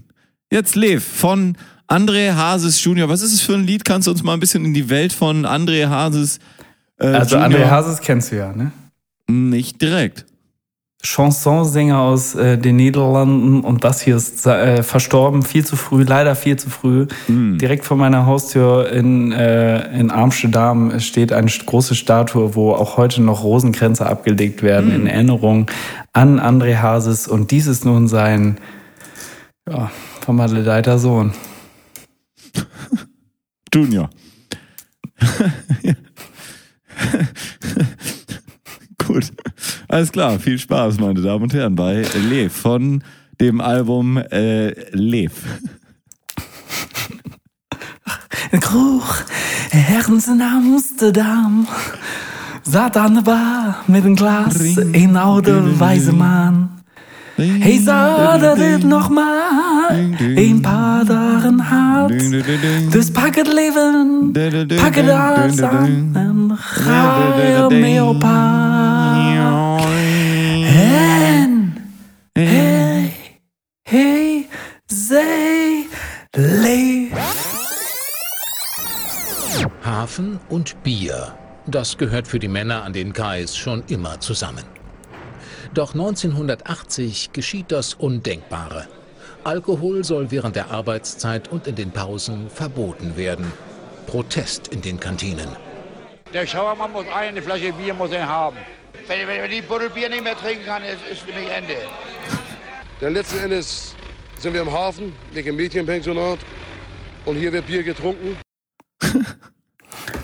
[0.52, 1.58] Jetzt Lev von
[1.88, 3.10] André Hases Junior.
[3.10, 3.84] Was ist es für ein Lied?
[3.84, 6.40] Kannst du uns mal ein bisschen in die Welt von André Hases
[7.00, 7.62] äh, Also Junior?
[7.62, 8.72] André Hases kennst du ja, ne?
[9.28, 10.26] Nicht direkt.
[11.04, 16.36] Chansonsänger aus äh, den Niederlanden und das hier ist äh, verstorben, viel zu früh, leider
[16.36, 17.08] viel zu früh.
[17.28, 23.22] Direkt vor meiner Haustür in, äh, in Amsterdam steht eine große Statue, wo auch heute
[23.22, 25.70] noch Rosenkränze abgelegt werden in Erinnerung
[26.14, 28.58] an André Hases und dies ist nun sein
[29.70, 29.92] ja,
[30.22, 31.34] vermaledeiter Sohn.
[33.74, 34.10] Junior.
[39.08, 39.32] Gut.
[39.92, 40.40] Alles klar.
[40.40, 43.04] Viel Spaß, meine Damen und Herren, bei Lev von
[43.42, 45.34] dem Album äh, Lev.
[48.62, 49.26] Kroeg,
[49.72, 51.68] ergens in Amsterdam.
[52.64, 56.70] Zat aan de bar met een glas, een oude wijze man.
[57.36, 62.10] Hij zei dat het nog maar een paar dagen had.
[62.92, 64.30] Dus pak het leven,
[64.76, 69.01] pak het alles aan en ga mee op pad.
[72.34, 73.14] Hey,
[73.84, 74.48] hey,
[74.86, 75.88] zij
[76.32, 77.18] leeft.
[79.84, 81.36] Hafen und Bier,
[81.68, 84.66] das gehört für die Männer an den Kais schon immer zusammen.
[85.74, 88.88] Doch 1980 geschieht das Undenkbare.
[89.44, 93.52] Alkohol soll während der Arbeitszeit und in den Pausen verboten werden.
[94.08, 95.50] Protest in den Kantinen.
[96.34, 98.58] Der Schauermann muss eine Flasche Bier muss er haben.
[99.08, 101.76] Wenn, wenn, wenn die Buddel Bier nicht mehr trinken kann, ist, ist nämlich Ende.
[103.00, 103.96] Denn letzten Endes
[104.40, 106.40] sind wir im Hafen, nicht im Mädchenpensionat.
[107.26, 108.38] Und hier wird Bier getrunken.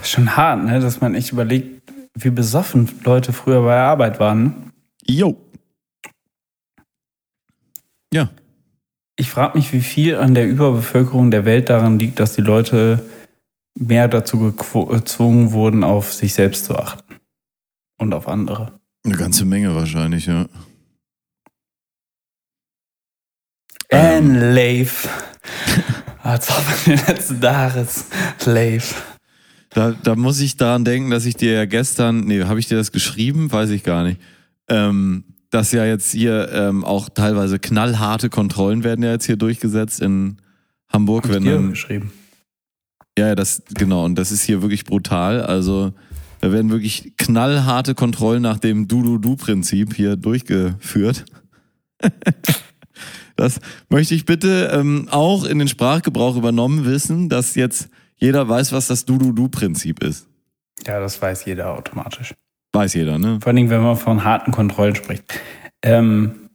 [0.02, 0.80] Schon hart, ne?
[0.80, 1.82] dass man echt überlegt,
[2.14, 4.72] wie besoffen Leute früher bei der Arbeit waren.
[5.04, 5.36] Jo.
[8.12, 8.28] Ja.
[9.16, 13.04] Ich frage mich, wie viel an der Überbevölkerung der Welt daran liegt, dass die Leute
[13.74, 17.07] mehr dazu gezwungen wurden, auf sich selbst zu achten.
[17.98, 18.80] Und auf andere.
[19.04, 20.46] Eine ganze Menge wahrscheinlich, ja.
[23.90, 25.08] And Leif.
[26.22, 28.06] Als ob in den letzten Jahres
[28.44, 29.02] Leif.
[29.70, 32.76] Da, da muss ich daran denken, dass ich dir ja gestern, nee, habe ich dir
[32.76, 33.50] das geschrieben?
[33.50, 34.20] Weiß ich gar nicht.
[34.68, 40.00] Ähm, dass ja jetzt hier ähm, auch teilweise knallharte Kontrollen werden ja jetzt hier durchgesetzt
[40.00, 40.36] in
[40.92, 42.12] Hamburg, Hab ich wenn dir dann, geschrieben.
[43.18, 45.40] ja, ja, das genau und das ist hier wirklich brutal.
[45.40, 45.92] Also
[46.40, 51.24] da werden wirklich knallharte Kontrollen nach dem Du-Du-Du-Prinzip hier durchgeführt.
[53.36, 58.72] das möchte ich bitte ähm, auch in den Sprachgebrauch übernommen wissen, dass jetzt jeder weiß,
[58.72, 60.28] was das Du-Du-Du-Prinzip ist.
[60.86, 62.34] Ja, das weiß jeder automatisch.
[62.72, 63.38] Weiß jeder, ne?
[63.42, 65.24] Vor allem, wenn man von harten Kontrollen spricht.
[65.82, 66.50] Ähm,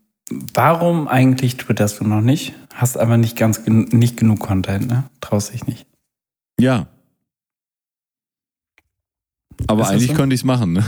[0.54, 2.54] warum eigentlich twitterst du noch nicht?
[2.74, 5.04] Hast aber nicht ganz gen nicht genug Content, ne?
[5.22, 5.86] Traust dich nicht.
[6.60, 6.88] Ja.
[9.68, 10.16] Aber eigentlich so?
[10.16, 10.84] könnte ich es machen, ne?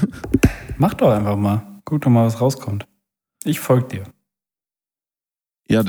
[0.78, 1.82] Mach doch einfach mal.
[1.86, 2.88] Guck doch mal, was rauskommt.
[3.44, 4.04] Ich folge dir.
[5.70, 5.84] Ja,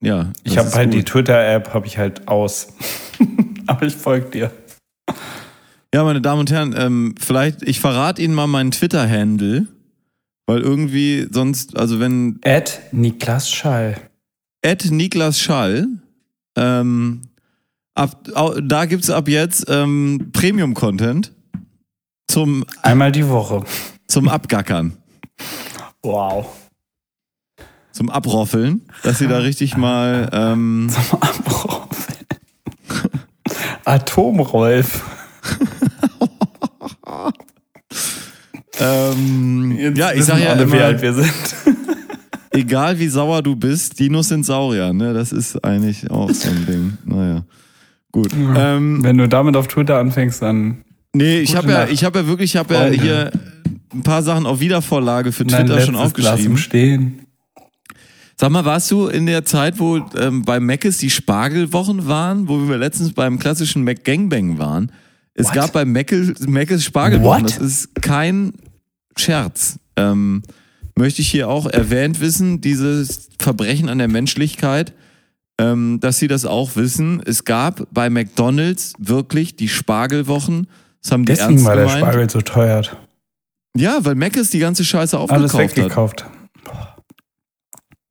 [0.00, 0.32] ja.
[0.44, 1.06] Ich habe halt die gut.
[1.06, 2.68] Twitter-App, habe ich halt aus.
[3.66, 4.52] aber ich folge dir.
[5.94, 9.66] Ja, meine Damen und Herren, ähm, vielleicht, ich verrate Ihnen mal meinen Twitter-Handle,
[10.46, 13.96] weil irgendwie sonst, also wenn Ed Niklas Schall.
[14.60, 15.86] Ed Niklas Schall,
[16.56, 17.22] ähm,
[17.94, 18.28] ab,
[18.62, 21.32] da gibt's ab jetzt ähm, Premium-Content
[22.28, 23.64] zum, Einmal die Woche.
[24.06, 24.92] zum Abgackern,
[26.02, 26.46] Wow.
[27.92, 31.88] zum Abroffeln, dass Sie da richtig mal, ähm, Zum Abbruch.
[33.84, 35.02] Atomrolf.
[38.80, 41.32] ähm, Jetzt ja, ich sag ja alle, wie immer, alt wir sind.
[42.52, 45.14] egal wie sauer du bist, Dinos sind Saurier, ne?
[45.14, 46.98] Das ist eigentlich auch so ein Ding.
[47.04, 47.44] Naja.
[48.12, 48.32] Gut.
[48.34, 50.84] Ähm, Wenn du damit auf Twitter anfängst, dann
[51.18, 53.30] nee, ich habe ja, ich habe ja wirklich, ich habe ja hier
[53.92, 56.58] ein paar Sachen auf Wiedervorlage für Twitter schon letztes Glas aufgeschrieben.
[56.58, 57.26] Stehen.
[58.40, 62.68] Sag mal, warst du in der Zeit, wo ähm, bei Meckes die Spargelwochen waren, wo
[62.68, 64.92] wir letztens beim klassischen Mac Gangbang waren?
[65.34, 65.54] Es What?
[65.54, 67.42] gab bei Meckes, Meckes Spargelwochen.
[67.44, 67.50] What?
[67.50, 68.52] Das ist kein
[69.16, 69.80] Scherz.
[69.96, 70.42] Ähm,
[70.94, 74.92] möchte ich hier auch erwähnt wissen, dieses Verbrechen an der Menschlichkeit,
[75.60, 77.20] ähm, dass sie das auch wissen.
[77.24, 80.68] Es gab bei McDonalds wirklich die Spargelwochen.
[81.02, 82.00] Das haben die Deswegen ernst war der gemeint.
[82.04, 82.82] Spargel so teuer.
[83.76, 85.76] Ja, weil Meckes die ganze Scheiße Alles aufgekauft hat.
[85.76, 86.26] weggekauft.
[86.64, 86.96] Boah.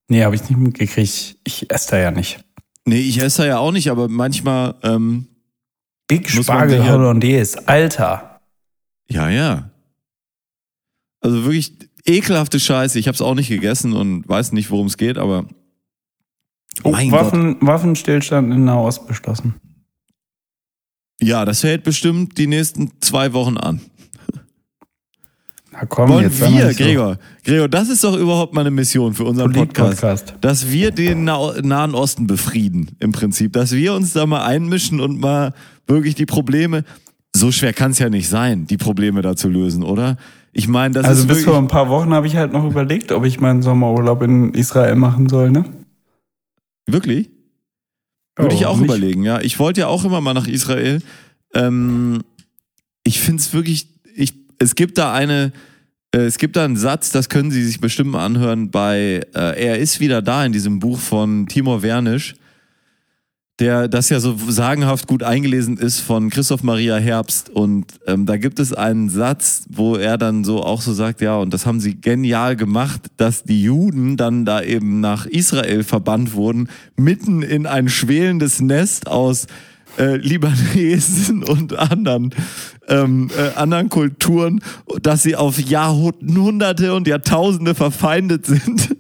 [0.07, 1.38] Nee, habe ich nicht mitgekriegt.
[1.43, 2.43] Ich esse da ja nicht.
[2.85, 5.27] Nee, ich esse ja auch nicht, aber manchmal, ähm,
[6.07, 7.68] Big Spargel sicher- Hollandaise.
[7.68, 8.39] Alter.
[9.09, 9.69] ja, ja.
[11.19, 11.73] Also wirklich
[12.05, 12.97] ekelhafte Scheiße.
[12.99, 15.45] Ich habe es auch nicht gegessen und weiß nicht, worum es geht, aber
[16.84, 17.19] Oh, mein Gott.
[17.26, 19.55] Waffen, Waffenstillstand in Nahost beschlossen.
[21.22, 23.81] Ja, das hält bestimmt die nächsten zwei Wochen an.
[25.72, 26.84] Na komm, Wollen jetzt wir, so.
[26.84, 30.02] Gregor, Gregor, das ist doch überhaupt mal eine Mission für unseren Podcast.
[30.02, 30.35] Polit-Podcast.
[30.41, 33.53] Dass wir den Na Nahen Osten befrieden, im Prinzip.
[33.53, 35.53] Dass wir uns da mal einmischen und mal
[35.85, 36.84] wirklich die Probleme,
[37.35, 40.18] so schwer kann es ja nicht sein, die Probleme da zu lösen, oder?
[40.52, 43.11] Ich meine, das Also ist bis vor ein paar Wochen habe ich halt noch überlegt,
[43.11, 45.65] ob ich meinen Sommerurlaub in Israel machen soll, ne?
[46.89, 47.30] wirklich?
[48.38, 48.85] Würde Ja, ich auch nicht?
[48.85, 49.41] überlegen, ja.
[49.41, 51.01] Ich wollte ja auch immer mal nach Israel.
[51.53, 52.22] Ähm,
[53.03, 55.51] ich finde es wirklich, ich, es gibt da eine,
[56.14, 59.65] äh, es gibt da einen Satz, das können Sie sich bestimmt mal anhören, bei äh,
[59.65, 62.35] Er ist wieder da in diesem Buch von Timur Wernisch,
[63.59, 67.49] der das ja so sagenhaft gut eingelesen ist von Christoph Maria Herbst.
[67.49, 71.38] Und ähm, da gibt es einen Satz, wo er dann so auch so sagt, ja,
[71.38, 76.34] und das haben sie genial gemacht, dass die Juden dann da eben nach Israel verbannt
[76.34, 79.47] wurden, mitten in ein schwelendes Nest aus
[79.97, 82.35] äh, Libanesen und anderen,
[82.88, 84.61] ähm, äh, anderen Kulturen,
[85.01, 88.95] dass sie auf Jahrhunderte und Jahrtausende verfeindet sind.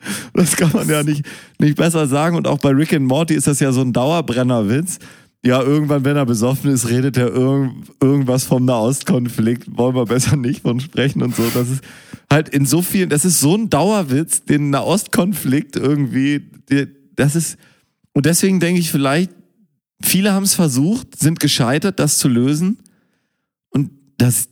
[0.32, 1.24] Das kann man ja nicht,
[1.58, 2.36] nicht besser sagen.
[2.36, 4.98] Und auch bei Rick and Morty ist das ja so ein Dauerbrennerwitz.
[5.44, 9.76] Ja, irgendwann, wenn er besoffen ist, redet er irgend, irgendwas vom Nahostkonflikt.
[9.76, 11.42] Wollen wir besser nicht von sprechen und so.
[11.54, 11.82] Das ist
[12.30, 16.42] halt in so vielen, das ist so ein Dauerwitz, den Nahostkonflikt irgendwie,
[17.16, 17.58] das ist,
[18.12, 19.30] und deswegen denke ich vielleicht,
[20.02, 22.78] viele haben es versucht, sind gescheitert, das zu lösen.
[23.70, 24.48] Und das,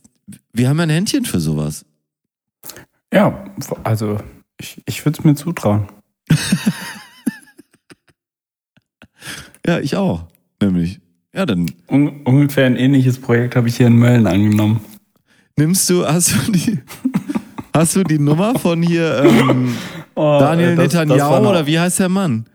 [0.53, 1.85] wir haben ein Händchen für sowas.
[3.13, 3.45] Ja,
[3.83, 4.19] also
[4.59, 5.87] ich, ich würde es mir zutrauen.
[9.65, 10.23] Ja, ich auch.
[10.61, 10.99] Nämlich.
[11.33, 14.81] Ja, dann Un ungefähr ein ähnliches Projekt habe ich hier in Mölln angenommen.
[15.57, 16.79] nimmst du, hast du die,
[17.73, 19.75] hast du die Nummer von hier ähm,
[20.15, 22.45] Daniel Oh, das- das Netanyahu war noch- oder wie heißt der Mann?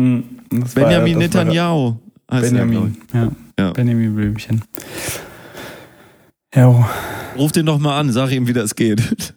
[0.00, 0.20] Mm,
[0.50, 1.96] das war- Benjamin das war- Netanyahu.
[2.32, 3.30] heißt der, glaub Benjamin, ja.
[3.58, 3.72] Ja.
[3.72, 4.62] Benjamin Blümchen.
[6.54, 6.88] Ja.
[7.38, 9.34] Ruf den doch mal an, sag ihm, wie das geht.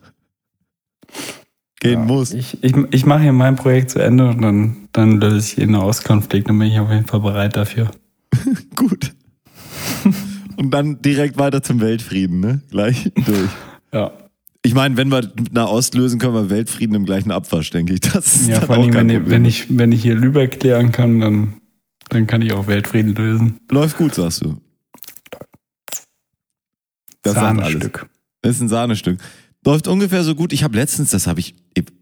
[1.82, 2.06] Gehen ja.
[2.06, 2.34] muss.
[2.34, 5.76] Ich, ich, ich mache hier mein Projekt zu Ende und dann, dann löse ich jeden
[5.76, 6.50] Auskonflikt.
[6.50, 7.92] Dann bin ich auf jeden Fall bereit dafür.
[8.76, 9.14] Gut.
[10.58, 12.62] Und dann direkt weiter zum Weltfrieden, ne?
[12.70, 13.50] Gleich durch.
[13.94, 14.12] Ja.
[14.62, 18.02] Ich meine, wenn wir nach Ost lösen, können wir Weltfrieden im gleichen Abwasch, denke ich.
[18.02, 20.92] Das ist Ja, vor auch allem, wenn, ich- wenn, ich, wenn ich hier Lübeck klären
[20.92, 21.54] kann, dann,
[22.10, 23.60] dann kann ich auch Weltfrieden lösen.
[23.72, 24.58] Läuft gut, sagst du.
[27.22, 27.36] Das.
[27.36, 28.10] Sahnestück.
[28.42, 29.20] Das ist ein Sahnestück.
[29.66, 30.54] Läuft ungefähr so gut.
[30.54, 31.56] Ich habe letztens, das habe ich,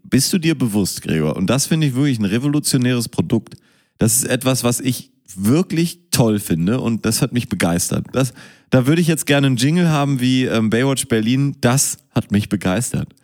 [0.04, 1.36] bist du dir bewusst, Gregor?
[1.36, 3.56] Und das finde ich wirklich ein revolutionäres Produkt.
[3.98, 8.06] Das ist etwas, was ich wirklich toll finde und das hat mich begeistert.
[8.12, 8.32] Das,
[8.70, 11.56] da würde ich jetzt gerne einen Jingle haben wie ähm, Baywatch Berlin.
[11.60, 13.14] Das hat mich begeistert.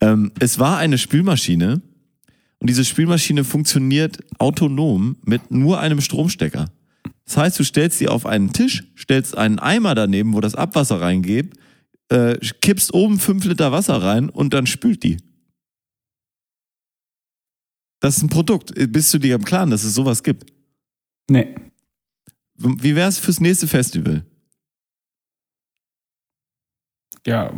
[0.00, 1.82] Ähm, es war eine Spülmaschine
[2.58, 6.70] und diese Spülmaschine funktioniert autonom mit nur einem Stromstecker.
[7.24, 11.00] Das heißt, du stellst sie auf einen Tisch, stellst einen Eimer daneben, wo das Abwasser
[11.00, 11.54] reingeht,
[12.10, 15.16] äh, kippst oben fünf Liter Wasser rein und dann spült die.
[18.00, 18.72] Das ist ein Produkt.
[18.92, 20.52] Bist du dir im Klaren, dass es sowas gibt?
[21.30, 21.54] Nee.
[22.54, 24.24] Wie wäre es fürs nächste Festival?
[27.26, 27.52] Ja,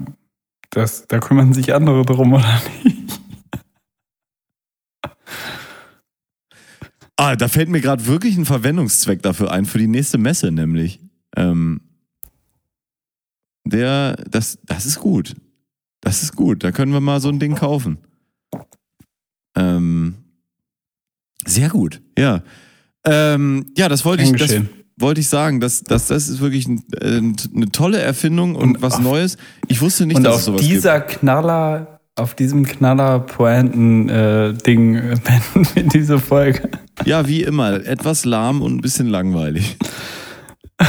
[0.71, 3.21] das, da kümmern sich andere drum, oder nicht?
[7.17, 10.99] Ah, da fällt mir gerade wirklich ein Verwendungszweck dafür ein, für die nächste Messe nämlich.
[11.37, 11.81] Ähm,
[13.65, 15.35] der, das, das ist gut.
[16.01, 16.65] Das ist gut.
[16.65, 17.99] Da können wir mal so ein Ding kaufen.
[19.57, 20.15] Ähm,
[21.47, 22.43] sehr gut, ja.
[23.05, 24.55] Ähm, ja, das wollte ich, das
[24.97, 25.61] wollte ich sagen.
[25.61, 27.21] Das, das, das ist wirklich ein, äh,
[27.55, 29.37] eine tolle Erfindung und, Und was auf- Neues.
[29.69, 35.69] Ich wusste nicht, Und dass auf es sowas dieser Knaller, auf diesem Knaller-Pointen-Ding äh, beenden
[35.75, 36.69] wir diese Folge.
[37.05, 39.77] Ja, wie immer, etwas lahm und ein bisschen langweilig.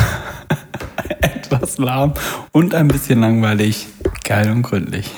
[1.54, 2.14] Etwas lahm
[2.52, 3.88] und ein bisschen langweilig.
[4.24, 5.10] Geil und gründlich.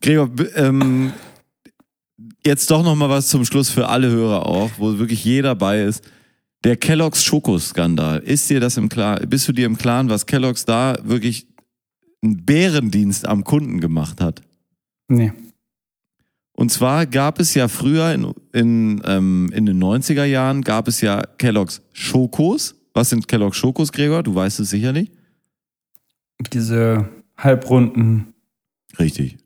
[0.00, 1.12] Gregor, ähm,
[2.44, 5.82] jetzt doch noch mal was zum Schluss für alle Hörer auch, wo wirklich jeder bei
[5.82, 6.02] ist.
[6.64, 8.18] Der Kellogg's Schokoskandal.
[8.20, 9.28] Ist dir das im Klaren?
[9.28, 11.46] Bist du dir im Klaren, was Kellogg's da wirklich
[12.22, 14.42] einen Bärendienst am Kunden gemacht hat?
[15.08, 15.32] Nee.
[16.54, 21.02] Und zwar gab es ja früher in, in, ähm, in den 90er Jahren gab es
[21.02, 22.74] ja Kellogg's Schokos.
[22.94, 24.22] Was sind Kellogg's Schokos, Gregor?
[24.22, 25.10] Du weißt es sicherlich.
[26.52, 28.34] Diese halbrunden,
[28.98, 29.38] Richtig.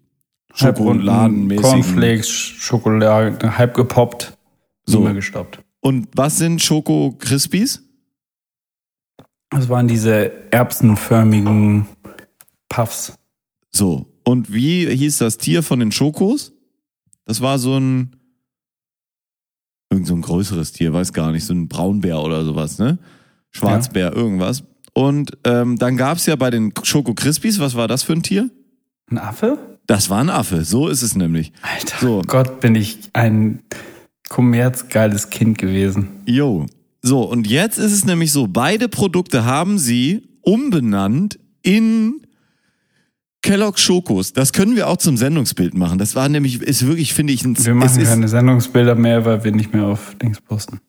[0.53, 1.63] halbrunden Schokoladenmäßigen.
[1.71, 4.37] Cornflakes, Schokolade, halb gepoppt,
[4.85, 5.01] So.
[5.01, 5.61] mehr gestoppt.
[5.81, 7.83] Und was sind Schoko Crispies?
[9.51, 11.87] Das waren diese erbsenförmigen
[12.69, 13.15] Puffs.
[13.71, 14.07] So.
[14.25, 16.53] Und wie hieß das Tier von den Schokos?
[17.25, 18.17] Das war so ein.
[19.93, 22.99] Irgend so ein größeres Tier, weiß gar nicht, so ein Braunbär oder sowas, ne?
[23.51, 24.63] Schwarzbär, irgendwas.
[25.01, 28.51] Und ähm, dann gab's ja bei den Schoko Crispies, was war das für ein Tier?
[29.11, 29.59] Ein Affe?
[29.87, 31.53] Das war ein Affe, so ist es nämlich.
[31.63, 32.23] Alter, So.
[32.27, 33.63] Gott, bin ich ein
[34.29, 36.09] kommerzgeiles Kind gewesen.
[36.27, 36.67] Jo.
[37.03, 42.27] So, und jetzt ist es nämlich so, beide Produkte haben sie umbenannt in
[43.43, 44.33] Kellogg's Schokos.
[44.35, 45.99] Das können wir auch zum Sendungsbild machen.
[45.99, 49.43] Das war nämlich, ist wirklich, finde ich, ein Wir es machen keine Sendungsbilder mehr, weil
[49.45, 50.81] wir nicht mehr auf Dings posten.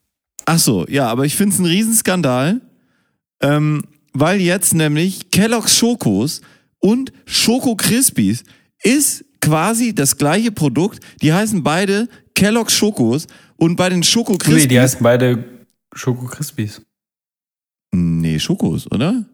[0.44, 2.60] Ach so, ja, aber ich finde es ein Riesenskandal,
[3.40, 3.82] ähm,
[4.12, 6.40] weil jetzt nämlich Kellogg's Schokos
[6.78, 8.44] und Schoko Crispies
[8.82, 11.00] ist quasi das gleiche Produkt.
[11.20, 13.26] Die heißen beide Kellogg's Schokos
[13.56, 14.62] und bei den Schoko Crispies.
[14.62, 16.82] Nee, die heißen beide Schoko Crispies.
[17.94, 19.24] Nee, Schokos, oder?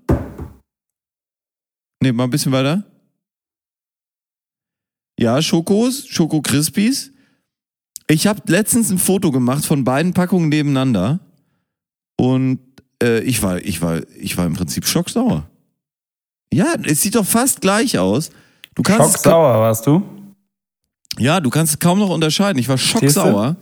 [2.02, 2.84] Nee, mal ein bisschen weiter.
[5.18, 7.12] Ja, Schokos, Schoko Crispies.
[8.08, 11.20] Ich habe letztens ein Foto gemacht von beiden Packungen nebeneinander
[12.16, 12.60] und
[13.02, 15.48] äh, ich war, ich war, ich war im Prinzip schocksauer.
[16.52, 18.30] Ja, es sieht doch fast gleich aus.
[18.74, 20.02] Du kannst Schocksauer warst du?
[21.18, 22.58] ja, du kannst es kaum noch unterscheiden.
[22.58, 23.56] Ich war schocksauer.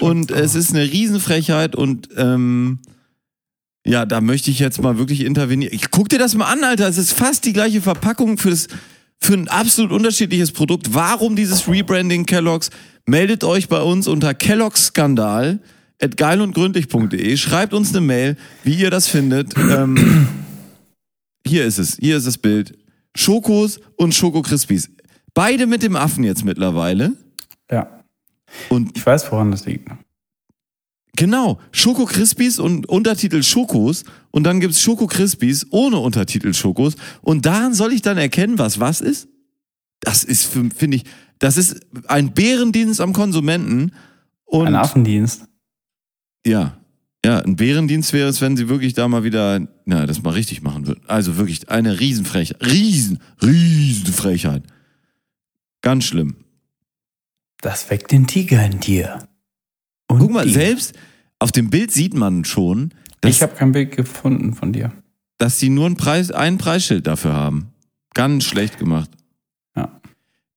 [0.00, 2.80] Und es ist eine Riesenfrechheit und ähm,
[3.86, 5.72] ja, da möchte ich jetzt mal wirklich intervenieren.
[5.72, 6.88] Ich guck dir das mal an, Alter.
[6.88, 8.66] Es ist fast die gleiche Verpackung für das
[9.20, 10.94] für ein absolut unterschiedliches Produkt.
[10.94, 12.70] Warum dieses Rebranding Kellogg's?
[13.06, 15.60] Meldet euch bei uns unter Kellogg's Skandal
[16.08, 17.36] geilundgründlich.de.
[17.36, 19.54] Schreibt uns eine Mail, wie ihr das findet.
[19.56, 20.28] Ähm,
[21.46, 21.96] hier ist es.
[21.96, 22.76] Hier ist das Bild.
[23.16, 24.90] Schokos und Schoko Crispies.
[25.34, 27.12] Beide mit dem Affen jetzt mittlerweile.
[27.70, 28.04] Ja.
[28.68, 29.88] Und Ich weiß, woran das liegt.
[31.16, 37.46] Genau, Schoko Crispies und Untertitel Schokos und dann gibt's Schoko Crispies ohne Untertitel Schokos und
[37.46, 39.28] daran soll ich dann erkennen, was was ist?
[40.00, 41.04] Das ist, finde ich,
[41.38, 43.92] das ist ein Bärendienst am Konsumenten
[44.44, 45.44] und Ein Affendienst.
[46.46, 46.76] Ja,
[47.24, 50.60] ja, ein Bärendienst wäre es, wenn sie wirklich da mal wieder, na, das mal richtig
[50.62, 51.02] machen würden.
[51.06, 54.62] Also wirklich eine Riesenfrechheit, riesen, riesen Frechheit.
[55.80, 56.36] Ganz schlimm.
[57.62, 59.26] Das weckt den Tiger in dir.
[60.08, 60.52] Und Guck mal, die.
[60.52, 60.94] selbst
[61.38, 62.92] auf dem Bild sieht man schon,
[63.22, 64.92] dass Ich habe kein Bild gefunden von dir.
[65.38, 67.72] dass sie nur ein, Preis, ein Preisschild dafür haben.
[68.12, 69.10] Ganz schlecht gemacht.
[69.76, 69.98] Ja.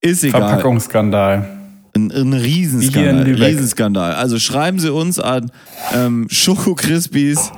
[0.01, 0.41] Ist egal.
[0.41, 1.56] Verpackungsskandal.
[1.97, 3.23] Ein, ein Riesenskandal.
[3.23, 4.13] Riesenskandal.
[4.13, 5.51] Also schreiben Sie uns an
[5.95, 7.51] ähm, schokokrispies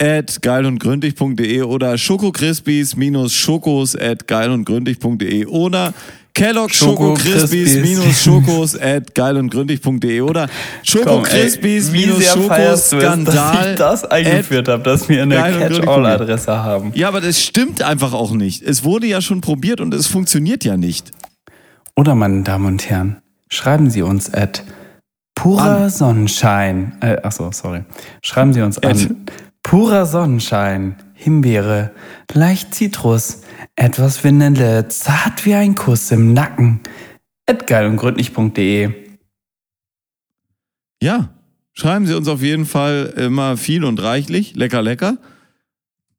[0.00, 5.92] at geilundgründig.de oder schokokrispies minus schokos at geilundgründig.de oder
[6.34, 10.48] Kellogg Schokokrispies minus schokos at geilundgründig.de oder
[10.82, 16.90] Schokokrispies minus schokos Skandal ich das eingeführt habe, dass wir eine Catch-all-Adresse haben.
[16.94, 18.62] Ja, aber das stimmt einfach auch nicht.
[18.62, 21.12] Es wurde ja schon probiert und es funktioniert ja nicht.
[21.94, 23.18] Oder, meine Damen und Herren,
[23.54, 24.64] schreiben Sie uns at
[25.34, 26.96] purer Sonnenschein.
[27.00, 27.84] Äh, achso, sorry.
[28.22, 29.26] Schreiben Sie uns an
[29.62, 31.92] purer Sonnenschein, Himbeere,
[32.32, 33.42] leicht Zitrus,
[33.76, 36.80] etwas Vanille, zart wie ein Kuss im Nacken.
[37.46, 38.92] at geilundgründlich.de.
[41.02, 41.30] Ja,
[41.72, 44.54] schreiben Sie uns auf jeden Fall immer viel und reichlich.
[44.54, 45.18] Lecker, lecker.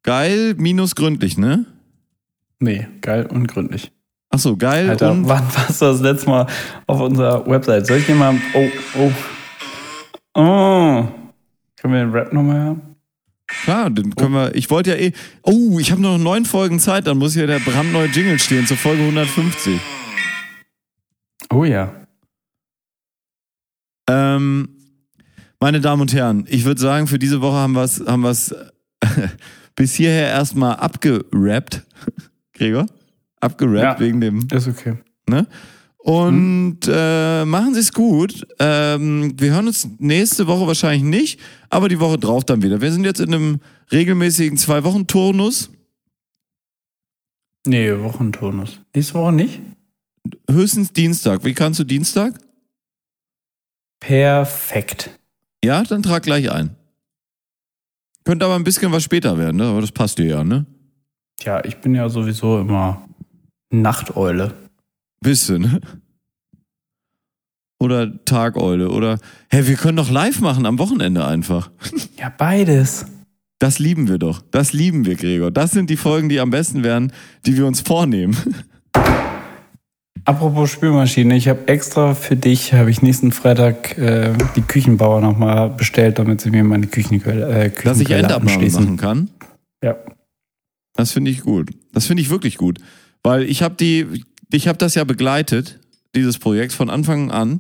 [0.04, 1.66] Geil minus gründlich, ne?
[2.60, 3.92] Nee, geil und gründlich.
[4.36, 6.46] Ach so, geil Alter, und wann warst du das letzte Mal
[6.88, 7.88] auf unserer Website?
[7.88, 8.36] Soll ich dir mal.
[8.54, 8.68] Oh,
[9.00, 9.12] oh.
[10.34, 11.08] Oh.
[11.78, 12.82] Können wir den Rap nochmal hören?
[13.48, 14.54] klar, den können wir.
[14.54, 15.14] Ich wollte ja eh.
[15.42, 18.76] Oh, ich habe noch neun Folgen Zeit, dann muss hier der brandneue Jingle stehen zur
[18.76, 19.80] Folge 150.
[21.54, 21.94] Oh ja.
[24.10, 24.68] Ähm,
[25.62, 28.54] meine Damen und Herren, ich würde sagen, für diese Woche haben wir es haben wir's
[29.78, 31.84] bis hierher erstmal abgerappt.
[32.54, 32.88] Gregor?
[33.46, 34.00] Abgerappt Ja.
[34.00, 34.98] wegen dem Ist okay.
[35.30, 35.48] Ne?
[35.98, 38.46] Und äh, machen Sie es gut.
[38.60, 41.40] Ähm, wir hören uns nächste Woche wahrscheinlich nicht,
[41.70, 42.80] aber die Woche drauf dann wieder.
[42.82, 43.60] Wir sind jetzt in einem
[43.92, 45.72] regelmäßigen Zwei-Wochen-Turnus.
[47.66, 48.80] Nee, Wochenturnus.
[48.96, 49.62] Nächste Woche nicht?
[50.50, 51.44] Höchstens Dienstag.
[51.44, 52.40] Wie kannst du Dienstag?
[54.00, 55.10] Perfekt.
[55.64, 56.76] Ja, dann trag gleich ein.
[58.24, 59.66] Könnte aber ein bisschen was später werden, ne?
[59.66, 60.66] aber das passt dir ja, ne?
[61.38, 63.05] Tja, ich bin ja sowieso immer
[63.82, 64.54] Nachteule.
[65.22, 65.82] Du, ne?
[67.80, 69.20] Oder Tageule oder
[69.50, 71.72] hey, wir können doch live machen am Wochenende einfach.
[72.18, 73.06] Ja, beides.
[73.60, 74.42] Das lieben wir doch.
[74.52, 75.52] Das lieben wir, Gregor.
[75.52, 77.12] Das sind die Folgen, die am besten werden,
[77.46, 78.36] die wir uns vornehmen.
[80.26, 85.70] Apropos Spülmaschine, ich habe extra für dich, habe ich nächsten Freitag äh, die Küchenbauer nochmal
[85.70, 89.30] bestellt, damit sie mir meine Küchenquelle, äh, Dass ich Endabnahme machen kann.
[89.84, 89.96] Ja.
[90.96, 91.70] Das finde ich gut.
[91.94, 92.80] Das finde ich wirklich gut.
[93.26, 94.06] Weil ich habe die,
[94.52, 95.80] ich habe das ja begleitet,
[96.14, 97.60] dieses Projekt von Anfang an.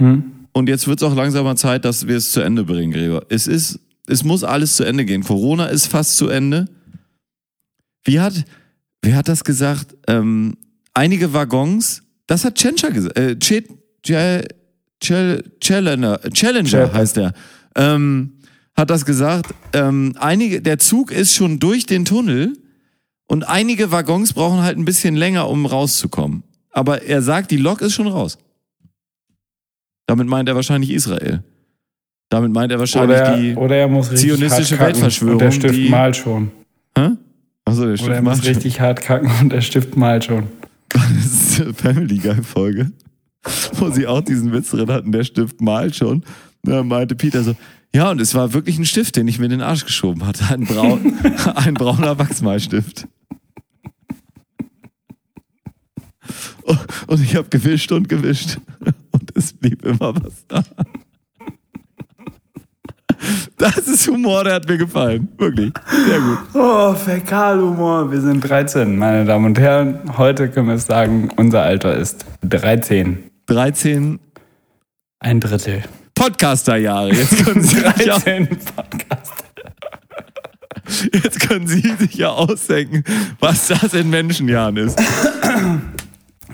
[0.00, 0.46] Hm?
[0.52, 3.26] Und jetzt wird es auch langsam mal Zeit, dass wir es zu Ende bringen, Gregor.
[3.28, 5.22] Es ist, es muss alles zu Ende gehen.
[5.22, 6.70] Corona ist fast zu Ende.
[8.04, 8.46] Wie hat,
[9.02, 9.94] wer hat das gesagt?
[10.08, 10.56] Ähm,
[10.94, 13.62] einige Waggons, das hat Chencha gesagt, äh, Che,
[14.02, 14.48] Che,
[15.02, 17.34] Che, Challenger, Challenger heißt der,
[17.76, 18.32] ähm,
[18.74, 19.54] hat das gesagt.
[19.74, 22.54] Ähm, einige, der Zug ist schon durch den Tunnel
[23.34, 26.44] und einige Waggons brauchen halt ein bisschen länger, um rauszukommen.
[26.70, 28.38] Aber er sagt, die Lok ist schon raus.
[30.06, 31.42] Damit meint er wahrscheinlich Israel.
[32.28, 35.32] Damit meint er wahrscheinlich Oder, die oder er muss zionistische Weltverschwörung.
[35.34, 36.52] Und der Stift die, malt schon.
[36.96, 37.10] Hä?
[37.64, 40.46] Achso, der Oder Stift er malt muss richtig hart kacken und der Stift malt schon.
[40.90, 42.92] Das ist eine Family Guy Folge,
[43.72, 46.22] wo sie auch diesen Witz drin hatten, der Stift malt schon.
[46.62, 47.56] Da meinte Peter so,
[47.92, 50.44] ja, und es war wirklich ein Stift, den ich mir in den Arsch geschoben hatte.
[50.52, 51.16] Ein, braun,
[51.54, 53.06] ein brauner Wachsmalstift.
[57.06, 58.58] Und ich habe gewischt und gewischt.
[59.10, 60.62] Und es blieb immer was da.
[63.56, 65.28] Das ist Humor, der hat mir gefallen.
[65.38, 65.72] Wirklich.
[66.06, 66.38] Sehr gut.
[66.54, 68.10] Oh, Fäkalhumor.
[68.10, 70.18] Wir sind 13, meine Damen und Herren.
[70.18, 73.30] Heute können wir sagen, unser Alter ist 13.
[73.46, 74.18] 13
[75.20, 75.84] Ein Drittel.
[76.14, 77.12] Podcaster-Jahre.
[77.12, 79.32] Jetzt können Sie sich ja 13 Podcast.
[81.12, 83.04] Jetzt können Sie sich ja ausdenken,
[83.40, 85.00] was das in Menschenjahren ist.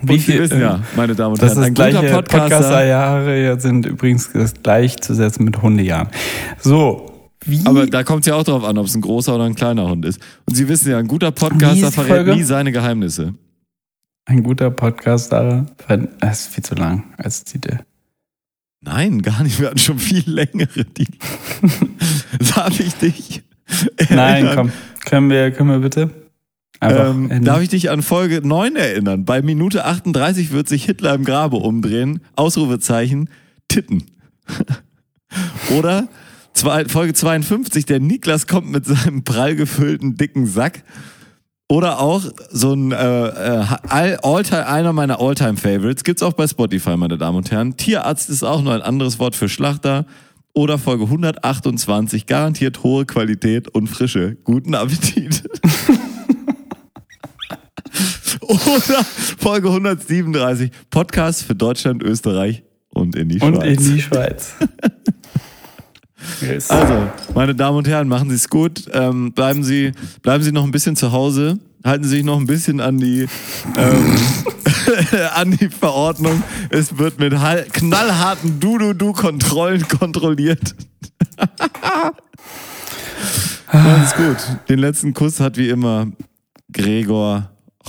[0.03, 2.49] Wie viel, wissen ja, meine Damen und Das Herren, ist ein gleiche guter Podcaster.
[2.49, 4.31] Podcaster-Jahre sind übrigens
[4.63, 6.09] gleichzusetzen mit Hundejahren.
[6.61, 9.45] So, wie Aber da kommt es ja auch drauf an, ob es ein großer oder
[9.45, 10.21] ein kleiner Hund ist.
[10.47, 12.35] Und Sie wissen ja, ein guter Podcaster verrät Folge?
[12.37, 13.35] nie seine Geheimnisse.
[14.27, 15.67] ein guter Podcaster,
[16.21, 17.79] das ist viel zu lang als Titel.
[18.83, 19.61] Nein, gar nicht.
[19.61, 20.85] Wir hatten schon viel längere.
[20.85, 21.07] Die
[22.55, 23.43] Darf ich dich?
[24.09, 24.57] Nein, erinnern?
[24.57, 24.73] komm,
[25.05, 26.11] können wir, können wir bitte?
[26.81, 29.25] Ähm, darf ich dich an Folge 9 erinnern?
[29.25, 32.21] Bei Minute 38 wird sich Hitler im Grabe umdrehen.
[32.37, 33.29] Ausrufezeichen,
[33.69, 34.05] Titten.
[35.79, 36.09] Oder
[36.55, 40.83] zwei, Folge 52, der Niklas kommt mit seinem prall gefüllten dicken Sack.
[41.69, 46.03] Oder auch so ein äh, äh, all, Alltime, einer meiner Alltime-Favorites.
[46.03, 47.77] Gibt's auch bei Spotify, meine Damen und Herren.
[47.77, 50.07] Tierarzt ist auch nur ein anderes Wort für Schlachter.
[50.53, 54.37] Oder Folge 128, garantiert hohe Qualität und Frische.
[54.43, 55.45] Guten Appetit.
[58.51, 59.05] Oder
[59.39, 63.57] Folge 137, Podcast für Deutschland, Österreich und in die Schweiz.
[63.57, 64.55] Und in die Schweiz.
[66.43, 66.69] Yes.
[66.69, 68.85] Also, meine Damen und Herren, machen Sie es gut.
[68.93, 71.59] Ähm, bleiben, Sie, bleiben Sie noch ein bisschen zu Hause.
[71.83, 73.27] Halten Sie sich noch ein bisschen an die,
[73.77, 74.17] ähm,
[75.35, 76.43] an die Verordnung.
[76.69, 77.33] Es wird mit
[77.73, 80.75] knallharten Du-Du-Du-Kontrollen kontrolliert.
[83.73, 84.69] Machen Sie es gut.
[84.69, 86.09] Den letzten Kuss hat wie immer
[86.71, 87.51] Gregor